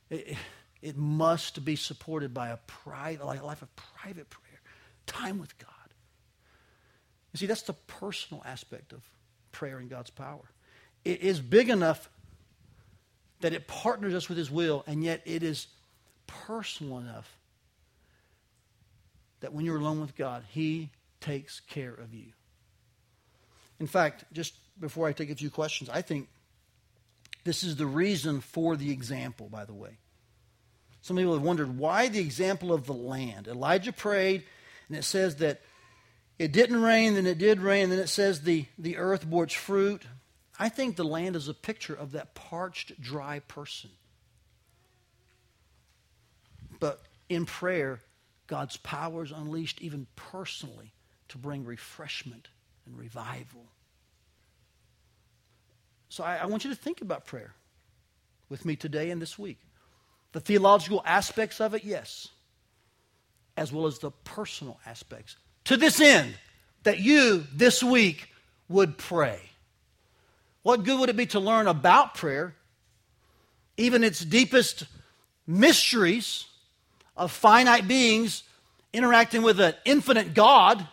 it, 0.10 0.38
it 0.82 0.98
must 0.98 1.64
be 1.64 1.76
supported 1.76 2.34
by 2.34 2.50
a 2.50 2.58
private, 2.68 3.26
like 3.26 3.42
a 3.42 3.46
life 3.46 3.62
of 3.62 3.74
private 3.76 4.30
prayer, 4.30 4.62
time 5.06 5.40
with 5.40 5.58
God. 5.58 5.79
You 7.34 7.38
see, 7.38 7.46
that's 7.46 7.64
the 7.64 7.74
personal 7.74 8.44
aspect 8.46 8.94
of 8.94 9.02
prayer 9.52 9.78
and 9.78 9.90
God's 9.90 10.10
power. 10.10 10.44
It 11.06 11.22
is 11.22 11.40
big 11.40 11.70
enough 11.70 12.10
that 13.42 13.54
it 13.54 13.68
partners 13.68 14.14
us 14.14 14.28
with 14.28 14.38
His 14.38 14.52
will, 14.52 14.84
and 14.88 15.04
yet 15.04 15.22
it 15.26 15.44
is 15.44 15.68
personal 16.28 16.98
enough 16.98 17.38
that 19.40 19.54
when 19.54 19.66
you're 19.66 19.78
alone 19.78 20.02
with 20.02 20.16
God, 20.16 20.44
He 20.50 20.90
takes 21.22 21.60
care 21.62 21.94
of 21.94 22.14
you. 22.14 22.28
In 23.80 23.88
fact, 23.88 24.26
just 24.34 24.54
before 24.80 25.08
I 25.08 25.14
take 25.14 25.30
a 25.30 25.36
few 25.36 25.50
questions, 25.50 25.90
I 25.90 26.02
think 26.02 26.28
this 27.44 27.64
is 27.64 27.78
the 27.78 27.86
reason 27.86 28.42
for 28.42 28.76
the 28.76 28.92
example, 28.92 29.48
by 29.48 29.66
the 29.66 29.74
way. 29.74 29.98
Some 31.02 31.16
people 31.16 31.34
have 31.34 31.42
wondered 31.42 31.78
why 31.78 32.10
the 32.10 32.20
example 32.20 32.74
of 32.74 32.86
the 32.86 32.94
land. 32.94 33.48
Elijah 33.48 33.94
prayed, 33.94 34.44
and 34.90 34.98
it 34.98 35.04
says 35.04 35.38
that 35.38 35.62
it 36.40 36.54
didn't 36.54 36.82
rain, 36.82 37.16
then 37.16 37.28
it 37.28 37.38
did 37.38 37.60
rain, 37.60 37.90
then 37.90 38.00
it 38.00 38.08
says 38.08 38.42
the, 38.42 38.66
the 38.78 38.96
earth 38.96 39.30
bore 39.30 39.44
its 39.44 39.54
fruit. 39.54 40.04
I 40.58 40.70
think 40.70 40.96
the 40.96 41.04
land 41.04 41.36
is 41.36 41.50
a 41.50 41.54
picture 41.54 41.94
of 41.94 42.14
that 42.14 42.34
parched, 42.34 43.00
dry 43.02 43.40
person. 43.40 43.90
But 46.80 47.02
in 47.28 47.46
prayer, 47.46 48.00
God's 48.48 48.78
power 48.78 49.24
is 49.24 49.32
unleashed 49.32 49.82
even 49.82 50.08
personally 50.16 50.94
to 51.28 51.38
bring 51.38 51.66
refreshment 51.66 52.48
and 52.86 52.98
revival. 52.98 53.66
So 56.08 56.24
I, 56.24 56.38
I, 56.38 56.46
want 56.46 56.64
you 56.64 56.72
to 56.72 56.76
think 56.76 57.02
about 57.02 57.26
prayer 57.26 57.54
with 58.48 58.66
me 58.66 58.76
today 58.76 59.12
and 59.12 59.22
this 59.22 59.38
week. 59.38 59.60
The 60.32 60.40
theological 60.40 61.04
aspects 61.06 61.60
of 61.60 61.74
it, 61.74 61.84
yes, 61.84 62.30
as 63.58 63.72
well 63.72 63.86
as 63.86 64.00
the 64.00 64.10
personal 64.10 64.80
aspects 64.86 65.36
to 65.70 65.78
this 65.78 66.02
end 66.02 66.34
that 66.82 66.98
you 66.98 67.46
this 67.54 67.84
week 67.84 68.28
would 68.70 68.98
pray. 68.98 69.40
What 70.64 70.84
good 70.84 71.00
would 71.00 71.10
it 71.10 71.16
be 71.16 71.28
to 71.28 71.40
learn 71.40 71.68
about 71.68 72.16
prayer, 72.16 72.56
even 73.78 74.04
its 74.04 74.20
deepest 74.20 74.86
mysteries 75.46 76.46
of 77.16 77.32
finite 77.32 77.88
beings 77.88 78.42
interacting 78.94 79.44
with 79.44 79.60
an 79.60 79.76
infinite 79.86 80.34
God, 80.34 80.88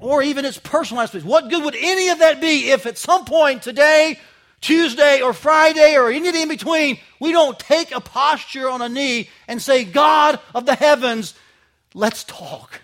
or 0.00 0.24
even 0.24 0.44
its 0.44 0.58
personal 0.58 1.04
aspects? 1.04 1.24
What 1.24 1.48
good 1.48 1.62
would 1.62 1.76
any 1.78 2.08
of 2.08 2.18
that 2.18 2.40
be 2.40 2.72
if 2.72 2.84
at 2.84 2.98
some 2.98 3.24
point 3.24 3.62
today, 3.62 4.18
Tuesday 4.60 5.20
or 5.22 5.32
Friday 5.32 5.96
or 5.96 6.10
any 6.10 6.32
day 6.32 6.42
in 6.42 6.48
between, 6.48 6.98
we 7.20 7.30
don't 7.30 7.56
take 7.60 7.94
a 7.94 8.00
posture 8.00 8.68
on 8.68 8.82
a 8.82 8.88
knee 8.88 9.30
and 9.46 9.62
say, 9.62 9.84
God 9.84 10.40
of 10.52 10.66
the 10.66 10.74
heavens, 10.74 11.34
let's 11.94 12.24
talk. 12.24 12.80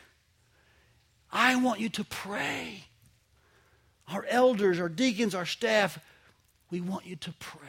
I 1.33 1.57
want 1.57 1.81
you 1.81 1.89
to 1.91 2.05
pray. 2.05 2.85
Our 4.09 4.25
elders, 4.29 4.79
our 4.79 4.89
deacons, 4.89 5.35
our 5.35 5.47
staff, 5.47 5.99
we 6.71 6.81
want 6.81 7.07
you 7.07 7.17
to 7.17 7.33
pray. 7.39 7.69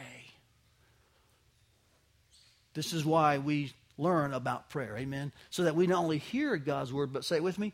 This 2.74 2.92
is 2.92 3.04
why 3.04 3.38
we 3.38 3.72
learn 3.96 4.34
about 4.34 4.68
prayer. 4.68 4.96
Amen. 4.98 5.32
So 5.50 5.64
that 5.64 5.76
we 5.76 5.86
not 5.86 6.02
only 6.02 6.18
hear 6.18 6.56
God's 6.56 6.92
word, 6.92 7.12
but 7.12 7.24
say 7.24 7.36
it 7.36 7.42
with 7.42 7.58
me, 7.58 7.72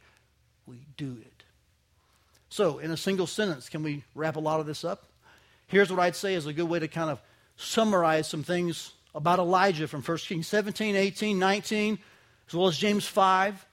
we 0.67 0.77
do 0.97 1.17
it. 1.21 1.43
So, 2.51 2.79
in 2.79 2.91
a 2.91 2.97
single 2.97 3.27
sentence, 3.27 3.69
can 3.69 3.83
we 3.83 4.05
wrap 4.15 4.37
a 4.37 4.41
lot 4.41 4.61
of 4.61 4.67
this 4.67 4.85
up? 4.85 5.05
Here's 5.69 5.91
what 5.91 6.01
I'd 6.01 6.17
say 6.17 6.35
is 6.35 6.47
a 6.47 6.53
good 6.53 6.69
way 6.69 6.81
to 6.81 6.89
kind 6.89 7.11
of 7.11 7.21
summarize 7.57 8.29
some 8.29 8.43
things 8.43 8.93
about 9.15 9.39
Elijah 9.39 9.87
from 9.87 10.03
1 10.03 10.19
Kings 10.19 10.49
17, 10.49 10.97
18, 10.97 11.39
19, 11.39 11.99
as 12.49 12.55
well 12.55 12.67
as 12.67 12.77
James 12.77 13.07
5. 13.07 13.67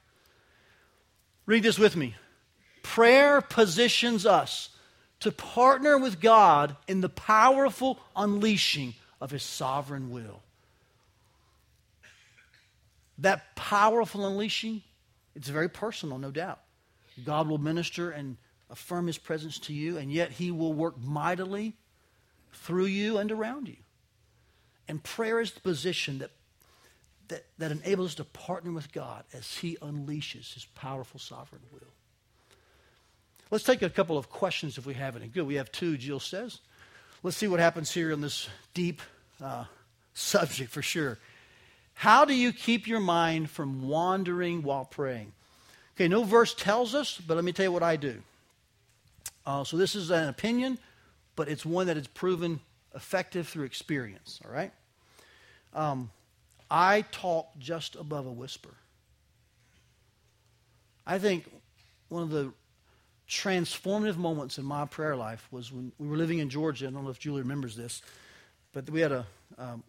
Read 1.48 1.64
this 1.64 1.80
with 1.80 1.96
me. 1.96 2.14
Prayer 2.84 3.42
positions 3.42 4.26
us 4.26 4.70
to 5.22 5.32
partner 5.32 5.98
with 5.98 6.20
God 6.20 6.76
in 6.88 7.02
the 7.02 7.10
powerful 7.10 8.00
unleashing 8.16 8.94
of 9.20 9.32
his 9.32 9.44
sovereign 9.44 10.12
will. 10.12 10.44
That 13.18 13.56
powerful 13.56 14.28
unleashing, 14.28 14.84
it's 15.36 15.48
very 15.48 15.70
personal, 15.70 16.20
no 16.20 16.30
doubt. 16.30 16.60
God 17.26 17.48
will 17.48 17.58
minister 17.58 18.12
and 18.12 18.38
affirm 18.70 19.08
his 19.08 19.18
presence 19.18 19.58
to 19.60 19.74
you, 19.74 19.98
and 19.98 20.12
yet 20.12 20.32
he 20.32 20.52
will 20.52 20.74
work 20.74 21.02
mightily 21.02 21.74
through 22.54 22.86
you 22.86 23.18
and 23.18 23.32
around 23.32 23.68
you. 23.68 23.78
And 24.88 25.04
prayer 25.04 25.40
is 25.40 25.52
the 25.52 25.62
position 25.62 26.20
that, 26.20 26.32
that, 27.30 27.46
that 27.58 27.72
enables 27.72 28.10
us 28.10 28.16
to 28.16 28.24
partner 28.24 28.72
with 28.72 28.92
God 28.92 29.24
as 29.34 29.58
he 29.58 29.78
unleashes 29.82 30.54
his 30.54 30.66
powerful 30.76 31.20
sovereign 31.20 31.62
will. 31.72 31.82
Let's 33.50 33.64
take 33.64 33.82
a 33.82 33.90
couple 33.90 34.18
of 34.18 34.30
questions 34.30 34.78
if 34.78 34.86
we 34.86 34.94
have 34.96 35.16
any. 35.16 35.28
Good, 35.28 35.48
we 35.48 35.56
have 35.56 35.72
two, 35.72 35.98
Jill 35.98 36.20
says. 36.20 36.60
Let's 37.24 37.38
see 37.38 37.48
what 37.48 37.60
happens 37.60 37.92
here 37.92 38.12
in 38.12 38.22
this 38.22 38.50
deep 38.74 39.02
uh, 39.42 39.66
subject 40.14 40.72
for 40.72 40.82
sure. 40.82 41.18
How 41.94 42.26
do 42.26 42.36
you 42.36 42.52
keep 42.54 42.88
your 42.88 43.00
mind 43.00 43.50
from 43.50 43.88
wandering 43.88 44.64
while 44.64 44.86
praying? 44.86 45.32
Okay, 45.96 46.08
no 46.08 46.24
verse 46.24 46.54
tells 46.54 46.94
us, 46.94 47.20
but 47.26 47.36
let 47.36 47.44
me 47.44 47.52
tell 47.52 47.66
you 47.66 47.72
what 47.72 47.84
I 47.84 47.96
do. 47.96 48.22
Uh, 49.46 49.64
so 49.64 49.78
this 49.78 49.96
is 49.96 50.12
an 50.12 50.28
opinion, 50.28 50.78
but 51.36 51.48
it's 51.48 51.66
one 51.66 51.88
that 51.88 51.98
is 51.98 52.06
proven 52.08 52.60
effective 52.94 53.48
through 53.48 53.66
experience, 53.66 54.40
all 54.46 54.52
right? 54.52 54.72
Um, 55.74 56.12
I 56.70 57.04
talk 57.12 57.58
just 57.60 57.96
above 57.96 58.26
a 58.26 58.32
whisper. 58.32 58.76
I 61.06 61.20
think 61.20 61.50
one 62.10 62.24
of 62.24 62.30
the 62.30 62.52
transformative 63.30 64.18
moments 64.18 64.58
in 64.58 64.66
my 64.66 64.86
prayer 64.86 65.16
life 65.16 65.48
was 65.52 65.72
when 65.72 65.92
we 65.98 66.08
were 66.08 66.18
living 66.18 66.40
in 66.40 66.50
Georgia. 66.50 66.88
I 66.88 66.92
don't 66.92 67.04
know 67.04 67.10
if 67.10 67.20
Julie 67.20 67.42
remembers 67.42 67.76
this, 67.76 68.02
but 68.74 68.90
we 68.90 69.02
had 69.02 69.12
a. 69.12 69.26
Um, 69.58 69.84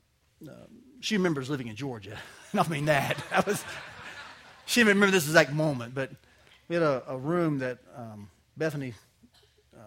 uh, 0.49 0.53
she 1.01 1.17
remembers 1.17 1.51
living 1.51 1.67
in 1.67 1.77
Georgia. 1.77 2.19
I 2.55 2.69
mean 2.69 2.87
that. 2.87 3.17
I 3.33 3.41
was. 3.41 3.65
She 4.67 4.81
didn't 4.81 4.97
remember 4.97 5.13
this 5.13 5.27
exact 5.27 5.53
moment, 5.53 5.95
but 5.95 6.11
we 6.69 6.75
had 6.75 6.83
a, 6.83 7.03
a 7.09 7.17
room 7.17 7.59
that 7.61 7.79
um, 7.97 8.29
Bethany, 8.57 8.93
uh, 9.75 9.81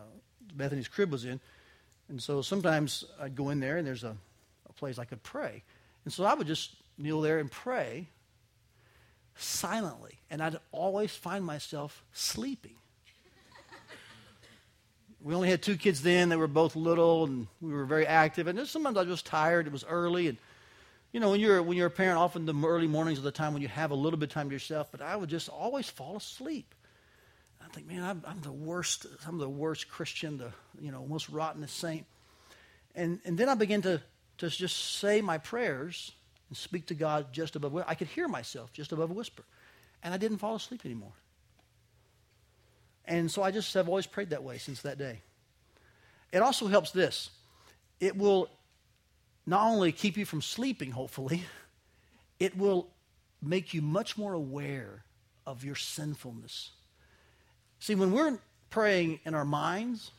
Bethany's 0.56 0.88
crib 0.88 1.12
was 1.12 1.24
in, 1.24 1.40
and 2.10 2.22
so 2.22 2.42
sometimes 2.42 3.06
I'd 3.22 3.36
go 3.36 3.50
in 3.50 3.60
there 3.60 3.78
and 3.78 3.86
there's 3.86 4.04
a, 4.04 4.16
a 4.68 4.74
place 4.74 4.98
I 4.98 5.06
could 5.06 5.22
pray, 5.24 5.64
and 6.04 6.14
so 6.14 6.24
I 6.24 6.34
would 6.34 6.48
just 6.48 6.81
kneel 6.98 7.22
there 7.22 7.40
and 7.40 7.52
pray 7.52 8.08
silently, 9.36 10.20
and 10.30 10.42
I'd 10.42 10.58
always 10.72 11.16
find 11.16 11.44
myself 11.44 12.04
sleeping 12.14 12.76
we 15.24 15.36
only 15.36 15.50
had 15.50 15.62
two 15.62 15.78
kids 15.78 16.02
then. 16.02 16.30
They 16.30 16.36
were 16.36 16.48
both 16.48 16.76
little, 16.76 17.26
and 17.26 17.48
we 17.62 17.74
were 17.74 17.86
very 17.86 18.08
active. 18.08 18.48
And 18.48 18.68
sometimes 18.68 18.98
I 18.98 19.04
was 19.04 19.22
tired. 19.22 19.68
It 19.68 19.74
was 19.74 19.84
early, 19.84 20.28
and 20.28 20.38
you 21.12 21.20
know, 21.20 21.32
when 21.32 21.40
you're 21.40 21.62
when 21.62 21.78
you're 21.78 21.88
a 21.88 21.92
parent, 21.92 22.18
often 22.18 22.46
the 22.46 22.56
early 22.66 22.88
mornings 22.88 23.20
are 23.20 23.24
the 23.24 23.32
time 23.32 23.54
when 23.54 23.62
you 23.62 23.68
have 23.68 23.92
a 23.92 23.96
little 23.96 24.18
bit 24.18 24.30
of 24.30 24.34
time 24.34 24.50
to 24.50 24.56
yourself. 24.56 24.88
But 24.92 25.02
I 25.02 25.16
would 25.16 25.30
just 25.30 25.50
always 25.50 25.90
fall 25.90 26.18
asleep. 26.18 26.74
I 27.64 27.68
think, 27.74 27.88
man, 27.88 28.04
I'm, 28.04 28.24
I'm 28.26 28.42
the 28.42 28.52
worst. 28.52 29.06
I'm 29.28 29.38
the 29.38 29.50
worst 29.50 29.90
Christian, 29.90 30.38
the 30.38 30.52
you 30.80 30.92
know 30.92 31.06
most 31.06 31.30
rottenest 31.30 31.78
saint. 31.78 32.06
And 32.96 33.20
and 33.26 33.38
then 33.38 33.50
I 33.50 33.56
began 33.56 33.82
to 33.84 34.02
to 34.40 34.50
just 34.50 34.98
say 35.00 35.22
my 35.22 35.38
prayers 35.38 36.14
and 36.52 36.58
speak 36.58 36.88
to 36.88 36.94
God 36.94 37.32
just 37.32 37.56
above. 37.56 37.82
I 37.88 37.96
could 37.96 38.10
hear 38.10 38.28
myself 38.28 38.74
just 38.74 38.92
above 38.92 39.10
a 39.10 39.14
whisper, 39.14 39.44
and 40.04 40.14
I 40.14 40.18
didn't 40.18 40.40
fall 40.40 40.56
asleep 40.56 40.82
anymore. 40.84 41.14
And 43.06 43.32
so 43.32 43.42
I 43.42 43.52
just 43.52 43.74
have 43.74 43.88
always 43.88 44.06
prayed 44.06 44.32
that 44.32 44.44
way 44.44 44.58
since 44.58 44.82
that 44.82 44.98
day. 44.98 45.22
It 46.34 46.40
also 46.40 46.68
helps 46.68 46.92
this 46.92 47.30
it 48.02 48.18
will 48.18 48.50
not 49.46 49.66
only 49.66 49.94
keep 49.94 50.18
you 50.18 50.26
from 50.26 50.42
sleeping, 50.42 50.92
hopefully, 50.92 51.46
it 52.40 52.58
will 52.58 52.90
make 53.42 53.74
you 53.74 53.82
much 53.82 54.18
more 54.18 54.34
aware 54.34 55.06
of 55.48 55.64
your 55.64 55.76
sinfulness. 55.76 56.72
See, 57.80 57.96
when 57.96 58.12
we're 58.12 58.38
praying 58.70 59.22
in 59.24 59.36
our 59.36 59.46
minds, 59.46 60.12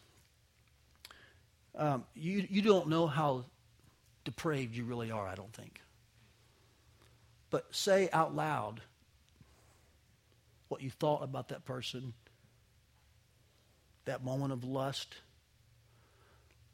um, 1.76 2.04
you, 2.14 2.46
you 2.48 2.62
don't 2.62 2.88
know 2.88 3.06
how 3.06 3.44
depraved 4.24 4.74
you 4.74 4.84
really 4.84 5.10
are, 5.10 5.26
I 5.26 5.34
don't 5.34 5.52
think. 5.52 5.82
But 7.52 7.66
say 7.70 8.08
out 8.12 8.34
loud 8.34 8.80
what 10.68 10.80
you 10.80 10.90
thought 10.90 11.22
about 11.22 11.48
that 11.48 11.66
person 11.66 12.14
that 14.04 14.24
moment 14.24 14.52
of 14.52 14.64
lust, 14.64 15.14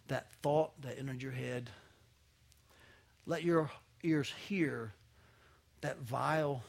that 0.07 0.33
thought 0.43 0.81
that 0.83 0.99
entered 0.99 1.23
your 1.23 1.33
head. 1.33 1.69
Let 3.27 3.43
your 3.43 3.71
ears 4.03 4.33
hear 4.49 4.95
that 5.83 5.99
vile, 5.99 6.63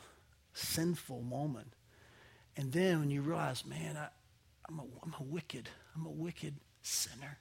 sinful 0.53 1.21
moment. 1.21 1.71
And 2.57 2.73
then 2.73 2.99
when 2.99 3.11
you 3.11 3.21
realize, 3.21 3.65
man, 3.65 3.95
I, 3.95 4.09
am 4.69 4.79
a, 4.79 4.83
I'm 5.03 5.15
a 5.19 5.23
wicked, 5.23 5.69
I'm 5.95 6.05
a 6.05 6.11
wicked 6.11 6.55
sinner 6.81 7.37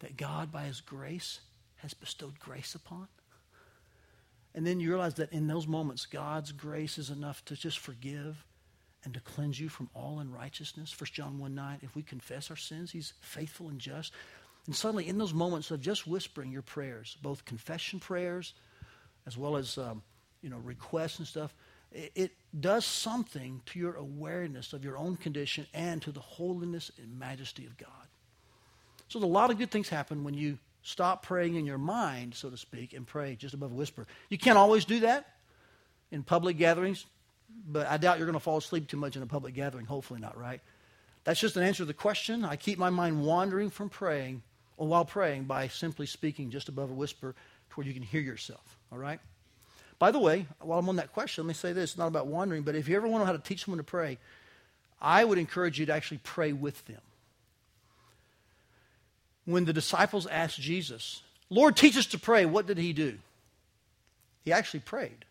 that 0.00 0.16
God, 0.16 0.52
by 0.52 0.64
His 0.64 0.82
grace, 0.82 1.40
has 1.76 1.94
bestowed 1.94 2.38
grace 2.38 2.74
upon. 2.74 3.08
And 4.54 4.66
then 4.66 4.80
you 4.80 4.90
realize 4.90 5.14
that 5.14 5.32
in 5.32 5.46
those 5.46 5.66
moments, 5.66 6.06
God's 6.06 6.52
grace 6.52 6.98
is 6.98 7.10
enough 7.10 7.44
to 7.46 7.56
just 7.56 7.78
forgive 7.78 8.44
and 9.04 9.14
to 9.14 9.20
cleanse 9.20 9.58
you 9.58 9.68
from 9.68 9.88
all 9.94 10.18
unrighteousness. 10.18 10.94
1 10.98 11.08
John 11.12 11.38
1 11.38 11.54
9, 11.54 11.78
if 11.82 11.94
we 11.94 12.02
confess 12.02 12.50
our 12.50 12.56
sins, 12.56 12.90
he's 12.90 13.14
faithful 13.20 13.68
and 13.68 13.78
just. 13.78 14.12
And 14.66 14.74
suddenly, 14.74 15.08
in 15.08 15.18
those 15.18 15.32
moments 15.32 15.70
of 15.70 15.80
just 15.80 16.06
whispering 16.06 16.52
your 16.52 16.62
prayers, 16.62 17.16
both 17.22 17.44
confession 17.44 18.00
prayers 18.00 18.54
as 19.26 19.36
well 19.36 19.56
as 19.56 19.78
um, 19.78 20.02
you 20.42 20.50
know 20.50 20.58
requests 20.58 21.18
and 21.18 21.26
stuff, 21.26 21.54
it, 21.92 22.12
it 22.14 22.32
does 22.58 22.84
something 22.84 23.62
to 23.66 23.78
your 23.78 23.94
awareness 23.94 24.72
of 24.72 24.84
your 24.84 24.98
own 24.98 25.16
condition 25.16 25.66
and 25.72 26.02
to 26.02 26.12
the 26.12 26.20
holiness 26.20 26.90
and 26.98 27.18
majesty 27.18 27.66
of 27.66 27.76
God. 27.76 27.88
So, 29.08 29.18
a 29.18 29.26
lot 29.26 29.50
of 29.50 29.58
good 29.58 29.70
things 29.70 29.88
happen 29.88 30.24
when 30.24 30.34
you 30.34 30.58
stop 30.82 31.24
praying 31.24 31.56
in 31.56 31.66
your 31.66 31.78
mind, 31.78 32.34
so 32.34 32.50
to 32.50 32.56
speak, 32.56 32.92
and 32.92 33.06
pray 33.06 33.36
just 33.36 33.54
above 33.54 33.72
a 33.72 33.74
whisper. 33.74 34.06
You 34.28 34.38
can't 34.38 34.58
always 34.58 34.84
do 34.84 35.00
that 35.00 35.26
in 36.10 36.22
public 36.22 36.58
gatherings 36.58 37.06
but 37.66 37.86
I 37.86 37.96
doubt 37.96 38.18
you're 38.18 38.26
going 38.26 38.34
to 38.34 38.40
fall 38.40 38.58
asleep 38.58 38.88
too 38.88 38.96
much 38.96 39.16
in 39.16 39.22
a 39.22 39.26
public 39.26 39.54
gathering. 39.54 39.86
Hopefully 39.86 40.20
not, 40.20 40.36
right? 40.38 40.60
That's 41.24 41.40
just 41.40 41.56
an 41.56 41.62
answer 41.62 41.78
to 41.78 41.84
the 41.84 41.94
question. 41.94 42.44
I 42.44 42.56
keep 42.56 42.78
my 42.78 42.90
mind 42.90 43.24
wandering 43.24 43.70
from 43.70 43.88
praying, 43.88 44.42
or 44.76 44.86
while 44.86 45.04
praying, 45.04 45.44
by 45.44 45.68
simply 45.68 46.06
speaking 46.06 46.50
just 46.50 46.68
above 46.68 46.90
a 46.90 46.94
whisper 46.94 47.32
to 47.32 47.74
where 47.74 47.86
you 47.86 47.94
can 47.94 48.02
hear 48.02 48.20
yourself. 48.20 48.78
All 48.90 48.98
right? 48.98 49.20
By 49.98 50.10
the 50.10 50.18
way, 50.18 50.46
while 50.60 50.78
I'm 50.78 50.88
on 50.88 50.96
that 50.96 51.12
question, 51.12 51.44
let 51.44 51.48
me 51.48 51.54
say 51.54 51.72
this. 51.72 51.90
It's 51.90 51.98
not 51.98 52.06
about 52.06 52.26
wandering, 52.26 52.62
but 52.62 52.74
if 52.74 52.88
you 52.88 52.96
ever 52.96 53.06
want 53.06 53.22
to 53.22 53.26
know 53.26 53.32
how 53.32 53.36
to 53.36 53.42
teach 53.42 53.64
someone 53.64 53.78
to 53.78 53.84
pray, 53.84 54.18
I 55.00 55.24
would 55.24 55.38
encourage 55.38 55.78
you 55.78 55.86
to 55.86 55.92
actually 55.92 56.20
pray 56.22 56.52
with 56.52 56.84
them. 56.86 57.00
When 59.44 59.64
the 59.64 59.72
disciples 59.72 60.26
asked 60.26 60.60
Jesus, 60.60 61.22
Lord, 61.48 61.76
teach 61.76 61.96
us 61.96 62.06
to 62.06 62.18
pray, 62.18 62.46
what 62.46 62.66
did 62.66 62.78
he 62.78 62.92
do? 62.92 63.18
He 64.44 64.52
actually 64.52 64.80
prayed. 64.80 65.24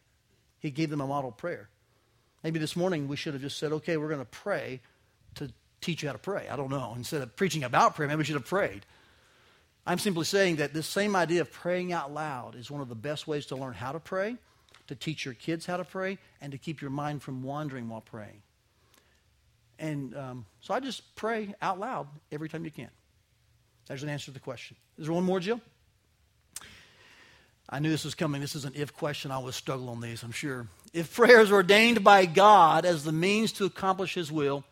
He 0.59 0.71
gave 0.71 0.89
them 0.89 1.01
a 1.01 1.07
model 1.07 1.31
prayer. 1.31 1.69
Maybe 2.43 2.59
this 2.59 2.75
morning 2.75 3.07
we 3.07 3.15
should 3.15 3.33
have 3.33 3.41
just 3.41 3.57
said, 3.57 3.71
okay, 3.71 3.97
we're 3.97 4.07
going 4.07 4.19
to 4.19 4.25
pray 4.25 4.81
to 5.35 5.51
teach 5.81 6.03
you 6.03 6.09
how 6.09 6.13
to 6.13 6.19
pray. 6.19 6.47
I 6.49 6.55
don't 6.55 6.69
know. 6.69 6.93
Instead 6.95 7.21
of 7.21 7.35
preaching 7.35 7.63
about 7.63 7.95
prayer, 7.95 8.07
maybe 8.07 8.19
we 8.19 8.23
should 8.23 8.35
have 8.35 8.45
prayed. 8.45 8.85
I'm 9.85 9.99
simply 9.99 10.25
saying 10.25 10.57
that 10.57 10.73
this 10.73 10.87
same 10.87 11.15
idea 11.15 11.41
of 11.41 11.51
praying 11.51 11.93
out 11.93 12.13
loud 12.13 12.55
is 12.55 12.69
one 12.69 12.81
of 12.81 12.89
the 12.89 12.95
best 12.95 13.27
ways 13.27 13.45
to 13.47 13.55
learn 13.55 13.73
how 13.73 13.91
to 13.91 13.99
pray, 13.99 14.37
to 14.87 14.95
teach 14.95 15.25
your 15.25 15.33
kids 15.33 15.65
how 15.65 15.77
to 15.77 15.85
pray, 15.85 16.17
and 16.41 16.51
to 16.51 16.57
keep 16.57 16.81
your 16.81 16.91
mind 16.91 17.23
from 17.23 17.43
wandering 17.43 17.89
while 17.89 18.01
praying. 18.01 18.41
And 19.79 20.15
um, 20.15 20.45
so 20.59 20.73
I 20.73 20.79
just 20.79 21.15
pray 21.15 21.55
out 21.61 21.79
loud 21.79 22.07
every 22.31 22.49
time 22.49 22.65
you 22.65 22.71
can. 22.71 22.89
There's 23.89 24.03
an 24.03 24.09
answer 24.09 24.27
to 24.27 24.31
the 24.31 24.39
question. 24.39 24.77
Is 24.97 25.07
there 25.07 25.13
one 25.13 25.25
more, 25.25 25.41
Jill? 25.41 25.59
I 27.69 27.79
knew 27.79 27.89
this 27.89 28.05
was 28.05 28.15
coming. 28.15 28.39
This 28.39 28.55
is 28.55 28.63
an 28.63 28.71
if 28.75 28.93
question. 28.93 29.31
I 29.31 29.35
always 29.35 29.55
struggle 29.55 29.89
on 29.89 29.99
these, 29.99 30.23
I'm 30.23 30.31
sure. 30.31 30.67
If 30.93 31.13
prayer 31.13 31.41
is 31.41 31.51
ordained 31.51 32.03
by 32.03 32.25
God 32.25 32.85
as 32.85 33.03
the 33.03 33.11
means 33.11 33.51
to 33.53 33.65
accomplish 33.65 34.13
His 34.13 34.31
will, 34.31 34.63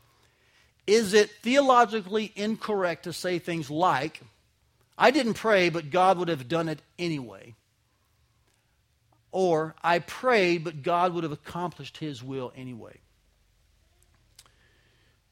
is 0.88 1.13
it 1.13 1.30
theologically 1.41 2.32
incorrect 2.36 3.03
to 3.03 3.13
say 3.13 3.39
things 3.39 3.70
like, 3.70 4.22
I 4.97 5.11
didn't 5.11 5.34
pray, 5.34 5.70
but 5.70 5.91
God 5.91 6.18
would 6.18 6.30
have 6.30 6.47
done 6.47 6.70
it 6.70 6.82
anyway? 6.97 7.55
Or, 9.32 9.76
I 9.84 9.99
prayed, 9.99 10.63
but 10.63 10.82
God 10.82 11.13
would 11.13 11.24
have 11.24 11.34
accomplished 11.34 11.97
his 11.97 12.24
will 12.24 12.53
anyway. 12.55 12.97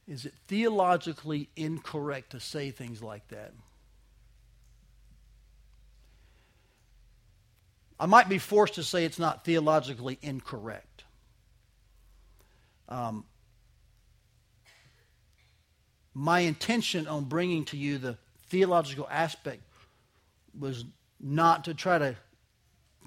Is 0.08 0.26
it 0.26 0.34
theologically 0.48 1.50
incorrect 1.56 2.32
to 2.32 2.40
say 2.40 2.70
things 2.70 3.02
like 3.02 3.28
that? 3.30 3.54
I 8.00 8.06
might 8.08 8.28
be 8.28 8.38
forced 8.38 8.76
to 8.76 8.84
say 8.84 9.06
it's 9.06 9.20
not 9.20 9.46
theologically 9.46 10.18
incorrect. 10.22 11.04
Um, 12.90 13.26
my 16.14 16.40
intention 16.40 17.08
on 17.08 17.26
bringing 17.26 17.66
to 17.66 17.78
you 17.78 17.98
the 17.98 18.18
theological 18.48 19.08
aspect 19.10 19.62
was 20.58 20.86
not 21.20 21.66
to 21.66 21.74
try 21.74 21.98
to 21.98 22.16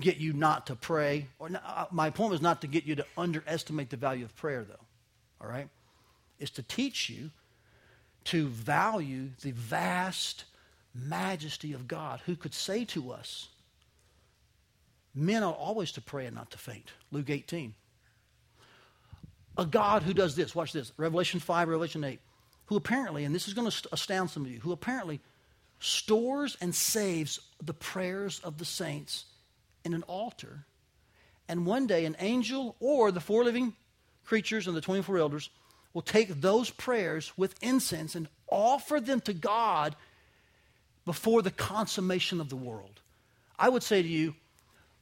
get 0.01 0.17
you 0.17 0.33
not 0.33 0.67
to 0.67 0.77
pray. 0.77 1.27
Or 1.39 1.49
not, 1.49 1.63
uh, 1.67 1.87
my 1.91 2.11
point 2.11 2.31
was 2.31 2.43
not 2.43 2.61
to 2.63 2.67
get 2.67 2.85
you 2.85 2.97
to 2.97 3.07
underestimate 3.17 3.91
the 3.91 3.97
value 3.97 4.25
of 4.25 4.35
prayer, 4.37 4.65
though. 4.65 4.85
All 5.41 5.49
right? 5.49 5.69
It's 6.39 6.51
to 6.53 6.63
teach 6.63 7.09
you 7.11 7.31
to 8.25 8.47
value 8.47 9.31
the 9.43 9.53
vast 9.53 10.45
majesty 10.95 11.73
of 11.73 11.89
God 11.89 12.21
who 12.27 12.37
could 12.37 12.55
say 12.55 12.85
to 12.87 13.13
us, 13.13 13.49
Men 15.15 15.43
are 15.43 15.53
always 15.53 15.93
to 15.93 16.01
pray 16.01 16.27
and 16.27 16.37
not 16.37 16.51
to 16.53 16.59
faint. 16.59 16.93
Luke 17.11 17.31
18. 17.31 17.75
A 19.57 19.67
God 19.67 20.05
who 20.05 20.15
does 20.15 20.37
this, 20.37 20.55
watch 20.55 20.73
this, 20.73 20.93
Revelation 20.97 21.41
5, 21.41 21.69
Revelation 21.69 22.05
8, 22.05 22.21
who 22.67 22.77
apparently, 22.77 23.25
and 23.25 23.35
this 23.35 23.49
is 23.49 23.55
going 23.55 23.69
to 23.69 23.89
astound 23.91 24.29
some 24.29 24.45
of 24.45 24.51
you, 24.51 24.61
who 24.61 24.71
apparently 24.71 25.21
stores 25.81 26.57
and 26.61 26.75
saves 26.75 27.41
the 27.63 27.75
prayers 27.75 28.41
of 28.45 28.59
the 28.59 28.65
saints 28.65 29.25
in 29.85 29.95
an 29.95 30.05
altar. 30.05 30.65
And 31.49 31.67
one 31.67 31.87
day, 31.87 32.05
an 32.05 32.17
angel 32.21 32.77
or 32.79 33.11
the 33.11 33.21
four 33.21 33.43
living 33.43 33.75
creatures 34.25 34.67
and 34.67 34.77
the 34.77 34.81
24 34.81 35.19
elders 35.19 35.51
will 35.95 36.03
take 36.03 36.41
those 36.41 36.71
prayers 36.71 37.33
with 37.37 37.55
incense 37.63 38.15
and 38.15 38.29
offer 38.49 39.01
them 39.01 39.21
to 39.23 39.33
God 39.33 39.97
before 41.05 41.43
the 41.43 41.51
consummation 41.51 42.41
of 42.41 42.51
the 42.51 42.57
world. 42.57 43.01
I 43.59 43.71
would 43.71 43.83
say 43.83 44.03
to 44.03 44.09
you, 44.09 44.35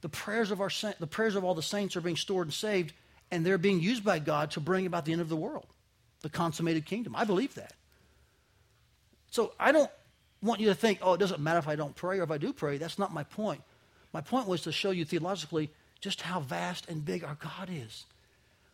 the 0.01 0.09
prayers 0.09 0.51
of 0.51 0.61
our 0.61 0.69
the 0.99 1.07
prayers 1.07 1.35
of 1.35 1.43
all 1.43 1.55
the 1.55 1.61
saints 1.61 1.95
are 1.95 2.01
being 2.01 2.15
stored 2.15 2.47
and 2.47 2.53
saved, 2.53 2.93
and 3.31 3.45
they're 3.45 3.57
being 3.57 3.79
used 3.79 4.03
by 4.03 4.19
God 4.19 4.51
to 4.51 4.59
bring 4.59 4.85
about 4.85 5.05
the 5.05 5.11
end 5.11 5.21
of 5.21 5.29
the 5.29 5.35
world, 5.35 5.67
the 6.21 6.29
consummated 6.29 6.85
kingdom. 6.85 7.15
I 7.15 7.23
believe 7.23 7.55
that. 7.55 7.73
So 9.31 9.53
I 9.59 9.71
don't 9.71 9.91
want 10.41 10.61
you 10.61 10.67
to 10.67 10.75
think, 10.75 10.99
oh, 11.01 11.13
it 11.13 11.19
doesn't 11.19 11.41
matter 11.41 11.59
if 11.59 11.67
I 11.67 11.75
don't 11.75 11.95
pray 11.95 12.19
or 12.19 12.23
if 12.23 12.31
I 12.31 12.37
do 12.37 12.53
pray. 12.53 12.77
That's 12.77 12.99
not 12.99 13.13
my 13.13 13.23
point. 13.23 13.61
My 14.13 14.21
point 14.21 14.47
was 14.47 14.61
to 14.61 14.71
show 14.71 14.91
you 14.91 15.05
theologically 15.05 15.69
just 15.99 16.21
how 16.21 16.39
vast 16.39 16.87
and 16.89 17.03
big 17.03 17.23
our 17.23 17.35
God 17.35 17.69
is. 17.71 18.05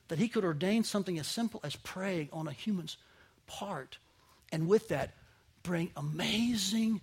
That 0.09 0.19
He 0.19 0.27
could 0.27 0.43
ordain 0.43 0.83
something 0.83 1.17
as 1.17 1.27
simple 1.27 1.61
as 1.63 1.75
praying 1.77 2.29
on 2.33 2.47
a 2.47 2.51
human's 2.51 2.97
part, 3.47 3.97
and 4.51 4.67
with 4.67 4.89
that, 4.89 5.13
bring 5.63 5.91
amazing 5.95 7.01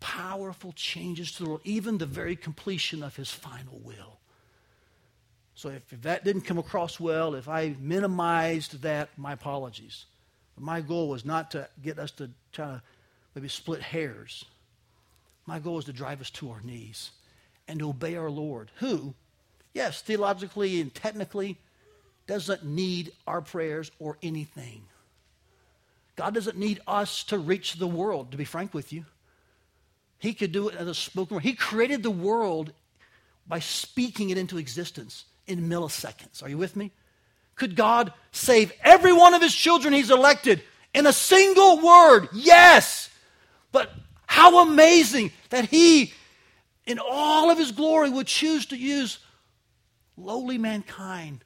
powerful 0.00 0.72
changes 0.72 1.32
to 1.32 1.42
the 1.42 1.48
world, 1.48 1.60
even 1.64 1.98
the 1.98 2.06
very 2.06 2.36
completion 2.36 3.02
of 3.02 3.16
his 3.16 3.30
final 3.30 3.80
will. 3.82 4.18
So 5.54 5.70
if, 5.70 5.92
if 5.92 6.02
that 6.02 6.24
didn't 6.24 6.42
come 6.42 6.58
across 6.58 7.00
well, 7.00 7.34
if 7.34 7.48
I 7.48 7.74
minimized 7.80 8.82
that, 8.82 9.08
my 9.16 9.32
apologies. 9.32 10.04
But 10.54 10.64
my 10.64 10.80
goal 10.80 11.08
was 11.08 11.24
not 11.24 11.50
to 11.52 11.68
get 11.82 11.98
us 11.98 12.12
to 12.12 12.30
try 12.52 12.66
to 12.66 12.82
maybe 13.34 13.48
split 13.48 13.82
hairs. 13.82 14.44
My 15.46 15.58
goal 15.58 15.74
was 15.74 15.86
to 15.86 15.92
drive 15.92 16.20
us 16.20 16.30
to 16.30 16.50
our 16.50 16.60
knees 16.60 17.10
and 17.66 17.78
to 17.80 17.88
obey 17.88 18.16
our 18.16 18.30
Lord, 18.30 18.70
who, 18.76 19.14
yes, 19.74 20.00
theologically 20.00 20.80
and 20.80 20.94
technically, 20.94 21.58
doesn't 22.26 22.64
need 22.64 23.12
our 23.26 23.40
prayers 23.40 23.90
or 23.98 24.18
anything. 24.22 24.82
God 26.16 26.34
doesn't 26.34 26.56
need 26.58 26.80
us 26.86 27.24
to 27.24 27.38
reach 27.38 27.74
the 27.74 27.86
world, 27.86 28.30
to 28.30 28.36
be 28.36 28.44
frank 28.44 28.74
with 28.74 28.92
you. 28.92 29.06
He 30.18 30.34
could 30.34 30.52
do 30.52 30.68
it 30.68 30.74
as 30.76 30.88
a 30.88 30.94
spoken 30.94 31.36
word. 31.36 31.44
He 31.44 31.54
created 31.54 32.02
the 32.02 32.10
world 32.10 32.72
by 33.46 33.60
speaking 33.60 34.30
it 34.30 34.38
into 34.38 34.58
existence 34.58 35.24
in 35.46 35.68
milliseconds. 35.68 36.42
Are 36.42 36.48
you 36.48 36.58
with 36.58 36.76
me? 36.76 36.92
Could 37.54 37.74
God 37.74 38.12
save 38.32 38.72
every 38.82 39.12
one 39.12 39.34
of 39.34 39.42
his 39.42 39.54
children 39.54 39.92
he's 39.92 40.10
elected 40.10 40.62
in 40.94 41.06
a 41.06 41.12
single 41.12 41.80
word? 41.80 42.28
Yes. 42.32 43.10
But 43.72 43.90
how 44.26 44.62
amazing 44.62 45.32
that 45.50 45.66
he, 45.66 46.12
in 46.86 46.98
all 46.98 47.50
of 47.50 47.58
his 47.58 47.72
glory, 47.72 48.10
would 48.10 48.26
choose 48.26 48.66
to 48.66 48.76
use 48.76 49.18
lowly 50.16 50.58
mankind 50.58 51.44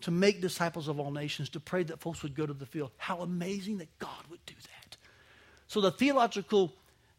to 0.00 0.10
make 0.10 0.40
disciples 0.40 0.88
of 0.88 0.98
all 0.98 1.12
nations, 1.12 1.48
to 1.50 1.60
pray 1.60 1.84
that 1.84 2.00
folks 2.00 2.22
would 2.22 2.34
go 2.34 2.44
to 2.44 2.52
the 2.52 2.66
field. 2.66 2.90
How 2.96 3.20
amazing 3.20 3.78
that 3.78 3.98
God 3.98 4.24
would 4.30 4.44
do 4.46 4.54
that. 4.54 4.96
So 5.68 5.80
the 5.80 5.92
theological 5.92 6.72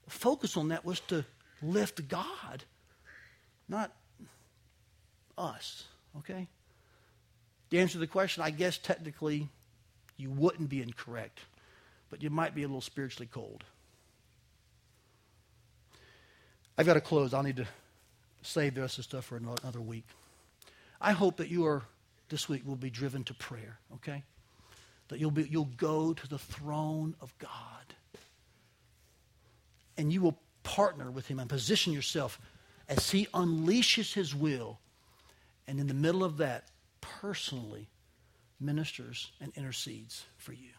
focus 0.08 0.58
on 0.58 0.70
that 0.70 0.86
was 0.86 1.00
to 1.02 1.26
lift 1.62 2.08
God, 2.08 2.64
not 3.68 3.92
us. 5.38 5.86
Okay? 6.20 6.48
The 7.70 7.80
answer 7.80 7.94
to 7.94 8.00
the 8.00 8.08
question, 8.08 8.44
I 8.44 8.52
guess 8.52 8.78
technically 8.78 9.50
you 10.18 10.30
wouldn't 10.30 10.70
be 10.70 10.82
incorrect, 10.82 11.40
but 12.10 12.22
you 12.22 12.30
might 12.30 12.54
be 12.54 12.64
a 12.64 12.68
little 12.68 12.82
spiritually 12.82 13.30
cold. 13.32 13.64
I've 16.78 16.86
got 16.86 16.96
to 16.96 17.02
close. 17.02 17.34
I'll 17.34 17.44
need 17.44 17.58
to 17.58 17.68
save 18.42 18.76
the 18.76 18.82
rest 18.82 18.98
of 18.98 19.06
the 19.06 19.10
stuff 19.10 19.26
for 19.26 19.38
another 19.38 19.82
week. 19.82 20.06
I 21.00 21.12
hope 21.12 21.38
that 21.38 21.50
you 21.50 21.66
are 21.66 21.84
this 22.30 22.50
week 22.50 22.66
will 22.66 22.76
be 22.76 22.90
driven 22.90 23.24
to 23.26 23.34
prayer, 23.34 23.78
okay? 23.96 24.24
That 25.10 25.20
you'll 25.20 25.32
be 25.32 25.44
you'll 25.44 25.70
go 25.78 26.14
to 26.14 26.28
the 26.28 26.40
throne 26.40 27.16
of 27.22 27.38
God 27.38 27.94
and 29.98 30.12
you 30.12 30.22
will 30.22 30.38
partner 30.64 31.12
with 31.12 31.28
him 31.28 31.40
and 31.40 31.50
position 31.50 31.94
yourself 31.94 32.40
as 32.88 33.12
he 33.12 33.28
unleashes 33.28 34.14
his 34.14 34.34
will. 34.36 34.80
And 35.68 35.80
in 35.80 35.88
the 35.88 35.94
middle 35.94 36.24
of 36.24 36.38
that, 36.38 36.68
personally 37.02 37.90
ministers 38.60 39.32
and 39.40 39.52
intercedes 39.56 40.26
for 40.38 40.54
you. 40.54 40.72